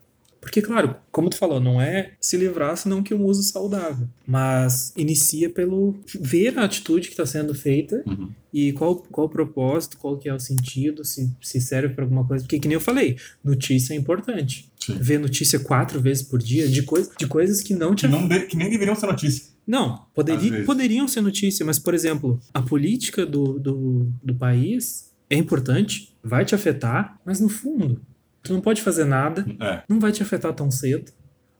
Porque, 0.50 0.62
claro, 0.62 0.96
como 1.12 1.30
tu 1.30 1.36
falou, 1.36 1.60
não 1.60 1.80
é 1.80 2.10
se 2.20 2.36
livrar 2.36 2.76
senão 2.76 3.04
que 3.04 3.14
um 3.14 3.24
uso 3.24 3.40
saudável. 3.44 4.08
Mas 4.26 4.92
inicia 4.96 5.48
pelo 5.48 5.94
ver 6.20 6.58
a 6.58 6.64
atitude 6.64 7.06
que 7.06 7.12
está 7.12 7.24
sendo 7.24 7.54
feita 7.54 8.02
Uhum. 8.04 8.30
e 8.52 8.72
qual, 8.72 8.96
qual 8.96 9.28
o 9.28 9.30
propósito, 9.30 9.96
qual 9.96 10.18
que 10.18 10.28
é 10.28 10.34
o 10.34 10.40
sentido, 10.40 11.04
se, 11.04 11.30
se 11.40 11.60
serve 11.60 11.94
para 11.94 12.02
alguma 12.02 12.24
coisa. 12.26 12.42
Porque, 12.42 12.58
que 12.58 12.66
nem 12.66 12.74
eu 12.74 12.80
falei, 12.80 13.16
notícia 13.44 13.94
é 13.94 13.96
importante. 13.96 14.68
Sim. 14.84 14.94
Ver 15.00 15.20
notícia 15.20 15.60
quatro 15.60 16.00
vezes 16.00 16.24
por 16.24 16.40
dia 16.40 16.66
de, 16.66 16.82
coi 16.82 17.06
de 17.16 17.28
coisas 17.28 17.62
que 17.62 17.72
não 17.72 17.94
te 17.94 18.06
Que, 18.06 18.12
não 18.12 18.26
de- 18.26 18.46
que 18.46 18.56
nem 18.56 18.68
deveriam 18.68 18.96
ser 18.96 19.06
notícia. 19.06 19.44
não, 19.64 19.94
Às 19.94 20.00
poderi 20.12 20.50
vezes. 20.50 20.66
poderiam 20.66 21.06
ser 21.06 21.20
notícia, 21.20 21.64
mas, 21.64 21.78
por 21.78 21.94
exemplo, 21.94 22.40
a 22.52 22.60
política 22.60 23.24
do, 23.24 23.56
do, 23.56 24.10
do 24.20 24.34
país 24.34 25.12
é 25.28 25.36
importante, 25.36 26.12
vai 26.24 26.44
te 26.44 26.56
afetar, 26.56 27.20
mas 27.24 27.38
no 27.38 27.48
fundo, 27.48 28.00
tu 28.42 28.52
não 28.52 28.60
pode 28.60 28.82
fazer 28.82 29.04
nada, 29.04 29.44
É. 29.60 29.82
não 29.88 29.98
vai 30.00 30.12
te 30.12 30.22
afetar 30.22 30.52
tão 30.52 30.70
cedo. 30.70 31.12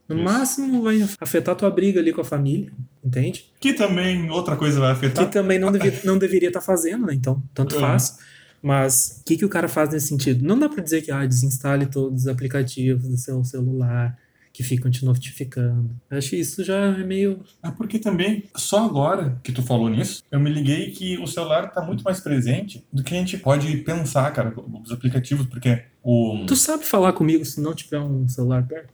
No 0.07 0.15
Isso. 0.15 0.23
máximo 0.25 0.81
vai 0.81 1.01
afetar 1.21 1.55
tua 1.55 1.69
briga 1.71 1.99
ali 1.99 2.11
com 2.11 2.19
a 2.21 2.25
família, 2.25 2.71
entende? 3.03 3.51
Que 3.59 3.73
também 3.73 4.29
outra 4.29 4.55
coisa 4.57 4.79
vai 4.79 4.91
afetar. 4.91 5.25
Que 5.25 5.31
também 5.31 5.57
não, 5.57 5.71
devia, 5.71 5.99
não 6.03 6.17
deveria 6.17 6.49
estar 6.49 6.59
fazendo, 6.61 7.05
né? 7.05 7.13
Então, 7.13 7.41
tanto 7.53 7.75
É. 7.75 7.79
faz. 7.79 8.17
Mas 8.61 9.19
o 9.21 9.23
que, 9.25 9.37
que 9.37 9.45
o 9.45 9.49
cara 9.49 9.67
faz 9.67 9.89
nesse 9.91 10.07
sentido? 10.07 10.45
Não 10.45 10.59
dá 10.59 10.67
pra 10.69 10.83
dizer 10.83 11.01
que 11.01 11.11
ah, 11.11 11.25
desinstale 11.25 11.85
todos 11.87 12.21
os 12.23 12.27
aplicativos 12.27 13.07
do 13.07 13.17
seu 13.17 13.43
celular 13.43 14.17
que 14.61 14.67
ficam 14.67 14.91
te 14.91 15.03
notificando. 15.03 15.89
Eu 16.09 16.17
acho 16.17 16.29
que 16.29 16.35
isso 16.37 16.63
já 16.63 16.75
é 16.75 17.03
meio. 17.03 17.43
É 17.63 17.71
porque 17.71 17.97
também, 17.97 18.43
só 18.55 18.85
agora 18.85 19.39
que 19.43 19.51
tu 19.51 19.63
falou 19.63 19.89
nisso, 19.89 20.23
eu 20.31 20.39
me 20.39 20.49
liguei 20.51 20.91
que 20.91 21.17
o 21.17 21.25
celular 21.27 21.71
tá 21.71 21.81
muito 21.81 22.03
mais 22.03 22.19
presente 22.19 22.85
do 22.93 23.03
que 23.03 23.13
a 23.13 23.17
gente 23.17 23.37
pode 23.37 23.77
pensar, 23.77 24.31
cara, 24.31 24.53
os 24.83 24.91
aplicativos, 24.91 25.47
porque 25.47 25.83
o. 26.03 26.45
Tu 26.47 26.55
sabe 26.55 26.85
falar 26.85 27.13
comigo 27.13 27.43
se 27.43 27.59
não 27.59 27.73
tiver 27.73 27.99
um 27.99 28.27
celular 28.27 28.65
perto? 28.67 28.93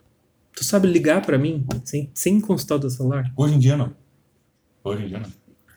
Tu 0.56 0.64
sabe 0.64 0.88
ligar 0.88 1.22
pra 1.22 1.38
mim 1.38 1.66
sem, 1.84 2.10
sem 2.14 2.40
consultar 2.42 2.76
o 2.76 2.80
teu 2.80 2.90
celular? 2.90 3.32
Hoje 3.36 3.56
em 3.56 3.60
dia 3.60 3.78
não. 3.78 3.94
Hoje 4.84 5.04
em 5.04 5.08
dia 5.08 5.20
não. 5.20 5.30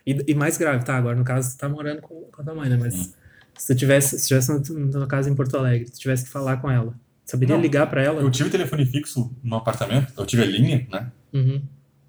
E, 0.07 0.24
e 0.28 0.34
mais 0.34 0.57
grave, 0.57 0.84
tá? 0.84 0.97
Agora, 0.97 1.16
no 1.16 1.24
caso, 1.24 1.51
tu 1.55 1.59
tá 1.59 1.68
morando 1.68 2.01
com, 2.01 2.14
com 2.32 2.41
a 2.41 2.45
tua 2.45 2.55
mãe, 2.55 2.68
né? 2.70 2.76
Mas 2.80 2.95
Hum. 2.95 3.12
se 3.59 3.74
tu 3.74 3.78
tivesse, 3.78 4.18
se 4.18 4.28
tivesse 4.28 4.51
na 4.51 4.91
tua 4.91 5.07
casa 5.07 5.28
em 5.28 5.34
Porto 5.34 5.57
Alegre, 5.57 5.91
tu 5.91 5.99
tivesse 5.99 6.24
que 6.24 6.30
falar 6.30 6.57
com 6.59 6.70
ela, 6.70 6.95
saberia 7.31 7.55
Não. 7.55 7.62
ligar 7.62 7.87
pra 7.89 8.03
ela? 8.03 8.20
Eu 8.20 8.31
tive 8.31 8.51
telefone 8.51 8.85
fixo 8.87 9.31
no 9.43 9.57
apartamento, 9.57 10.12
eu 10.16 10.26
tive 10.26 10.43
a 10.43 10.47
linha, 10.47 10.87
né? 10.91 11.11
Uhum. 11.33 11.62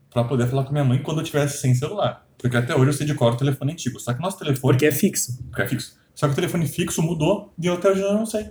Pra 0.09 0.23
poder 0.23 0.47
falar 0.47 0.63
com 0.65 0.71
minha 0.71 0.83
mãe 0.83 1.01
quando 1.01 1.19
eu 1.19 1.23
tivesse 1.23 1.59
sem 1.59 1.73
celular. 1.73 2.25
Porque 2.37 2.57
até 2.57 2.75
hoje 2.75 2.87
eu 2.87 2.93
sei 2.93 3.05
de 3.05 3.13
cor 3.13 3.33
o 3.33 3.37
telefone 3.37 3.71
antigo. 3.73 3.99
Só 3.99 4.11
que 4.13 4.19
o 4.19 4.21
nosso 4.21 4.37
telefone. 4.39 4.73
Porque 4.73 4.85
é 4.85 4.91
fixo. 4.91 5.37
porque 5.47 5.61
é 5.61 5.67
fixo. 5.67 5.95
Só 6.15 6.27
que 6.27 6.33
o 6.33 6.35
telefone 6.35 6.67
fixo 6.67 7.01
mudou 7.01 7.53
e 7.57 7.69
até 7.69 7.89
hoje 7.89 8.01
eu 8.01 8.13
não 8.13 8.25
sei. 8.25 8.49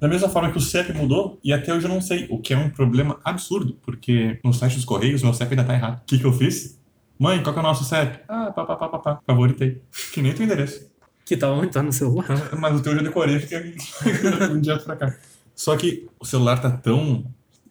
Da 0.00 0.08
mesma 0.08 0.28
forma 0.28 0.50
que 0.50 0.58
o 0.58 0.60
CEP 0.60 0.92
mudou 0.92 1.38
e 1.44 1.52
até 1.52 1.72
hoje 1.72 1.86
eu 1.86 1.88
não 1.88 2.00
sei. 2.00 2.26
O 2.30 2.38
que 2.40 2.52
é 2.52 2.56
um 2.56 2.68
problema 2.70 3.20
absurdo, 3.24 3.78
porque 3.82 4.38
no 4.44 4.52
site 4.52 4.74
dos 4.76 4.84
Correios 4.84 5.22
meu 5.22 5.32
CEP 5.32 5.50
ainda 5.52 5.64
tá 5.64 5.74
errado. 5.74 6.00
O 6.02 6.04
que, 6.06 6.18
que 6.18 6.24
eu 6.24 6.32
fiz? 6.32 6.78
Mãe, 7.18 7.42
qual 7.42 7.52
que 7.54 7.58
é 7.58 7.62
o 7.62 7.66
nosso 7.66 7.84
CEP? 7.84 8.20
Ah, 8.28 8.50
pá, 8.50 8.64
pá, 8.64 8.76
pá, 8.76 8.88
pá, 8.88 8.98
pá. 8.98 9.20
Favoritei. 9.26 9.80
Que 10.12 10.20
nem 10.20 10.32
teu 10.34 10.44
endereço. 10.44 10.90
Que 11.24 11.36
tá 11.36 11.50
onde? 11.50 11.72
Tá 11.72 11.82
no 11.82 11.92
celular. 11.92 12.26
Mas 12.58 12.78
o 12.78 12.82
teu 12.82 12.92
eu 12.92 12.98
já 12.98 13.04
decorei, 13.04 13.38
fica 13.38 13.62
um 14.52 14.60
direto 14.60 14.84
pra 14.84 14.96
cá. 14.96 15.14
Só 15.56 15.76
que 15.76 16.06
o 16.20 16.24
celular 16.24 16.60
tá 16.60 16.70
tão. 16.70 17.24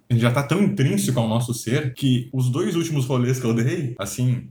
Ele 0.09 0.19
já 0.19 0.31
tá 0.31 0.43
tão 0.43 0.61
intrínseco 0.61 1.17
ao 1.19 1.27
nosso 1.29 1.53
ser 1.53 1.93
que 1.93 2.29
os 2.33 2.49
dois 2.49 2.75
últimos 2.75 3.05
rolês 3.05 3.39
que 3.39 3.45
eu 3.45 3.53
dei, 3.53 3.95
assim, 3.97 4.49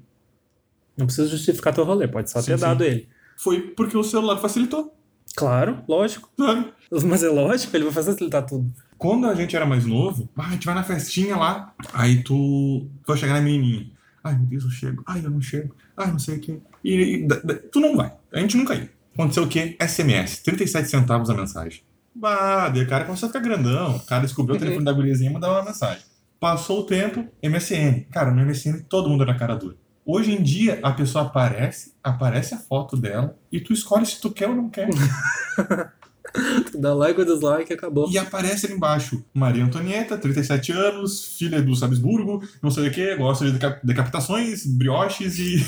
Não 0.96 1.06
precisa 1.06 1.28
justificar 1.28 1.74
teu 1.74 1.84
rolê, 1.84 2.08
pode 2.08 2.30
só 2.30 2.40
Sim, 2.40 2.46
ter 2.52 2.58
sim. 2.58 2.60
dado 2.62 2.82
ele. 2.84 3.08
foi 3.36 3.60
porque 3.60 3.96
o 3.96 4.02
celular 4.04 4.38
facilitou, 4.38 4.96
Claro, 5.36 5.82
lógico. 5.88 6.30
sabe? 6.38 6.72
Mas 7.06 7.22
é 7.24 7.28
lógico, 7.28 7.76
ele 7.76 7.84
vai 7.84 7.92
facilitar 7.92 8.46
tudo. 8.46 8.72
Quando 8.96 9.26
a 9.26 9.34
gente 9.34 9.54
era 9.56 9.66
mais 9.66 9.84
novo, 9.84 10.28
ah, 10.36 10.46
a 10.46 10.50
gente 10.52 10.64
vai 10.66 10.74
na 10.74 10.82
festinha 10.84 11.36
lá, 11.36 11.74
aí 11.92 12.22
tu, 12.22 12.86
tu 13.02 13.06
vai 13.08 13.16
chegar 13.16 13.34
na 13.34 13.40
menininha. 13.40 13.90
Ai, 14.22 14.36
meu 14.36 14.46
Deus, 14.46 14.64
eu 14.64 14.70
chego. 14.70 15.02
Ai, 15.06 15.20
eu 15.24 15.30
não 15.30 15.40
chego. 15.40 15.74
Ai, 15.96 16.10
não 16.12 16.18
sei 16.18 16.36
o 16.36 16.40
quê. 16.40 16.58
E, 16.82 16.92
e 16.94 17.26
da- 17.26 17.40
da- 17.40 17.54
tu 17.70 17.78
não 17.80 17.96
vai. 17.96 18.12
A 18.32 18.38
gente 18.40 18.56
nunca 18.56 18.74
ia. 18.74 18.90
Aconteceu 19.12 19.42
o 19.42 19.48
quê? 19.48 19.76
SMS. 19.80 20.42
37 20.42 20.88
centavos 20.88 21.28
a 21.30 21.34
mensagem. 21.34 21.82
Bah, 22.14 22.72
o 22.74 22.86
cara 22.86 23.04
começou 23.04 23.26
a 23.28 23.32
ficar 23.32 23.40
grandão. 23.44 23.96
O 23.96 24.00
cara 24.00 24.22
descobriu 24.22 24.56
o 24.56 24.58
telefone 24.58 24.84
da 24.84 24.92
guriazinha 24.92 25.30
e 25.30 25.32
mandava 25.32 25.54
uma 25.54 25.64
mensagem. 25.64 26.04
Passou 26.38 26.80
o 26.80 26.84
tempo, 26.84 27.26
MSN. 27.42 28.04
Cara, 28.12 28.30
no 28.30 28.44
MSN 28.44 28.82
todo 28.88 29.08
mundo 29.08 29.22
era 29.22 29.34
cara 29.36 29.56
dura. 29.56 29.76
Hoje 30.06 30.32
em 30.32 30.42
dia, 30.42 30.78
a 30.82 30.92
pessoa 30.92 31.24
aparece, 31.24 31.94
aparece 32.02 32.54
a 32.54 32.58
foto 32.58 32.96
dela 32.96 33.36
e 33.50 33.58
tu 33.58 33.72
escolhe 33.72 34.04
se 34.04 34.20
tu 34.20 34.30
quer 34.30 34.48
ou 34.48 34.54
não 34.54 34.68
quer. 34.68 34.88
Dá 36.78 36.92
like 36.92 37.18
ou 37.18 37.24
dislike 37.24 37.72
e 37.72 37.74
acabou. 37.74 38.10
E 38.10 38.18
aparece 38.18 38.66
ali 38.66 38.74
embaixo, 38.74 39.24
Maria 39.32 39.64
Antonieta, 39.64 40.18
37 40.18 40.72
anos, 40.72 41.36
filha 41.38 41.62
do 41.62 41.74
Sabesburgo, 41.76 42.42
não 42.60 42.70
sei 42.70 42.88
o 42.88 42.90
que, 42.90 43.14
gosta 43.16 43.44
de 43.46 43.52
deca- 43.52 43.80
decapitações, 43.82 44.66
brioches 44.66 45.38
e. 45.38 45.64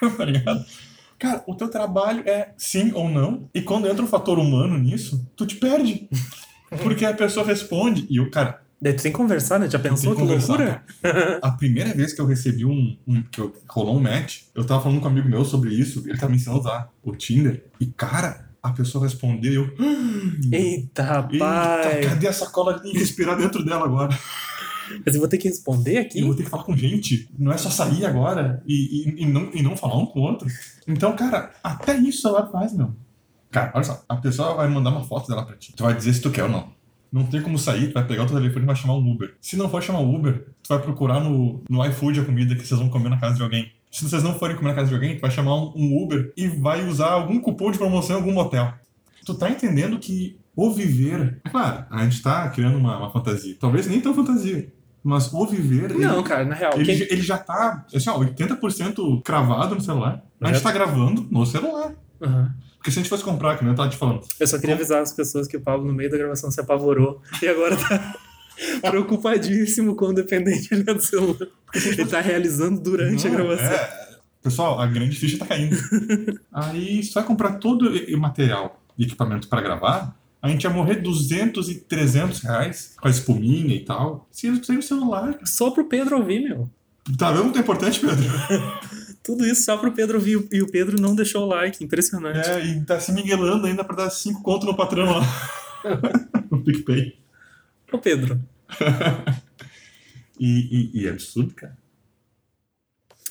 tá 0.16 0.24
ligado? 0.24 0.64
Cara, 1.24 1.44
o 1.46 1.54
teu 1.54 1.68
trabalho 1.68 2.22
é 2.26 2.52
sim 2.56 2.92
ou 2.94 3.08
não, 3.08 3.48
e 3.54 3.62
quando 3.62 3.88
entra 3.88 4.04
o 4.04 4.08
fator 4.08 4.38
humano 4.38 4.78
nisso, 4.78 5.26
tu 5.36 5.46
te 5.46 5.56
perde. 5.56 6.08
Porque 6.82 7.04
a 7.04 7.14
pessoa 7.14 7.46
responde, 7.46 8.06
e 8.10 8.20
o 8.20 8.30
cara, 8.30 8.62
Daí 8.80 8.92
tu 8.92 9.02
tem 9.02 9.12
que 9.12 9.16
conversar, 9.16 9.58
né? 9.58 9.70
Já 9.70 9.78
pensou 9.78 10.14
que 10.14 10.18
tem 10.18 10.26
que 10.26 10.46
loucura? 10.46 10.84
a 11.40 11.50
primeira 11.52 11.94
vez 11.94 12.12
que 12.12 12.20
eu 12.20 12.26
recebi 12.26 12.66
um, 12.66 12.98
um 13.06 13.22
que 13.22 13.40
eu, 13.40 13.54
rolou 13.66 13.96
um 13.96 14.00
match, 14.00 14.42
eu 14.54 14.62
tava 14.62 14.82
falando 14.82 15.00
com 15.00 15.06
um 15.06 15.10
amigo 15.10 15.26
meu 15.26 15.42
sobre 15.42 15.72
isso, 15.72 16.02
ele 16.06 16.18
tava 16.18 16.30
me 16.30 16.36
ensinando 16.36 16.58
a 16.58 16.60
usar 16.60 16.90
o 17.02 17.16
Tinder, 17.16 17.64
e 17.80 17.86
cara, 17.86 18.46
a 18.62 18.72
pessoa 18.72 19.04
respondeu 19.04 19.52
e 19.52 19.56
eu. 19.56 19.64
Eita, 20.52 20.56
Eita, 20.56 21.02
rapaz. 21.02 22.06
cadê 22.06 22.28
a 22.28 22.32
sacola 22.32 22.82
e 22.84 22.98
respirar 22.98 23.38
dentro 23.38 23.64
dela 23.64 23.84
agora? 23.86 24.18
Mas 25.04 25.14
eu 25.14 25.20
vou 25.20 25.28
ter 25.28 25.38
que 25.38 25.48
responder 25.48 25.96
Eu 25.96 26.02
aqui? 26.02 26.22
vou 26.22 26.34
ter 26.34 26.44
que 26.44 26.50
falar 26.50 26.64
com 26.64 26.76
gente. 26.76 27.28
Não 27.38 27.52
é 27.52 27.56
só 27.56 27.70
sair 27.70 28.04
agora 28.04 28.62
e, 28.66 28.74
e, 29.18 29.22
e 29.22 29.26
não, 29.26 29.50
e 29.52 29.62
não 29.62 29.76
falar 29.76 29.96
um 29.96 30.06
com 30.06 30.20
o 30.20 30.22
outro. 30.22 30.48
Então, 30.86 31.14
cara, 31.16 31.52
até 31.62 31.96
isso 31.96 32.26
ela 32.28 32.46
faz, 32.50 32.72
meu. 32.74 32.92
Cara, 33.50 33.72
olha 33.74 33.84
só. 33.84 34.04
A 34.08 34.16
pessoa 34.16 34.54
vai 34.54 34.68
mandar 34.68 34.90
uma 34.90 35.04
foto 35.04 35.28
dela 35.28 35.44
pra 35.44 35.56
ti. 35.56 35.72
Tu 35.76 35.82
vai 35.82 35.94
dizer 35.94 36.12
se 36.12 36.20
tu 36.20 36.30
quer 36.30 36.42
ou 36.44 36.48
não. 36.48 36.72
Não 37.12 37.24
tem 37.24 37.40
como 37.40 37.56
sair, 37.56 37.88
tu 37.88 37.94
vai 37.94 38.04
pegar 38.04 38.24
o 38.24 38.26
teu 38.26 38.36
telefone 38.36 38.64
e 38.64 38.66
vai 38.66 38.74
chamar 38.74 38.94
um 38.94 39.12
Uber. 39.12 39.34
Se 39.40 39.56
não 39.56 39.68
for 39.70 39.80
chamar 39.80 40.00
um 40.00 40.12
Uber, 40.14 40.46
tu 40.62 40.68
vai 40.68 40.80
procurar 40.80 41.20
no, 41.20 41.62
no 41.70 41.86
iFood 41.86 42.18
a 42.18 42.24
comida 42.24 42.56
que 42.56 42.66
vocês 42.66 42.80
vão 42.80 42.88
comer 42.88 43.08
na 43.08 43.20
casa 43.20 43.36
de 43.36 43.42
alguém. 43.42 43.70
Se 43.92 44.02
vocês 44.02 44.24
não 44.24 44.36
forem 44.36 44.56
comer 44.56 44.70
na 44.70 44.74
casa 44.74 44.88
de 44.88 44.94
alguém, 44.94 45.14
tu 45.16 45.20
vai 45.20 45.30
chamar 45.30 45.54
um, 45.54 45.72
um 45.76 46.02
Uber 46.02 46.32
e 46.36 46.48
vai 46.48 46.84
usar 46.88 47.10
algum 47.10 47.38
cupom 47.38 47.70
de 47.70 47.78
promoção 47.78 48.16
em 48.16 48.18
algum 48.18 48.32
motel. 48.32 48.74
Tu 49.24 49.32
tá 49.34 49.48
entendendo 49.48 49.98
que 50.00 50.36
o 50.56 50.72
viver. 50.72 51.40
É 51.44 51.48
claro, 51.50 51.84
a 51.90 52.04
gente 52.04 52.22
tá 52.22 52.48
criando 52.50 52.76
uma, 52.78 52.96
uma 52.98 53.10
fantasia. 53.10 53.56
Talvez 53.58 53.86
nem 53.86 54.00
tão 54.00 54.14
fantasia. 54.14 54.72
Mas 55.02 55.30
o 55.32 55.46
viver. 55.46 55.90
ele- 55.90 56.04
Não, 56.06 56.22
cara, 56.22 56.44
na 56.44 56.54
real. 56.54 56.72
ele, 56.76 56.84
quem- 56.86 56.96
já- 56.96 57.04
ele 57.10 57.22
já 57.22 57.36
tá, 57.38 57.84
assim, 57.94 58.08
ó, 58.08 58.18
80% 58.18 59.22
cravado 59.22 59.74
no 59.74 59.80
celular. 59.80 60.24
A 60.40 60.52
gente 60.52 60.62
tá 60.62 60.72
gravando 60.72 61.26
no 61.30 61.44
celular. 61.44 61.92
Aham. 62.22 62.54
Porque 62.78 62.90
se 62.90 62.98
a 62.98 63.02
gente 63.02 63.08
fosse 63.10 63.24
comprar, 63.24 63.56
que 63.56 63.64
nem 63.64 63.72
eu 63.72 63.76
tava 63.76 63.88
te 63.88 63.96
falando, 63.96 64.20
Eu 64.38 64.46
só 64.46 64.58
queria 64.58 64.74
avisar 64.74 65.00
as 65.02 65.10
pessoas 65.12 65.46
que 65.48 65.56
o 65.56 65.60
Pablo, 65.60 65.86
no 65.86 65.92
meio 65.94 66.10
da 66.10 66.18
gravação, 66.18 66.50
se 66.50 66.60
apavorou 66.60 67.20
e 67.42 67.48
agora 67.48 67.76
tá 67.76 68.14
preocupadíssimo 68.90 69.94
com 69.96 70.06
o 70.06 70.12
dependente 70.12 70.72
ali 70.72 70.82
do 70.84 71.00
celular. 71.00 71.48
Ele 71.74 72.04
tá 72.06 72.20
realizando 72.20 72.80
durante 72.80 73.26
a 73.26 73.30
Não, 73.30 73.36
gravação. 73.36 73.66
é, 73.66 74.18
pessoal, 74.42 74.80
a 74.80 74.86
grande 74.86 75.16
ficha 75.16 75.38
tá 75.38 75.46
caindo. 75.46 75.76
Aí, 76.52 77.00
vai 77.14 77.24
comprar 77.24 77.54
todo 77.54 77.88
o 77.88 78.18
material 78.18 78.80
e 78.98 79.04
equipamento 79.04 79.48
pra 79.48 79.60
gravar, 79.60 80.14
a 80.44 80.48
gente 80.50 80.64
ia 80.64 80.70
morrer 80.70 80.96
200 80.96 81.68
e 81.70 81.76
300 81.76 82.40
reais 82.40 82.94
com 83.00 83.08
a 83.08 83.10
espuminha 83.10 83.74
e 83.74 83.80
tal. 83.80 84.28
Se 84.30 84.62
sem 84.64 84.76
o 84.78 84.82
celular. 84.82 85.38
Só 85.44 85.70
pro 85.70 85.86
Pedro 85.86 86.18
ouvir, 86.18 86.40
meu. 86.40 86.68
Tá 87.18 87.32
vendo 87.32 87.50
que 87.52 87.58
é 87.58 87.60
importante, 87.62 87.98
Pedro? 88.00 88.24
Tudo 89.24 89.46
isso 89.46 89.62
só 89.64 89.76
pro 89.78 89.92
Pedro 89.92 90.18
ouvir. 90.18 90.46
E 90.52 90.60
o 90.60 90.66
Pedro 90.70 91.00
não 91.00 91.14
deixou 91.14 91.44
o 91.44 91.46
like. 91.46 91.82
Impressionante. 91.82 92.46
É, 92.48 92.62
e 92.64 92.84
tá 92.84 93.00
se 93.00 93.10
miguelando 93.12 93.66
ainda 93.66 93.82
pra 93.82 93.96
dar 93.96 94.10
5 94.10 94.42
conto 94.42 94.66
no 94.66 94.76
patrão 94.76 95.06
lá. 95.18 95.22
no 96.50 96.62
PicPay. 96.62 97.16
Ô, 97.90 97.98
Pedro. 97.98 98.38
E, 100.38 100.90
e, 100.94 101.02
e 101.02 101.06
é 101.06 101.10
absurdo, 101.10 101.54
cara. 101.54 101.76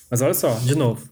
Mas 0.10 0.22
olha 0.22 0.34
só, 0.34 0.58
de 0.60 0.74
novo. 0.74 1.08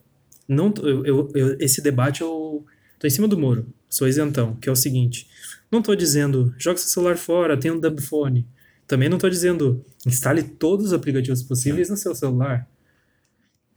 Não, 0.47 0.73
eu, 0.83 1.05
eu- 1.05 1.31
eu- 1.35 1.57
esse 1.59 1.81
debate 1.81 2.21
eu 2.21 2.65
tô 2.97 3.07
em 3.07 3.09
cima 3.09 3.27
do 3.27 3.37
muro. 3.37 3.67
Sou 3.89 4.07
isentão, 4.07 4.55
que 4.55 4.69
é 4.69 4.71
o 4.71 4.75
seguinte. 4.75 5.27
Não 5.71 5.81
tô 5.81 5.95
dizendo, 5.95 6.53
joga 6.57 6.77
seu 6.77 6.89
celular 6.89 7.17
fora, 7.17 7.57
tem 7.57 7.71
um 7.71 7.79
dumbphone. 7.79 8.45
Também 8.87 9.07
não 9.07 9.17
tô 9.17 9.29
dizendo, 9.29 9.83
instale 10.05 10.43
todos 10.43 10.87
os 10.87 10.93
aplicativos 10.93 11.41
possíveis 11.41 11.89
no 11.89 11.95
seu 11.95 12.13
celular. 12.13 12.67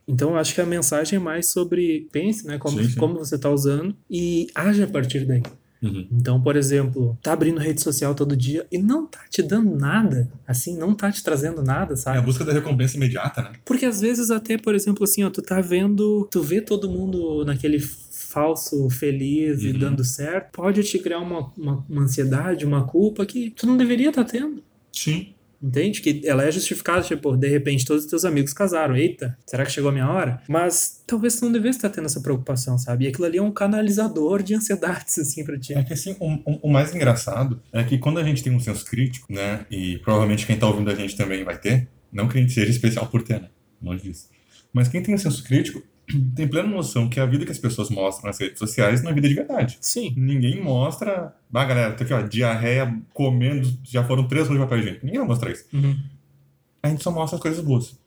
Então, 0.07 0.31
eu 0.31 0.37
acho 0.37 0.55
que 0.55 0.61
a 0.61 0.67
mensagem 0.67 1.17
é 1.17 1.21
mais 1.21 1.47
sobre 1.47 2.09
pense, 2.13 2.47
né, 2.47 2.59
como, 2.59 2.83
Sim, 2.83 2.91
sim. 2.91 2.97
como 2.99 3.15
você 3.19 3.39
tá 3.39 3.49
usando 3.49 3.97
e 4.11 4.49
age 4.55 4.83
a 4.83 4.87
partir 4.87 5.25
daí. 5.25 5.43
Uhum. 5.83 6.09
Então, 6.13 6.41
por 6.43 6.57
exemplo, 6.57 7.17
tá 7.23 7.33
abrindo 7.33 7.59
rede 7.61 7.81
social 7.83 8.15
todo 8.15 8.35
dia 8.37 8.67
e 8.73 8.79
não 8.79 9.07
tá 9.07 9.21
te 9.31 9.43
dando 9.43 9.77
nada, 9.77 10.31
assim, 10.47 10.77
não 10.79 10.95
tá 10.95 11.13
te 11.13 11.23
trazendo 11.23 11.63
nada, 11.63 11.93
É 11.93 11.95
a 11.95 11.97
sabe? 11.97 12.21
busca 12.23 12.45
da 12.45 12.53
recompensa 12.53 12.97
imediata, 12.97 13.43
né? 13.43 13.53
Porque 13.65 13.85
às 13.87 14.01
vezes 14.01 14.31
até, 14.31 14.57
por 14.59 14.75
exemplo, 14.75 15.05
assim, 15.05 15.23
ó, 15.25 15.31
tu 15.31 15.43
tá 15.43 15.61
vendo, 15.61 16.27
tu 16.31 16.43
vê 16.43 16.61
todo 16.61 16.89
mundo 16.91 17.45
naquele 17.45 17.79
falso 18.35 18.91
feliz 18.91 19.63
e 19.63 19.69
Uhum. 19.71 19.79
dando 19.79 20.05
certo, 20.05 20.51
pode 20.53 20.83
te 20.83 20.99
criar 20.99 21.21
uma, 21.21 21.53
uma, 21.57 21.87
uma 21.89 22.03
ansiedade, 22.03 22.67
uma 22.67 22.85
culpa 22.85 23.25
que 23.25 23.51
tu 23.51 23.67
não 23.67 23.77
deveria 23.77 24.09
estar 24.11 24.25
tendo. 24.25 24.63
Sim. 24.93 25.29
Entende? 25.63 26.03
Que 26.03 26.21
ela 26.27 26.45
é 26.45 26.53
justificada, 26.53 27.01
tipo, 27.01 27.35
de 27.39 27.49
repente 27.49 27.87
todos 27.87 28.05
os 28.05 28.11
teus 28.11 28.27
amigos 28.27 28.53
casaram. 28.53 28.95
Eita, 28.95 29.35
será 29.47 29.65
que 29.65 29.73
chegou 29.73 29.89
a 29.89 29.93
minha 29.93 30.07
hora? 30.11 30.43
Mas 30.47 31.03
talvez 31.07 31.37
tu 31.37 31.47
não 31.47 31.53
devesse 31.53 31.79
estar 31.79 31.89
tendo 31.89 32.05
essa 32.05 32.21
preocupação, 32.21 32.77
sabe? 32.77 33.07
E 33.07 33.09
aquilo 33.09 33.25
ali 33.25 33.39
é 33.39 33.43
um 33.43 33.51
canalizador 33.51 34.43
de 34.43 34.55
ansiedades, 34.55 35.17
assim, 35.21 35.43
pra 35.43 35.59
ti. 35.59 35.73
É 35.73 35.83
que 35.83 35.95
assim, 35.95 36.15
o, 36.21 36.35
o- 36.45 36.59
o 36.65 36.71
mais 36.71 36.95
engraçado 36.95 37.63
é 37.73 37.83
que 37.83 37.97
quando 37.97 38.19
a 38.19 38.25
gente 38.25 38.43
tem 38.43 38.55
um 38.55 38.61
senso 38.61 38.85
crítico, 38.85 39.33
né? 39.33 39.65
E 39.71 39.97
provavelmente 40.01 40.45
quem 40.47 40.59
tá 40.59 40.67
ouvindo 40.67 40.91
a 40.91 40.95
gente 40.95 41.17
também 41.17 41.43
vai 41.45 41.57
ter, 41.59 41.89
não 42.13 42.29
que 42.29 42.37
a 42.37 42.41
gente 42.43 42.53
seja 42.53 42.71
especial 42.71 43.07
por 43.07 43.23
ter, 43.23 43.41
né? 43.41 43.49
Longe 43.83 44.03
disso. 44.03 44.29
Mas 44.71 44.89
quem 44.89 45.03
tem 45.03 45.15
um 45.15 45.19
senso 45.19 45.43
crítico 45.45 45.83
tem 46.35 46.47
plena 46.49 46.69
noção 46.69 47.09
que 47.09 47.19
a 47.21 47.27
vida 47.27 47.45
que 47.45 47.53
as 47.53 47.59
pessoas 47.59 47.89
mostram 47.91 48.27
nas 48.29 48.39
redes 48.39 48.59
sociais 48.59 49.03
não 49.03 49.11
é 49.11 49.15
vida 49.15 49.29
de 49.29 49.35
verdade. 49.35 49.79
Sim. 49.81 50.13
Ninguém 50.17 50.63
mostra. 50.63 51.35
Ah, 51.53 51.65
galera, 51.65 51.93
tá 51.95 52.05
aqui, 52.05 52.13
ó, 52.13 52.21
diarreia 52.23 52.97
comendo, 53.13 53.73
já 53.85 54.05
foram 54.05 54.27
três 54.29 54.47
rolos 54.49 54.61
de 54.63 54.67
papel 54.67 54.79
higiênico. 54.81 55.05
Ninguém 55.07 55.21
vai 55.21 55.29
mostrar 55.29 55.51
isso. 55.51 55.65
Uhum. 55.73 55.97
A 56.83 56.89
gente 56.89 57.03
só 57.03 57.11
mostra 57.11 57.37
as 57.37 57.43
coisas 57.43 57.65
boas. 57.65 57.99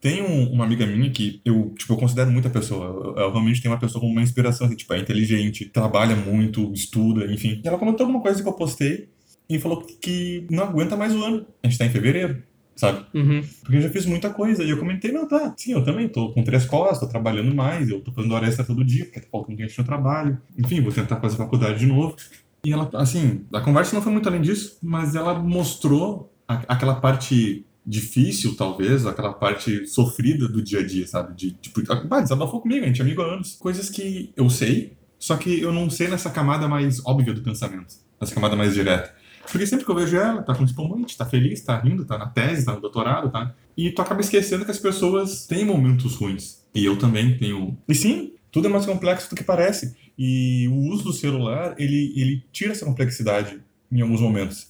Tem 0.00 0.22
um- 0.22 0.50
uma 0.52 0.64
amiga 0.64 0.86
minha 0.86 1.10
que 1.10 1.42
eu, 1.44 1.74
tipo, 1.76 1.92
eu 1.92 1.96
considero 1.98 2.30
muita 2.30 2.48
pessoa. 2.48 2.86
Eu, 2.86 3.22
eu 3.24 3.30
realmente 3.32 3.60
tenho 3.60 3.74
uma 3.74 3.80
pessoa 3.80 4.00
como 4.00 4.12
uma 4.12 4.22
inspiração, 4.22 4.66
assim, 4.66 4.76
tipo, 4.76 4.94
é 4.94 4.98
inteligente, 4.98 5.66
trabalha 5.66 6.16
muito, 6.16 6.72
estuda, 6.72 7.30
enfim. 7.32 7.60
E 7.62 7.68
ela 7.68 7.76
comentou 7.78 8.06
alguma 8.06 8.22
coisa 8.22 8.42
que 8.42 8.48
eu 8.48 8.52
postei 8.54 9.08
e 9.48 9.58
falou 9.58 9.82
que 10.00 10.46
não 10.50 10.64
aguenta 10.64 10.96
mais 10.96 11.14
o 11.14 11.22
ano. 11.22 11.46
A 11.62 11.66
gente 11.68 11.76
tá 11.78 11.84
em 11.84 11.90
fevereiro, 11.90 12.42
sabe? 12.80 13.04
Uhum. 13.14 13.42
Porque 13.62 13.76
eu 13.76 13.80
já 13.82 13.90
fiz 13.90 14.06
muita 14.06 14.30
coisa. 14.30 14.64
E 14.64 14.70
eu 14.70 14.78
comentei, 14.78 15.12
não, 15.12 15.28
tá, 15.28 15.52
sim, 15.56 15.72
eu 15.72 15.84
também 15.84 16.08
tô 16.08 16.32
com 16.32 16.42
três 16.42 16.64
costas, 16.64 16.98
tô 17.00 17.06
trabalhando 17.06 17.54
mais, 17.54 17.88
eu 17.90 18.00
tô 18.00 18.10
fazendo 18.12 18.34
hora 18.34 18.46
extra 18.48 18.64
todo 18.64 18.82
dia, 18.84 19.04
porque 19.04 19.20
tá 19.20 19.26
faltando 19.30 19.58
gente 19.58 19.78
no 19.78 19.84
trabalho. 19.84 20.38
Enfim, 20.58 20.80
vou 20.80 20.90
tentar 20.92 21.20
fazer 21.20 21.36
faculdade 21.36 21.78
de 21.80 21.86
novo. 21.86 22.16
E 22.64 22.72
ela, 22.72 22.90
assim, 22.94 23.44
a 23.52 23.60
conversa 23.60 23.94
não 23.94 24.02
foi 24.02 24.12
muito 24.12 24.28
além 24.28 24.40
disso, 24.40 24.78
mas 24.82 25.14
ela 25.14 25.38
mostrou 25.38 26.32
a- 26.48 26.62
aquela 26.68 26.94
parte 26.94 27.64
difícil, 27.86 28.54
talvez, 28.56 29.06
aquela 29.06 29.32
parte 29.32 29.86
sofrida 29.86 30.46
do 30.48 30.62
dia 30.62 30.80
a 30.80 30.86
dia, 30.86 31.06
sabe? 31.06 31.34
De, 31.34 31.50
tipo, 31.52 31.80
ah, 31.90 32.20
desabafou 32.20 32.60
comigo, 32.60 32.84
a 32.84 32.86
gente 32.88 33.00
é 33.00 33.04
amigo 33.04 33.22
há 33.22 33.34
anos. 33.34 33.56
Coisas 33.56 33.88
que 33.90 34.32
eu 34.36 34.48
sei, 34.50 34.92
só 35.18 35.36
que 35.36 35.60
eu 35.60 35.72
não 35.72 35.88
sei 35.90 36.08
nessa 36.08 36.30
camada 36.30 36.68
mais 36.68 37.04
óbvia 37.04 37.32
do 37.34 37.42
pensamento, 37.42 37.94
nessa 38.20 38.34
camada 38.34 38.56
mais 38.56 38.74
direta. 38.74 39.14
Porque 39.50 39.66
sempre 39.66 39.84
que 39.84 39.90
eu 39.90 39.94
vejo 39.94 40.16
ela, 40.16 40.42
tá 40.42 40.54
com 40.54 40.64
espumante, 40.64 41.16
tá 41.16 41.24
feliz, 41.24 41.62
tá 41.62 41.78
rindo, 41.78 42.04
tá 42.04 42.18
na 42.18 42.26
tese, 42.26 42.64
tá 42.64 42.74
no 42.74 42.80
doutorado, 42.80 43.30
tá? 43.30 43.54
E 43.76 43.90
tu 43.90 44.02
acaba 44.02 44.20
esquecendo 44.20 44.64
que 44.64 44.70
as 44.70 44.78
pessoas 44.78 45.46
têm 45.46 45.64
momentos 45.64 46.14
ruins. 46.14 46.64
E 46.74 46.84
eu 46.84 46.98
também 46.98 47.36
tenho. 47.38 47.76
E 47.88 47.94
sim, 47.94 48.34
tudo 48.52 48.68
é 48.68 48.70
mais 48.70 48.86
complexo 48.86 49.30
do 49.30 49.36
que 49.36 49.44
parece. 49.44 49.96
E 50.18 50.68
o 50.68 50.76
uso 50.92 51.04
do 51.04 51.12
celular, 51.12 51.74
ele, 51.78 52.12
ele 52.16 52.44
tira 52.52 52.72
essa 52.72 52.84
complexidade 52.84 53.60
em 53.90 54.00
alguns 54.00 54.20
momentos. 54.20 54.68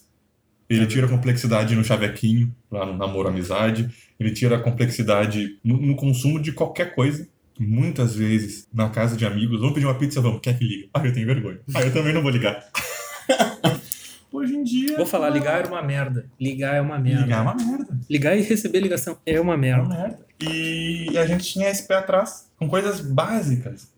Ele 0.69 0.87
tira 0.87 1.05
a 1.05 1.09
complexidade 1.09 1.75
no 1.75 1.83
chavequinho, 1.83 2.55
lá 2.71 2.85
no 2.85 2.97
namoro 2.97 3.27
amizade. 3.27 3.89
Ele 4.17 4.31
tira 4.31 4.55
a 4.55 4.59
complexidade 4.59 5.59
no, 5.63 5.75
no 5.77 5.95
consumo 5.95 6.39
de 6.39 6.53
qualquer 6.53 6.95
coisa. 6.95 7.27
Muitas 7.59 8.15
vezes, 8.15 8.67
na 8.73 8.89
casa 8.89 9.17
de 9.17 9.25
amigos, 9.25 9.59
vamos 9.59 9.73
pedir 9.73 9.85
uma 9.85 9.97
pizza, 9.97 10.21
vamos, 10.21 10.39
quer 10.41 10.57
que 10.57 10.63
liga? 10.63 10.87
Ah, 10.93 11.05
eu 11.05 11.13
tenho 11.13 11.27
vergonha. 11.27 11.59
Ah, 11.75 11.81
eu 11.81 11.93
também 11.93 12.13
não 12.13 12.21
vou 12.21 12.31
ligar. 12.31 12.63
Hoje 14.31 14.55
em 14.55 14.63
dia. 14.63 14.95
Vou 14.97 15.05
falar, 15.05 15.29
ligar 15.29 15.65
é 15.65 15.67
uma 15.67 15.81
merda. 15.81 16.25
Ligar 16.39 16.75
é 16.75 16.81
uma 16.81 16.97
merda. 16.97 17.21
Ligar 17.23 17.39
é 17.39 17.41
uma 17.41 17.55
merda. 17.55 17.99
Ligar 18.09 18.37
e 18.37 18.41
receber 18.41 18.79
ligação 18.79 19.17
é 19.25 19.39
uma 19.39 19.53
É 19.53 19.55
uma 19.55 19.57
merda. 19.57 19.89
merda. 19.89 20.19
E 20.41 21.17
a 21.17 21.25
gente 21.25 21.43
tinha 21.43 21.69
esse 21.69 21.87
pé 21.87 21.95
atrás, 21.95 22.49
com 22.57 22.67
coisas 22.69 23.01
básicas. 23.01 23.91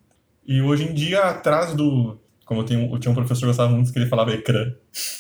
E 0.46 0.62
hoje 0.62 0.86
em 0.86 0.94
dia, 0.94 1.22
atrás 1.24 1.74
do. 1.74 2.20
Como 2.46 2.60
eu, 2.60 2.66
tenho, 2.66 2.94
eu 2.94 3.00
tinha 3.00 3.10
um 3.12 3.16
professor 3.16 3.42
que 3.42 3.46
gostava 3.48 3.72
muito 3.72 3.94
que 3.94 3.98
ele 3.98 4.10
falava 4.10 4.34
ecrã. 4.34 4.74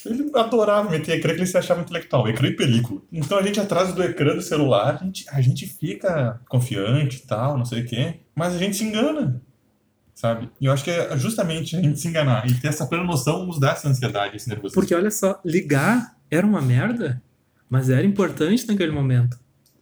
Ele 0.05 0.29
adorava 0.35 0.89
meter 0.89 1.17
ecrã 1.17 1.31
que 1.33 1.39
ele 1.39 1.47
se 1.47 1.57
achava 1.57 1.79
intelectual, 1.81 2.27
ecrã 2.27 2.49
e 2.49 2.55
película. 2.55 3.01
Então 3.13 3.37
a 3.37 3.41
gente 3.41 3.61
atrás 3.61 3.93
do 3.93 4.03
ecrã 4.03 4.35
do 4.35 4.41
celular, 4.41 4.97
a 4.99 5.05
gente, 5.05 5.25
a 5.29 5.39
gente 5.39 5.65
fica 5.65 6.41
confiante 6.49 7.17
e 7.17 7.21
tal, 7.27 7.57
não 7.57 7.63
sei 7.63 7.81
o 7.81 7.85
quê, 7.85 8.15
mas 8.35 8.53
a 8.53 8.57
gente 8.57 8.75
se 8.75 8.83
engana. 8.83 9.41
Sabe? 10.15 10.49
E 10.61 10.65
eu 10.65 10.71
acho 10.71 10.83
que 10.83 10.91
é 10.91 11.17
justamente 11.17 11.75
a 11.75 11.81
gente 11.81 11.99
se 11.99 12.07
enganar 12.07 12.47
e 12.49 12.53
ter 12.53 12.67
essa 12.67 12.85
plena 12.85 13.03
noção 13.03 13.45
nos 13.45 13.59
dá 13.59 13.71
essa 13.71 13.89
ansiedade, 13.89 14.35
esse 14.37 14.47
nervosismo. 14.47 14.79
Porque 14.79 14.93
olha 14.93 15.09
só, 15.11 15.39
ligar 15.43 16.15
era 16.29 16.45
uma 16.45 16.61
merda, 16.61 17.21
mas 17.69 17.89
era 17.89 18.05
importante 18.05 18.67
naquele 18.67 18.91
momento. 18.91 19.37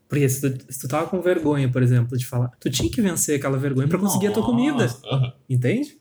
Porque 0.07 0.27
se 0.27 0.41
tu, 0.49 0.65
se 0.73 0.79
tu 0.81 0.87
tava 0.87 1.07
com 1.07 1.21
vergonha, 1.21 1.69
por 1.69 1.81
exemplo, 1.83 2.17
de 2.17 2.25
falar, 2.25 2.49
tu 2.59 2.69
tinha 2.69 2.89
que 2.89 3.01
vencer 3.01 3.37
aquela 3.37 3.57
vergonha 3.57 3.87
pra 3.87 3.97
conseguir 3.99 4.27
a 4.27 4.31
tua 4.31 4.43
comida. 4.43 4.85
Aham. 5.05 5.33
Entende? 5.49 5.97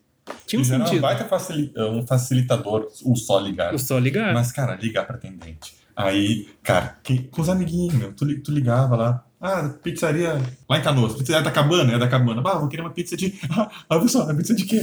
Tinha 0.46 0.60
um 0.60 0.64
Fizeram 0.64 0.84
sentido. 0.86 1.02
baita 1.02 1.24
facili- 1.24 1.72
um 1.76 2.06
facilitador, 2.06 2.88
o 3.04 3.16
só 3.16 3.38
ligar. 3.40 3.72
Eu 3.72 3.78
só 3.78 3.98
ligar. 3.98 4.32
Mas, 4.34 4.52
cara, 4.52 4.74
ligar 4.76 5.06
pra 5.06 5.16
atendente. 5.16 5.74
Aí, 5.94 6.48
cara, 6.62 6.98
que- 7.02 7.24
com 7.24 7.42
os 7.42 7.48
amiguinhos, 7.48 7.94
meu, 7.94 8.12
tu, 8.12 8.26
tu 8.42 8.50
ligava 8.52 8.96
lá. 8.96 9.26
Ah, 9.40 9.70
pizzaria 9.82 10.38
lá 10.68 10.78
em 10.78 10.82
Canoas. 10.82 11.14
Pizzaria 11.14 11.42
da 11.42 11.50
Cabana, 11.50 11.94
é 11.94 11.98
da 11.98 12.06
Cabana. 12.06 12.42
Ah, 12.44 12.58
vou 12.58 12.68
querer 12.68 12.82
uma 12.82 12.90
pizza 12.90 13.16
de. 13.16 13.40
Ah, 13.50 13.70
ah 13.88 13.98
pessoal, 13.98 14.30
é 14.30 14.34
pizza 14.34 14.54
de 14.54 14.64
quê? 14.64 14.82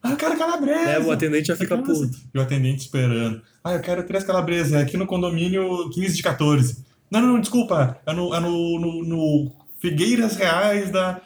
Ah, 0.00 0.12
eu 0.12 0.16
quero 0.16 0.38
calabresa. 0.38 0.90
É, 0.90 1.00
o 1.00 1.10
atendente 1.10 1.48
já 1.48 1.56
fica 1.56 1.76
puto. 1.76 2.10
E 2.32 2.38
o 2.38 2.40
atendente 2.40 2.82
esperando. 2.82 3.42
Ah, 3.64 3.72
eu 3.72 3.80
quero 3.80 4.06
três 4.06 4.22
calabresas. 4.22 4.72
É 4.74 4.80
aqui 4.80 4.96
no 4.96 5.06
condomínio 5.06 5.90
15 5.90 6.16
de 6.16 6.22
14. 6.22 6.84
Não, 7.10 7.20
não, 7.20 7.28
não, 7.34 7.40
desculpa. 7.40 7.98
É 8.06 8.12
no, 8.12 8.32
é 8.32 8.38
no, 8.38 8.78
no, 8.78 9.04
no 9.04 9.52
Figueiras 9.80 10.36
Reais 10.36 10.90
da. 10.90 11.20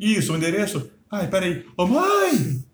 Isso, 0.00 0.32
o 0.32 0.36
endereço. 0.36 0.90
Ai, 1.10 1.28
peraí. 1.28 1.66
Ô, 1.76 1.86
mãe! 1.86 2.64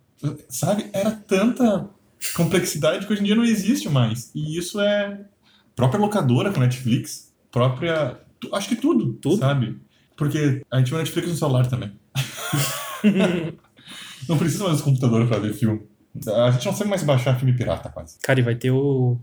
Sabe? 0.48 0.86
Era 0.92 1.10
tanta 1.10 1.90
complexidade 2.34 3.06
que 3.06 3.12
hoje 3.12 3.22
em 3.22 3.26
dia 3.26 3.34
não 3.34 3.44
existe 3.44 3.88
mais. 3.88 4.30
E 4.34 4.56
isso 4.56 4.80
é. 4.80 5.20
Própria 5.74 6.00
locadora 6.00 6.52
com 6.52 6.60
Netflix, 6.60 7.32
própria. 7.50 8.18
Acho 8.52 8.68
que 8.68 8.76
tudo. 8.76 9.14
Tudo. 9.14 9.38
Sabe? 9.38 9.78
Porque 10.16 10.62
a 10.70 10.78
gente 10.78 10.90
vê 10.90 10.98
Netflix 10.98 11.28
no 11.28 11.36
celular 11.36 11.66
também. 11.66 11.92
não 14.28 14.38
precisa 14.38 14.64
mais 14.64 14.78
do 14.78 14.84
computador 14.84 15.26
pra 15.26 15.38
ver 15.38 15.54
filme. 15.54 15.82
A 16.44 16.50
gente 16.50 16.66
não 16.66 16.74
sabe 16.74 16.90
mais 16.90 17.02
baixar 17.02 17.38
filme 17.38 17.56
pirata, 17.56 17.88
quase. 17.88 18.18
Cara, 18.22 18.40
e 18.40 18.42
vai 18.42 18.54
ter 18.54 18.70
o, 18.70 19.18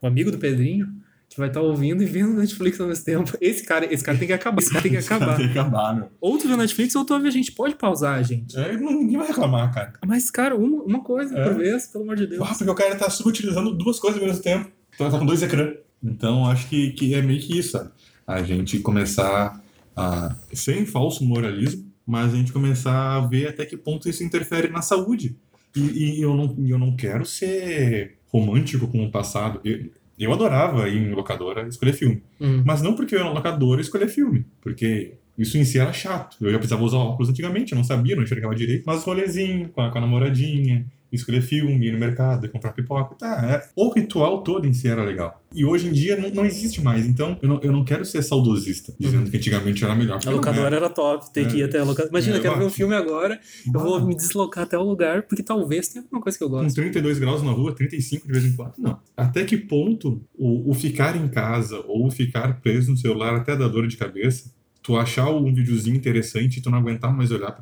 o 0.00 0.06
amigo 0.06 0.30
do 0.30 0.38
Pedrinho 0.38 0.86
que 1.28 1.38
vai 1.38 1.48
estar 1.48 1.62
ouvindo 1.62 2.02
e 2.02 2.06
vendo 2.06 2.34
Netflix 2.34 2.78
ao 2.78 2.86
mesmo 2.88 3.04
tempo. 3.06 3.38
Esse 3.40 3.64
cara, 3.64 3.86
esse 3.92 4.04
cara 4.04 4.18
tem 4.18 4.26
que 4.28 4.34
acabar. 4.34 4.60
Esse 4.60 4.70
cara 4.70 4.82
tem 4.82 4.90
que 4.92 4.98
acabar. 5.04 5.36
Tem 5.36 5.50
que 5.50 5.58
acabar, 5.58 5.94
meu. 5.96 6.08
Ou 6.20 6.36
tu 6.36 6.46
vê 6.46 6.56
Netflix 6.56 6.94
ou 6.94 7.06
tu 7.06 7.14
ouve 7.14 7.26
a 7.26 7.30
gente. 7.30 7.52
Pode 7.52 7.74
pausar, 7.74 8.22
gente. 8.22 8.58
É, 8.58 8.76
ninguém 8.76 9.16
vai 9.16 9.28
reclamar, 9.28 9.72
cara. 9.72 9.94
Mas, 10.06 10.30
cara, 10.30 10.54
uma, 10.54 10.82
uma 10.82 11.02
coisa 11.02 11.38
É. 11.38 11.42
por 11.42 11.54
vez, 11.54 11.86
pelo 11.86 12.04
amor 12.04 12.16
de 12.16 12.26
Deus. 12.26 12.42
Ah, 12.42 12.54
porque 12.54 12.70
o 12.70 12.74
cara 12.74 12.96
tá 12.96 13.08
subutilizando 13.08 13.72
duas 13.72 13.98
coisas 13.98 14.20
ao 14.20 14.26
mesmo 14.26 14.42
tempo. 14.42 14.70
Então 14.94 15.10
tá 15.10 15.18
com 15.18 15.24
dois 15.24 15.42
ecrãs. 15.42 15.74
Então 16.04 16.44
acho 16.50 16.68
que, 16.68 16.90
que 16.90 17.14
é 17.14 17.22
meio 17.22 17.40
que 17.40 17.58
isso, 17.58 17.70
sabe? 17.72 17.90
A 18.26 18.42
gente 18.42 18.78
começar 18.78 19.62
a. 19.96 20.36
sem 20.52 20.86
falso 20.86 21.24
moralismo, 21.24 21.90
mas 22.06 22.32
a 22.32 22.36
gente 22.36 22.52
começar 22.52 23.16
a 23.16 23.20
ver 23.26 23.48
até 23.48 23.64
que 23.64 23.76
ponto 23.76 24.08
isso 24.08 24.24
interfere 24.24 24.68
na 24.68 24.82
saúde. 24.82 25.36
E, 25.74 25.80
e 26.18 26.22
eu, 26.22 26.34
não, 26.34 26.56
eu 26.66 26.78
não 26.78 26.94
quero 26.94 27.24
ser 27.24 28.18
romântico 28.26 28.86
com 28.88 29.04
o 29.04 29.10
passado. 29.10 29.60
Eu, 29.64 29.90
eu 30.18 30.32
adorava 30.32 30.88
ir 30.88 30.98
em 30.98 31.14
locadora 31.14 31.66
escolher 31.66 31.94
filme. 31.94 32.22
Hum. 32.40 32.62
Mas 32.64 32.82
não 32.82 32.94
porque 32.94 33.14
eu 33.14 33.18
ia 33.18 33.24
na 33.24 33.32
locadora 33.32 33.80
escolher 33.80 34.08
filme, 34.08 34.44
porque 34.60 35.14
isso 35.38 35.56
em 35.58 35.64
si 35.64 35.78
era 35.78 35.92
chato. 35.92 36.36
Eu 36.40 36.50
já 36.50 36.58
precisava 36.58 36.82
usar 36.84 36.98
óculos 36.98 37.28
antigamente, 37.30 37.72
eu 37.72 37.76
não 37.76 37.84
sabia, 37.84 38.14
não 38.16 38.22
enxergava 38.22 38.54
direito. 38.54 38.84
Mas 38.86 39.02
rolezinho 39.04 39.68
com 39.70 39.80
a, 39.80 39.90
com 39.90 39.98
a 39.98 40.00
namoradinha, 40.00 40.86
escolher 41.10 41.42
filme, 41.42 41.86
ir 41.86 41.92
no 41.92 41.98
mercado, 41.98 42.48
comprar 42.48 42.72
pipoca, 42.72 43.14
tá. 43.16 43.46
é- 43.46 43.68
o 43.76 43.90
ritual 43.92 44.42
todo 44.42 44.66
em 44.66 44.72
si 44.72 44.88
era 44.88 45.04
legal. 45.04 45.42
E 45.54 45.62
hoje 45.62 45.86
em 45.88 45.92
dia 45.92 46.16
não, 46.16 46.30
não 46.30 46.44
existe 46.46 46.80
mais. 46.80 47.06
Então 47.06 47.38
eu 47.42 47.48
não, 47.48 47.60
eu 47.62 47.70
não 47.70 47.84
quero 47.84 48.02
ser 48.04 48.22
saudosista, 48.22 48.94
dizendo 48.98 49.30
que 49.30 49.36
antigamente 49.36 49.84
era 49.84 49.94
melhor. 49.94 50.18
A 50.24 50.30
locadora 50.30 50.74
é. 50.74 50.78
era 50.78 50.88
top, 50.88 51.30
ter 51.30 51.46
que 51.48 51.58
ir 51.58 51.62
É. 51.62 51.64
até 51.66 51.78
a 51.80 51.84
locadora. 51.84 52.08
Imagina, 52.08 52.36
É, 52.36 52.38
eu 52.38 52.42
quero 52.42 52.58
ver 52.58 52.64
um 52.64 52.70
filme 52.70 52.94
agora, 52.94 53.38
eu 53.66 53.78
vou 53.80 53.96
Ah, 53.96 54.00
me 54.06 54.16
deslocar 54.16 54.64
até 54.64 54.78
o 54.78 54.82
lugar, 54.82 55.22
porque 55.24 55.42
talvez 55.42 55.88
tenha 55.88 56.02
alguma 56.02 56.22
coisa 56.22 56.38
que 56.38 56.44
eu 56.44 56.48
Com 56.48 56.56
gosto. 56.62 56.74
32 56.76 57.18
graus 57.18 57.42
na 57.42 57.50
rua, 57.50 57.74
35 57.74 58.26
de 58.26 58.32
vez 58.32 58.44
em 58.46 58.56
quando, 58.56 58.72
não. 58.78 58.98
Até 59.14 59.44
que 59.44 59.58
ponto 59.58 60.22
o, 60.34 60.70
o 60.70 60.72
ficar 60.72 61.14
em 61.14 61.28
casa 61.28 61.78
ou 61.86 62.06
o 62.06 62.10
ficar 62.10 62.58
preso 62.62 62.90
no 62.90 62.96
celular 62.96 63.34
até 63.34 63.54
dá 63.54 63.68
dor 63.68 63.86
de 63.86 63.98
cabeça 63.98 64.50
tu 64.82 64.96
achar 64.96 65.30
um 65.30 65.52
videozinho 65.54 65.96
interessante 65.96 66.58
e 66.58 66.62
tu 66.62 66.70
não 66.70 66.78
aguentar 66.78 67.14
mais 67.16 67.30
olhar 67.30 67.52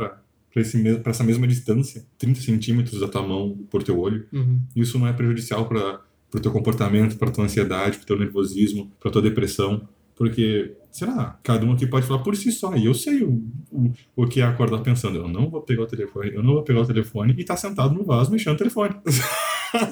me- 0.75 0.99
pra 0.99 1.11
essa 1.11 1.23
mesma 1.25 1.47
distância, 1.47 2.05
30 2.19 2.41
centímetros 2.41 3.01
da 3.01 3.09
tua 3.09 3.23
mão 3.27 3.57
por 3.71 3.83
teu 3.83 3.99
olho, 4.01 4.27
Uhum. 4.33 4.61
isso 4.75 4.99
não 4.99 5.07
é 5.07 5.13
prejudicial 5.13 5.67
para 5.69 6.01
pro 6.31 6.41
teu 6.41 6.53
comportamento, 6.53 7.17
pra 7.19 7.29
tua 7.31 7.45
ansiedade, 7.45 7.97
pro 7.99 8.07
teu 8.07 8.17
nervosismo, 8.19 8.89
pra 9.01 9.11
tua 9.11 9.21
depressão, 9.21 9.89
porque, 10.15 10.77
sei 10.93 11.09
lá, 11.09 11.39
cada 11.43 11.67
um 11.67 11.73
aqui 11.73 11.87
pode 11.89 12.07
falar 12.07 12.21
por 12.23 12.37
si 12.37 12.53
só, 12.53 12.77
e 12.77 12.85
eu 12.85 12.95
sei 12.95 13.25
o, 13.25 13.43
o, 13.73 13.93
o 14.15 14.27
que 14.29 14.41
é 14.41 14.45
acordar 14.45 14.79
pensando, 14.79 15.17
eu 15.19 15.27
não 15.27 15.51
vou 15.51 15.61
pegar 15.63 15.83
o 15.83 15.87
telefone, 15.87 16.31
eu 16.33 16.41
não 16.43 16.53
vou 16.55 16.63
pegar 16.63 16.81
o 16.83 16.87
telefone 16.87 17.35
e 17.37 17.45
tá 17.45 17.57
sentado 17.57 17.93
no 17.95 18.05
vaso 18.05 18.31
mexendo 18.31 18.53
no 18.53 18.59
telefone. 18.59 18.95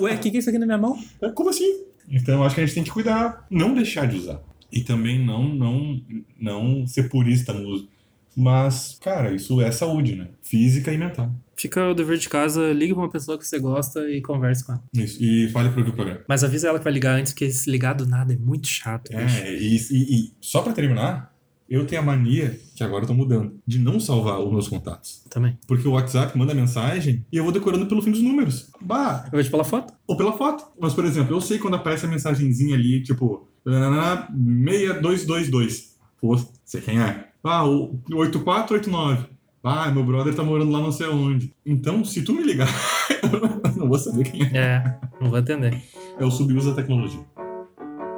Ué, 0.00 0.14
o 0.14 0.18
que, 0.20 0.30
que 0.30 0.36
é 0.36 0.40
isso 0.40 0.48
aqui 0.48 0.58
na 0.58 0.66
minha 0.66 0.78
mão? 0.78 0.96
Como 1.34 1.50
assim? 1.50 1.82
Então 2.08 2.36
eu 2.36 2.44
acho 2.44 2.54
que 2.54 2.60
a 2.60 2.64
gente 2.66 2.74
tem 2.74 2.84
que 2.84 2.90
cuidar, 2.90 3.44
não 3.50 3.74
deixar 3.74 4.06
de 4.06 4.16
usar. 4.16 4.40
E 4.70 4.80
também 4.82 5.24
não, 5.24 5.48
não, 5.54 6.00
não 6.40 6.86
ser 6.86 7.08
purista 7.08 7.52
no 7.52 7.68
uso. 7.68 7.88
Mas, 8.36 8.98
cara, 9.02 9.34
isso 9.34 9.60
é 9.60 9.70
saúde, 9.72 10.14
né? 10.14 10.28
Física 10.42 10.92
e 10.92 10.98
mental. 10.98 11.32
Fica 11.56 11.88
o 11.88 11.94
dever 11.94 12.18
de 12.18 12.28
casa, 12.28 12.72
liga 12.72 12.94
pra 12.94 13.02
uma 13.02 13.10
pessoa 13.10 13.36
que 13.36 13.44
você 13.44 13.58
gosta 13.58 14.08
e 14.08 14.20
converse 14.22 14.64
com 14.64 14.72
ela. 14.72 14.84
Isso. 14.94 15.20
E 15.22 15.48
fale 15.48 15.70
pro 15.70 15.84
programa. 15.92 16.20
Mas 16.28 16.44
avisa 16.44 16.68
ela 16.68 16.78
que 16.78 16.84
vai 16.84 16.92
ligar 16.92 17.18
antes, 17.18 17.32
porque 17.32 17.50
se 17.50 17.68
ligar 17.68 17.94
do 17.94 18.06
nada 18.06 18.32
é 18.32 18.36
muito 18.36 18.68
chato. 18.68 19.10
É, 19.12 19.52
e, 19.54 19.74
e- 19.76 19.80
e 20.20 20.32
só 20.40 20.62
pra 20.62 20.72
terminar, 20.72 21.34
eu 21.68 21.84
tenho 21.84 22.00
a 22.00 22.04
mania, 22.04 22.60
que 22.76 22.84
agora 22.84 23.02
eu 23.02 23.08
tô 23.08 23.14
mudando, 23.14 23.58
de 23.66 23.76
não 23.80 23.98
salvar 23.98 24.38
os 24.38 24.52
meus 24.52 24.68
contatos. 24.68 25.24
Também. 25.28 25.58
Porque 25.66 25.88
o 25.88 25.92
WhatsApp 25.92 26.38
manda 26.38 26.54
mensagem 26.54 27.26
e 27.32 27.36
eu 27.36 27.42
vou 27.42 27.52
decorando 27.52 27.86
pelo 27.86 28.00
fim 28.00 28.12
dos 28.12 28.22
números. 28.22 28.70
Bah, 28.80 29.24
Eu 29.32 29.36
vejo 29.36 29.50
pela 29.50 29.64
foto. 29.64 29.92
ou 30.06 30.16
pela 30.16 30.32
foto. 30.38 30.64
Mas, 30.80 30.94
por 30.94 31.04
exemplo, 31.04 31.34
eu 31.34 31.40
sei 31.40 31.58
quando 31.58 31.74
aparece 31.74 32.06
a 32.06 32.08
mensagenzinha 32.08 32.76
ali, 32.76 33.02
tipo, 33.02 33.48
nananã, 33.70 34.26
6222. 34.30 35.96
Pô, 36.20 36.40
sei 36.64 36.80
quem 36.80 37.00
é. 37.00 37.28
Ah, 37.42 37.64
o 37.64 37.98
8489. 38.12 39.26
Ah, 39.62 39.90
meu 39.90 40.04
brother 40.04 40.34
tá 40.34 40.42
morando 40.42 40.70
lá 40.72 40.80
não 40.80 40.92
sei 40.92 41.08
onde. 41.08 41.52
Então, 41.64 42.04
se 42.04 42.22
tu 42.22 42.32
me 42.32 42.42
ligar, 42.42 42.68
eu 43.22 43.72
não 43.76 43.88
vou 43.88 43.98
saber 43.98 44.24
quem 44.24 44.42
é. 44.42 44.56
É, 44.56 44.98
não 45.20 45.28
vou 45.28 45.38
atender. 45.38 45.82
É 46.18 46.24
o 46.24 46.30
subuso 46.30 46.70
da 46.70 46.76
tecnologia. 46.76 47.20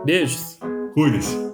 Beijos. 0.04 0.58
Cuide-se. 0.94 1.49